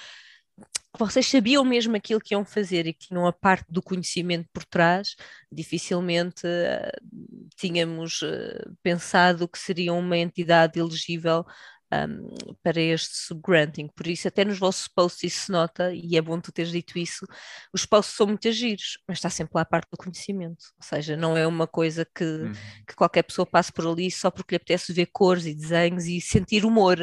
vocês 0.97 1.27
sabiam 1.27 1.63
mesmo 1.63 1.95
aquilo 1.95 2.19
que 2.19 2.33
iam 2.33 2.43
fazer 2.45 2.85
e 2.85 2.93
que 2.93 3.07
tinham 3.07 3.25
a 3.25 3.33
parte 3.33 3.65
do 3.69 3.81
conhecimento 3.81 4.47
por 4.53 4.65
trás, 4.65 5.15
dificilmente 5.51 6.45
uh, 6.45 7.47
tínhamos 7.55 8.21
uh, 8.21 8.75
pensado 8.83 9.47
que 9.47 9.57
seria 9.57 9.93
uma 9.93 10.17
entidade 10.17 10.79
elegível 10.79 11.45
um, 11.93 12.55
para 12.63 12.79
este 12.79 13.15
subgranting. 13.15 13.87
Por 13.95 14.07
isso, 14.07 14.27
até 14.27 14.45
nos 14.45 14.57
vossos 14.57 14.87
posts 14.87 15.23
isso 15.23 15.45
se 15.45 15.51
nota, 15.51 15.93
e 15.93 16.15
é 16.17 16.21
bom 16.21 16.39
tu 16.39 16.51
teres 16.51 16.71
dito 16.71 16.97
isso, 16.97 17.25
os 17.73 17.85
posts 17.85 18.15
são 18.15 18.27
muito 18.27 18.51
giros, 18.51 18.97
mas 19.07 19.17
está 19.17 19.29
sempre 19.29 19.51
lá 19.55 19.61
a 19.61 19.65
parte 19.65 19.89
do 19.91 19.97
conhecimento. 19.97 20.65
Ou 20.77 20.83
seja, 20.83 21.17
não 21.17 21.37
é 21.37 21.45
uma 21.45 21.67
coisa 21.67 22.05
que, 22.05 22.23
uhum. 22.23 22.53
que 22.87 22.95
qualquer 22.95 23.23
pessoa 23.23 23.45
passe 23.45 23.71
por 23.71 23.87
ali 23.87 24.09
só 24.09 24.31
porque 24.31 24.55
lhe 24.55 24.57
apetece 24.57 24.93
ver 24.93 25.07
cores 25.07 25.45
e 25.45 25.53
desenhos 25.53 26.05
e 26.05 26.21
sentir 26.21 26.65
humor. 26.65 26.97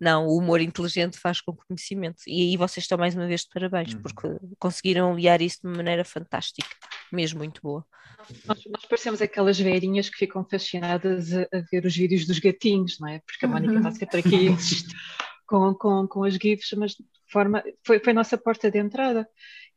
Não, 0.00 0.26
o 0.26 0.38
humor 0.38 0.60
inteligente 0.60 1.18
faz 1.18 1.40
com 1.40 1.54
conhecimento. 1.54 2.22
E 2.26 2.42
aí 2.42 2.56
vocês 2.56 2.84
estão 2.84 2.98
mais 2.98 3.14
uma 3.14 3.26
vez 3.26 3.42
de 3.42 3.48
parabéns, 3.52 3.94
uhum. 3.94 4.02
porque 4.02 4.28
conseguiram 4.58 5.12
aliar 5.12 5.40
isso 5.40 5.60
de 5.62 5.68
uma 5.68 5.76
maneira 5.76 6.04
fantástica, 6.04 6.68
mesmo 7.12 7.38
muito 7.38 7.60
boa. 7.62 7.84
Nós, 8.44 8.60
nós 8.66 8.84
parecemos 8.86 9.22
aquelas 9.22 9.58
velhinhas 9.58 10.08
que 10.08 10.16
ficam 10.16 10.44
fascinadas 10.44 11.32
a, 11.32 11.42
a, 11.42 11.60
ver 11.70 11.84
os 11.84 11.96
vídeos 11.96 12.26
dos 12.26 12.38
gatinhos, 12.38 12.98
não 12.98 13.08
é? 13.08 13.20
Porque 13.20 13.44
a 13.44 13.48
Mónica 13.48 13.72
uhum. 13.72 13.78
está 13.78 13.92
sempre 13.92 14.20
aqui 14.26 14.48
com, 15.46 15.74
com, 15.74 16.08
com 16.08 16.24
as 16.24 16.34
GIFs, 16.34 16.72
mas 16.76 16.92
de 16.92 17.04
forma, 17.30 17.62
foi, 17.84 17.98
foi 18.00 18.10
a 18.12 18.14
nossa 18.14 18.36
porta 18.36 18.70
de 18.70 18.78
entrada. 18.78 19.28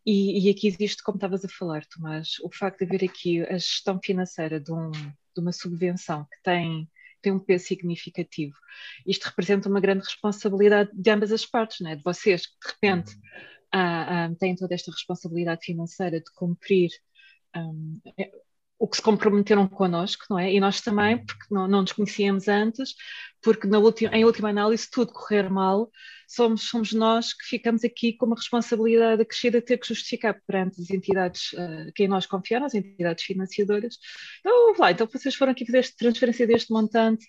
E, 0.06 0.48
e, 0.48 0.50
aqui 0.50 0.68
existe, 0.68 1.04
como 1.04 1.18
estavas 1.18 1.44
a 1.44 1.50
falar, 1.50 1.86
Tomás, 1.86 2.40
o 2.42 2.50
facto 2.52 2.80
de 2.80 2.86
haver 2.86 3.08
aqui 3.08 3.42
a 3.44 3.58
gestão 3.58 4.00
financeira 4.04 4.60
de, 4.60 4.72
um, 4.72 4.92
de 4.92 5.40
uma 5.40 5.52
subvenção 5.52 6.24
que 6.24 6.42
tem, 6.42 6.90
tem 7.22 7.34
um 7.34 7.40
peso 7.40 7.66
significativo. 7.66 8.56
Isto 9.06 9.26
representa 9.26 9.70
uma 9.70 9.80
grande 9.80 10.06
responsabilidade 10.06 10.90
de 10.94 11.12
ambas 11.12 11.32
as 11.32 11.46
partes, 11.46 11.82
não 11.82 11.92
é? 11.92 11.96
de 11.96 12.04
vocês 12.04 12.48
que 12.48 12.54
de 12.54 12.74
repente 12.74 13.16
ah, 13.72 14.26
ah, 14.26 14.36
têm 14.40 14.56
toda 14.56 14.74
esta 14.74 14.92
responsabilidade 14.92 15.66
financeira 15.66 16.20
de 16.20 16.32
cumprir 16.34 16.90
um, 17.56 18.00
é, 18.18 18.32
o 18.80 18.88
que 18.88 18.96
se 18.96 19.02
comprometeram 19.02 19.68
connosco, 19.68 20.24
não 20.30 20.40
é? 20.40 20.54
E 20.54 20.60
nós 20.60 20.80
também, 20.80 21.16
uhum. 21.16 21.26
porque 21.26 21.46
não, 21.52 21.68
não 21.68 21.82
nos 21.82 21.92
conhecíamos 21.92 22.48
antes, 22.48 22.96
porque 23.42 23.68
na 23.68 23.78
última, 23.78 24.16
em 24.16 24.24
última 24.24 24.50
análise, 24.50 24.90
tudo 24.90 25.12
correr 25.12 25.50
mal, 25.50 25.92
somos, 26.26 26.64
somos 26.64 26.94
nós 26.94 27.34
que 27.34 27.44
ficamos 27.46 27.84
aqui 27.84 28.14
com 28.14 28.26
uma 28.26 28.38
responsabilidade 28.38 29.22
acrescida 29.22 29.60
de 29.60 29.66
ter 29.66 29.78
que 29.78 29.88
justificar 29.88 30.42
perante 30.48 30.82
as 30.82 30.90
entidades 30.90 31.52
uh, 31.54 31.92
quem 31.94 32.08
nós 32.08 32.26
confiamos, 32.26 32.68
as 32.68 32.76
entidades 32.76 33.24
financiadoras. 33.26 33.98
Então, 34.40 34.74
lá, 34.80 34.92
então 34.92 35.06
vocês 35.08 35.36
foram 35.36 35.52
aqui 35.52 35.66
fazer 35.66 35.80
esta 35.80 35.98
transferência 35.98 36.48
deste 36.48 36.72
montante 36.72 37.26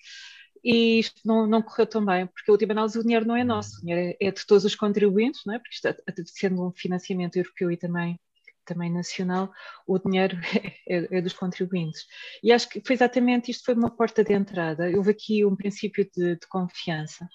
e 0.63 1.01
isto 1.01 1.21
não, 1.25 1.47
não 1.49 1.63
correu 1.63 1.87
tão 1.87 2.05
bem, 2.05 2.27
porque 2.27 2.49
a 2.51 2.53
última 2.53 2.73
análise 2.75 2.99
o 2.99 3.03
dinheiro 3.03 3.27
não 3.27 3.35
é 3.35 3.43
nosso, 3.43 3.79
o 3.79 3.81
dinheiro 3.81 4.17
é, 4.21 4.29
é 4.29 4.31
de 4.31 4.47
todos 4.47 4.65
os 4.65 4.77
contribuintes, 4.77 5.41
não 5.45 5.55
é? 5.55 5.59
Porque 5.59 5.75
isto, 5.75 5.89
sendo 6.27 6.69
um 6.69 6.73
financiamento 6.73 7.37
europeu 7.37 7.73
e 7.73 7.77
também 7.77 8.21
também 8.65 8.93
nacional, 8.93 9.53
o 9.87 9.99
dinheiro 9.99 10.39
é, 10.89 11.19
é, 11.19 11.21
dos 11.21 11.33
contribuintes. 11.33 12.07
E 12.43 12.53
acho 12.53 12.69
que 12.69 12.83
foi 12.85 12.95
exatamente 12.95 13.51
isto, 13.51 13.65
foi 13.65 13.75
uma 13.75 13.91
porta 13.91 14.25
de 14.25 14.33
entrada. 14.33 14.91
Houve 14.97 15.11
aqui 15.11 15.45
um 15.45 15.57
princípio 15.57 16.09
de, 16.17 16.37
de 16.37 16.47
confiança. 16.49 17.29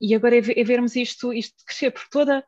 E 0.00 0.14
agora 0.14 0.36
é, 0.36 0.60
é 0.60 0.64
vermos 0.64 0.96
isto, 0.96 1.32
isto 1.32 1.64
crescer, 1.64 1.90
porque 1.90 2.10
toda 2.10 2.44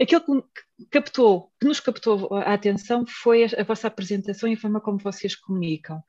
aquilo 0.00 0.42
que 0.42 0.86
captou, 0.90 1.52
que 1.60 1.66
nos 1.66 1.80
captou 1.80 2.34
a 2.34 2.54
atenção 2.54 3.04
foi 3.06 3.44
a, 3.44 3.64
vossa 3.64 3.88
apresentação 3.88 4.48
e 4.48 4.54
a 4.54 4.56
forma 4.56 4.80
como 4.80 4.98
vocês 4.98 5.34
comunicam. 5.34 6.02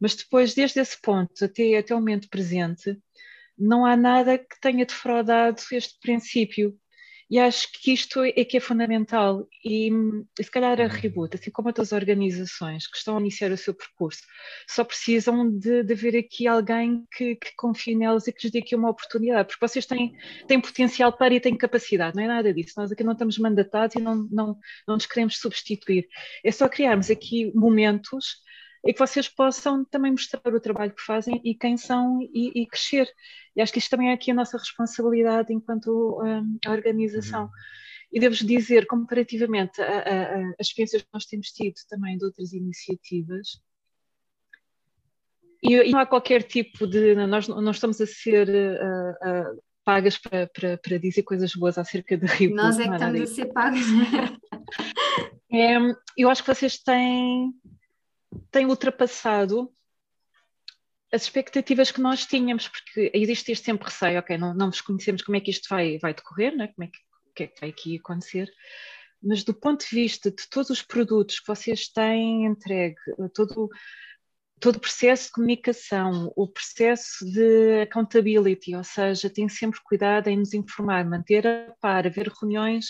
Mas 0.00 0.14
depois, 0.14 0.54
desde 0.54 0.80
esse 0.80 1.00
ponto 1.00 1.44
até, 1.44 1.76
até 1.76 1.94
o 1.94 1.98
momento 1.98 2.28
presente, 2.28 2.98
não 3.56 3.84
há 3.84 3.96
nada 3.96 4.38
que 4.38 4.58
tenha 4.60 4.86
defraudado 4.86 5.60
este 5.72 5.98
princípio. 6.00 6.76
E 7.30 7.38
acho 7.38 7.68
que 7.72 7.92
isto 7.92 8.20
é 8.24 8.44
que 8.44 8.56
é 8.56 8.60
fundamental. 8.60 9.46
E, 9.64 9.88
e 10.38 10.44
se 10.44 10.50
calhar 10.50 10.80
a 10.80 10.84
uhum. 10.84 10.88
Reboot, 10.88 11.36
assim 11.36 11.50
como 11.50 11.68
outras 11.68 11.92
organizações 11.92 12.88
que 12.88 12.96
estão 12.96 13.16
a 13.16 13.20
iniciar 13.20 13.52
o 13.52 13.56
seu 13.56 13.72
percurso, 13.72 14.22
só 14.68 14.82
precisam 14.82 15.48
de, 15.48 15.84
de 15.84 15.92
haver 15.92 16.16
aqui 16.16 16.48
alguém 16.48 17.06
que, 17.16 17.36
que 17.36 17.54
confie 17.56 17.94
nelas 17.94 18.26
e 18.26 18.32
que 18.32 18.42
lhes 18.42 18.52
dê 18.52 18.58
aqui 18.58 18.74
uma 18.74 18.90
oportunidade, 18.90 19.48
porque 19.48 19.64
vocês 19.64 19.86
têm, 19.86 20.12
têm 20.48 20.60
potencial 20.60 21.12
para 21.12 21.32
e 21.32 21.40
têm 21.40 21.56
capacidade, 21.56 22.16
não 22.16 22.24
é 22.24 22.26
nada 22.26 22.52
disso. 22.52 22.74
Nós 22.76 22.90
aqui 22.90 23.04
não 23.04 23.12
estamos 23.12 23.38
mandatados 23.38 23.94
e 23.94 24.00
não, 24.00 24.26
não, 24.30 24.58
não 24.88 24.96
nos 24.96 25.06
queremos 25.06 25.38
substituir. 25.38 26.08
É 26.44 26.50
só 26.50 26.68
criarmos 26.68 27.10
aqui 27.10 27.52
momentos 27.54 28.40
e 28.84 28.92
que 28.92 28.98
vocês 28.98 29.28
possam 29.28 29.84
também 29.84 30.12
mostrar 30.12 30.54
o 30.54 30.60
trabalho 30.60 30.94
que 30.94 31.02
fazem 31.02 31.40
e 31.44 31.54
quem 31.54 31.76
são 31.76 32.20
e, 32.22 32.62
e 32.62 32.66
crescer. 32.66 33.08
E 33.54 33.60
acho 33.60 33.72
que 33.72 33.78
isto 33.78 33.90
também 33.90 34.10
é 34.10 34.14
aqui 34.14 34.30
a 34.30 34.34
nossa 34.34 34.56
responsabilidade 34.56 35.52
enquanto 35.52 36.20
um, 36.22 36.58
organização. 36.70 37.44
Uhum. 37.44 37.50
E 38.12 38.18
devo 38.18 38.34
dizer, 38.34 38.86
comparativamente 38.86 39.80
às 39.80 40.66
experiências 40.66 41.02
que 41.02 41.08
nós 41.12 41.26
temos 41.26 41.48
tido 41.48 41.74
também 41.88 42.18
de 42.18 42.24
outras 42.24 42.52
iniciativas, 42.52 43.60
e, 45.62 45.74
e 45.74 45.90
não 45.90 46.00
há 46.00 46.06
qualquer 46.06 46.42
tipo 46.42 46.86
de. 46.86 47.14
Nós 47.14 47.46
não 47.46 47.70
estamos 47.70 48.00
a 48.00 48.06
ser 48.06 48.48
uh, 48.48 49.52
uh, 49.52 49.62
pagas 49.84 50.16
para, 50.16 50.46
para, 50.46 50.78
para, 50.78 50.98
dizer 50.98 51.22
coisas 51.22 51.52
boas 51.54 51.76
acerca 51.76 52.16
de 52.16 52.26
Rio. 52.26 52.54
Nós 52.54 52.78
é 52.78 52.88
que 52.88 52.94
estamos 52.94 53.20
a 53.20 53.26
ser 53.26 53.46
pagas. 53.52 53.84
é, 55.52 55.76
eu 56.16 56.30
acho 56.30 56.42
que 56.42 56.54
vocês 56.54 56.78
têm 56.78 57.52
tem 58.50 58.66
ultrapassado 58.66 59.72
as 61.12 61.22
expectativas 61.22 61.90
que 61.90 62.00
nós 62.00 62.24
tínhamos, 62.24 62.68
porque 62.68 63.10
existe 63.12 63.50
este 63.50 63.64
sempre 63.64 63.86
receio, 63.86 64.18
ok, 64.18 64.38
não, 64.38 64.54
não 64.54 64.70
vos 64.70 64.80
conhecemos 64.80 65.22
como 65.22 65.36
é 65.36 65.40
que 65.40 65.50
isto 65.50 65.68
vai, 65.68 65.98
vai 65.98 66.14
decorrer, 66.14 66.56
né? 66.56 66.68
como 66.68 66.84
é 66.84 66.86
que, 66.86 66.98
que 67.34 67.42
é 67.44 67.46
que 67.48 67.60
vai 67.60 67.70
aqui 67.70 67.96
acontecer, 67.96 68.48
mas 69.22 69.42
do 69.42 69.52
ponto 69.52 69.84
de 69.84 69.94
vista 69.94 70.30
de 70.30 70.48
todos 70.48 70.70
os 70.70 70.82
produtos 70.82 71.40
que 71.40 71.46
vocês 71.46 71.88
têm 71.88 72.46
entregue, 72.46 72.96
todo, 73.34 73.68
todo 74.60 74.76
o 74.76 74.80
processo 74.80 75.26
de 75.26 75.32
comunicação, 75.32 76.32
o 76.36 76.46
processo 76.46 77.24
de 77.24 77.82
accountability, 77.82 78.74
ou 78.76 78.84
seja, 78.84 79.28
tem 79.28 79.48
sempre 79.48 79.80
cuidado 79.82 80.28
em 80.28 80.38
nos 80.38 80.54
informar, 80.54 81.04
manter 81.04 81.46
a 81.46 81.74
par, 81.80 82.06
haver 82.06 82.28
reuniões 82.28 82.86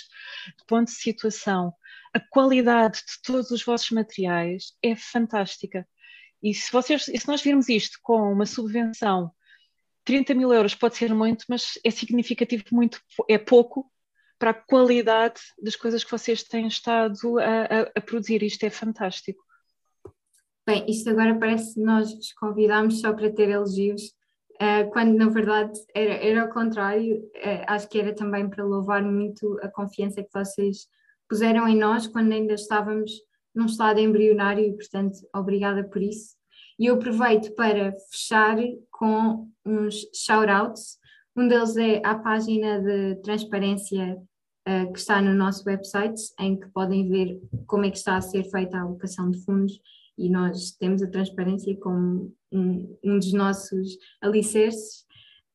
de 0.58 0.64
ponto 0.66 0.86
de 0.86 0.94
situação, 0.94 1.72
a 2.12 2.20
qualidade 2.20 2.98
de 2.98 3.22
todos 3.22 3.50
os 3.50 3.64
vossos 3.64 3.90
materiais 3.90 4.72
é 4.82 4.96
fantástica. 4.96 5.86
E 6.42 6.54
se, 6.54 6.72
vocês, 6.72 7.04
se 7.04 7.28
nós 7.28 7.42
virmos 7.42 7.68
isto 7.68 7.98
com 8.02 8.32
uma 8.32 8.46
subvenção, 8.46 9.30
30 10.04 10.34
mil 10.34 10.52
euros 10.52 10.74
pode 10.74 10.96
ser 10.96 11.14
muito, 11.14 11.44
mas 11.48 11.78
é 11.84 11.90
significativo 11.90 12.64
muito, 12.72 13.00
é 13.28 13.38
pouco 13.38 13.90
para 14.38 14.50
a 14.50 14.54
qualidade 14.54 15.40
das 15.62 15.76
coisas 15.76 16.02
que 16.02 16.10
vocês 16.10 16.42
têm 16.42 16.66
estado 16.66 17.38
a, 17.38 17.42
a, 17.44 17.80
a 17.96 18.00
produzir. 18.00 18.42
Isto 18.42 18.64
é 18.64 18.70
fantástico. 18.70 19.44
Bem, 20.66 20.84
isto 20.88 21.10
agora 21.10 21.38
parece 21.38 21.74
que 21.74 21.80
nós 21.80 22.12
vos 22.14 22.32
convidámos 22.32 23.00
só 23.00 23.12
para 23.12 23.30
ter 23.30 23.50
elogios, 23.50 24.02
uh, 24.54 24.90
quando 24.92 25.14
na 25.16 25.28
verdade 25.28 25.78
era, 25.94 26.14
era 26.14 26.42
ao 26.42 26.48
contrário. 26.48 27.18
Uh, 27.36 27.64
acho 27.66 27.88
que 27.88 28.00
era 28.00 28.14
também 28.14 28.48
para 28.48 28.64
louvar 28.64 29.02
muito 29.02 29.58
a 29.62 29.68
confiança 29.68 30.22
que 30.22 30.32
vocês 30.32 30.88
puseram 31.30 31.68
em 31.68 31.78
nós 31.78 32.08
quando 32.08 32.32
ainda 32.32 32.54
estávamos 32.54 33.12
num 33.54 33.66
estado 33.66 34.00
embrionário 34.00 34.64
e, 34.64 34.72
portanto, 34.72 35.16
obrigada 35.34 35.84
por 35.84 36.02
isso. 36.02 36.34
E 36.76 36.86
eu 36.86 36.96
aproveito 36.96 37.54
para 37.54 37.94
fechar 38.10 38.56
com 38.90 39.48
uns 39.64 40.08
shout-outs. 40.12 40.98
Um 41.36 41.46
deles 41.46 41.76
é 41.76 42.02
a 42.04 42.16
página 42.16 42.80
de 42.80 43.14
transparência 43.22 44.18
uh, 44.68 44.92
que 44.92 44.98
está 44.98 45.22
no 45.22 45.32
nosso 45.32 45.64
website, 45.68 46.20
em 46.40 46.58
que 46.58 46.68
podem 46.70 47.08
ver 47.08 47.40
como 47.66 47.84
é 47.84 47.90
que 47.90 47.98
está 47.98 48.16
a 48.16 48.20
ser 48.20 48.44
feita 48.50 48.76
a 48.76 48.82
alocação 48.82 49.30
de 49.30 49.38
fundos 49.44 49.80
e 50.18 50.28
nós 50.28 50.72
temos 50.72 51.02
a 51.02 51.10
transparência 51.10 51.74
como 51.76 52.34
um, 52.52 52.98
um 53.04 53.18
dos 53.18 53.32
nossos 53.32 53.96
alicerces 54.20 55.06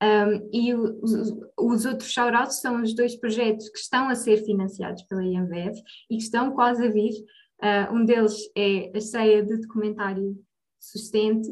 um, 0.03 0.49
e 0.51 0.73
os, 0.73 1.33
os 1.57 1.85
outros 1.85 2.11
shoutouts 2.11 2.59
são 2.59 2.81
os 2.81 2.93
dois 2.93 3.15
projetos 3.15 3.69
que 3.69 3.79
estão 3.79 4.09
a 4.09 4.15
ser 4.15 4.43
financiados 4.43 5.03
pela 5.03 5.23
IMVF 5.23 5.81
e 6.09 6.17
que 6.17 6.23
estão 6.23 6.51
quase 6.51 6.85
a 6.85 6.91
vir. 6.91 7.13
Uh, 7.61 7.95
um 7.95 8.05
deles 8.05 8.35
é 8.55 8.91
a 8.95 8.99
ceia 8.99 9.43
de 9.43 9.57
documentário 9.61 10.37
sustente 10.79 11.49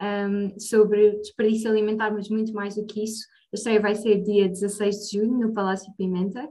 um, 0.00 0.58
sobre 0.58 1.12
desperdício 1.18 1.70
alimentar, 1.70 2.10
mas 2.10 2.28
muito 2.28 2.52
mais 2.52 2.76
do 2.76 2.84
que 2.84 3.02
isso. 3.02 3.26
A 3.52 3.56
ceia 3.56 3.80
vai 3.80 3.94
ser 3.94 4.22
dia 4.22 4.48
16 4.48 5.08
de 5.08 5.18
junho 5.18 5.38
no 5.38 5.54
Palácio 5.54 5.92
Pimenta. 5.96 6.46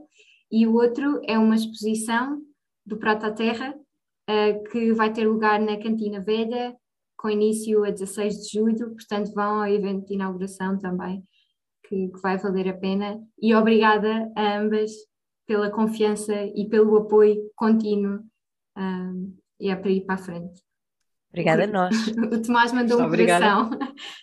E 0.50 0.66
o 0.66 0.74
outro 0.74 1.20
é 1.24 1.38
uma 1.38 1.54
exposição 1.54 2.42
do 2.84 2.96
Prato 2.96 3.26
à 3.26 3.30
Terra, 3.30 3.74
uh, 3.74 4.70
que 4.70 4.92
vai 4.92 5.12
ter 5.12 5.26
lugar 5.28 5.60
na 5.60 5.76
Cantina 5.76 6.20
Velha, 6.20 6.76
com 7.16 7.30
início 7.30 7.84
a 7.84 7.90
16 7.90 8.42
de 8.42 8.58
julho, 8.58 8.90
portanto 8.90 9.32
vão 9.32 9.60
ao 9.60 9.68
evento 9.68 10.06
de 10.06 10.14
inauguração 10.14 10.78
também, 10.78 11.24
que, 11.88 12.08
que 12.08 12.20
vai 12.20 12.36
valer 12.38 12.68
a 12.68 12.74
pena. 12.74 13.20
E 13.40 13.54
obrigada 13.54 14.30
a 14.36 14.58
ambas 14.58 14.92
pela 15.46 15.70
confiança 15.70 16.34
e 16.54 16.68
pelo 16.68 16.96
apoio 16.96 17.50
contínuo 17.54 18.20
um, 18.76 19.36
e 19.60 19.70
é 19.70 19.76
para 19.76 19.90
ir 19.90 20.02
para 20.02 20.16
a 20.16 20.18
frente. 20.18 20.60
Obrigada 21.30 21.64
a 21.64 21.66
nós. 21.66 21.94
O 22.16 22.42
Tomás 22.42 22.72
mandou 22.72 23.00
um 23.00 23.08
coração. 23.10 23.70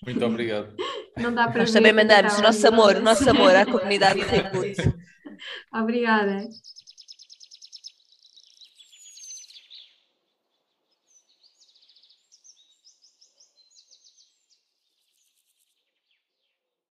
Muito 0.04 0.26
obrigado. 0.26 0.76
Não 1.18 1.34
dá 1.34 1.48
para 1.48 1.60
Nós 1.60 1.72
também 1.72 1.94
mandamos 1.94 2.38
o 2.40 2.42
nosso 2.42 2.68
amor, 2.68 2.96
o 2.96 3.02
nosso 3.02 3.30
amor 3.30 3.56
à 3.56 3.66
comunidade 3.66 4.20
de 4.26 4.94
Obrigada. 5.74 6.48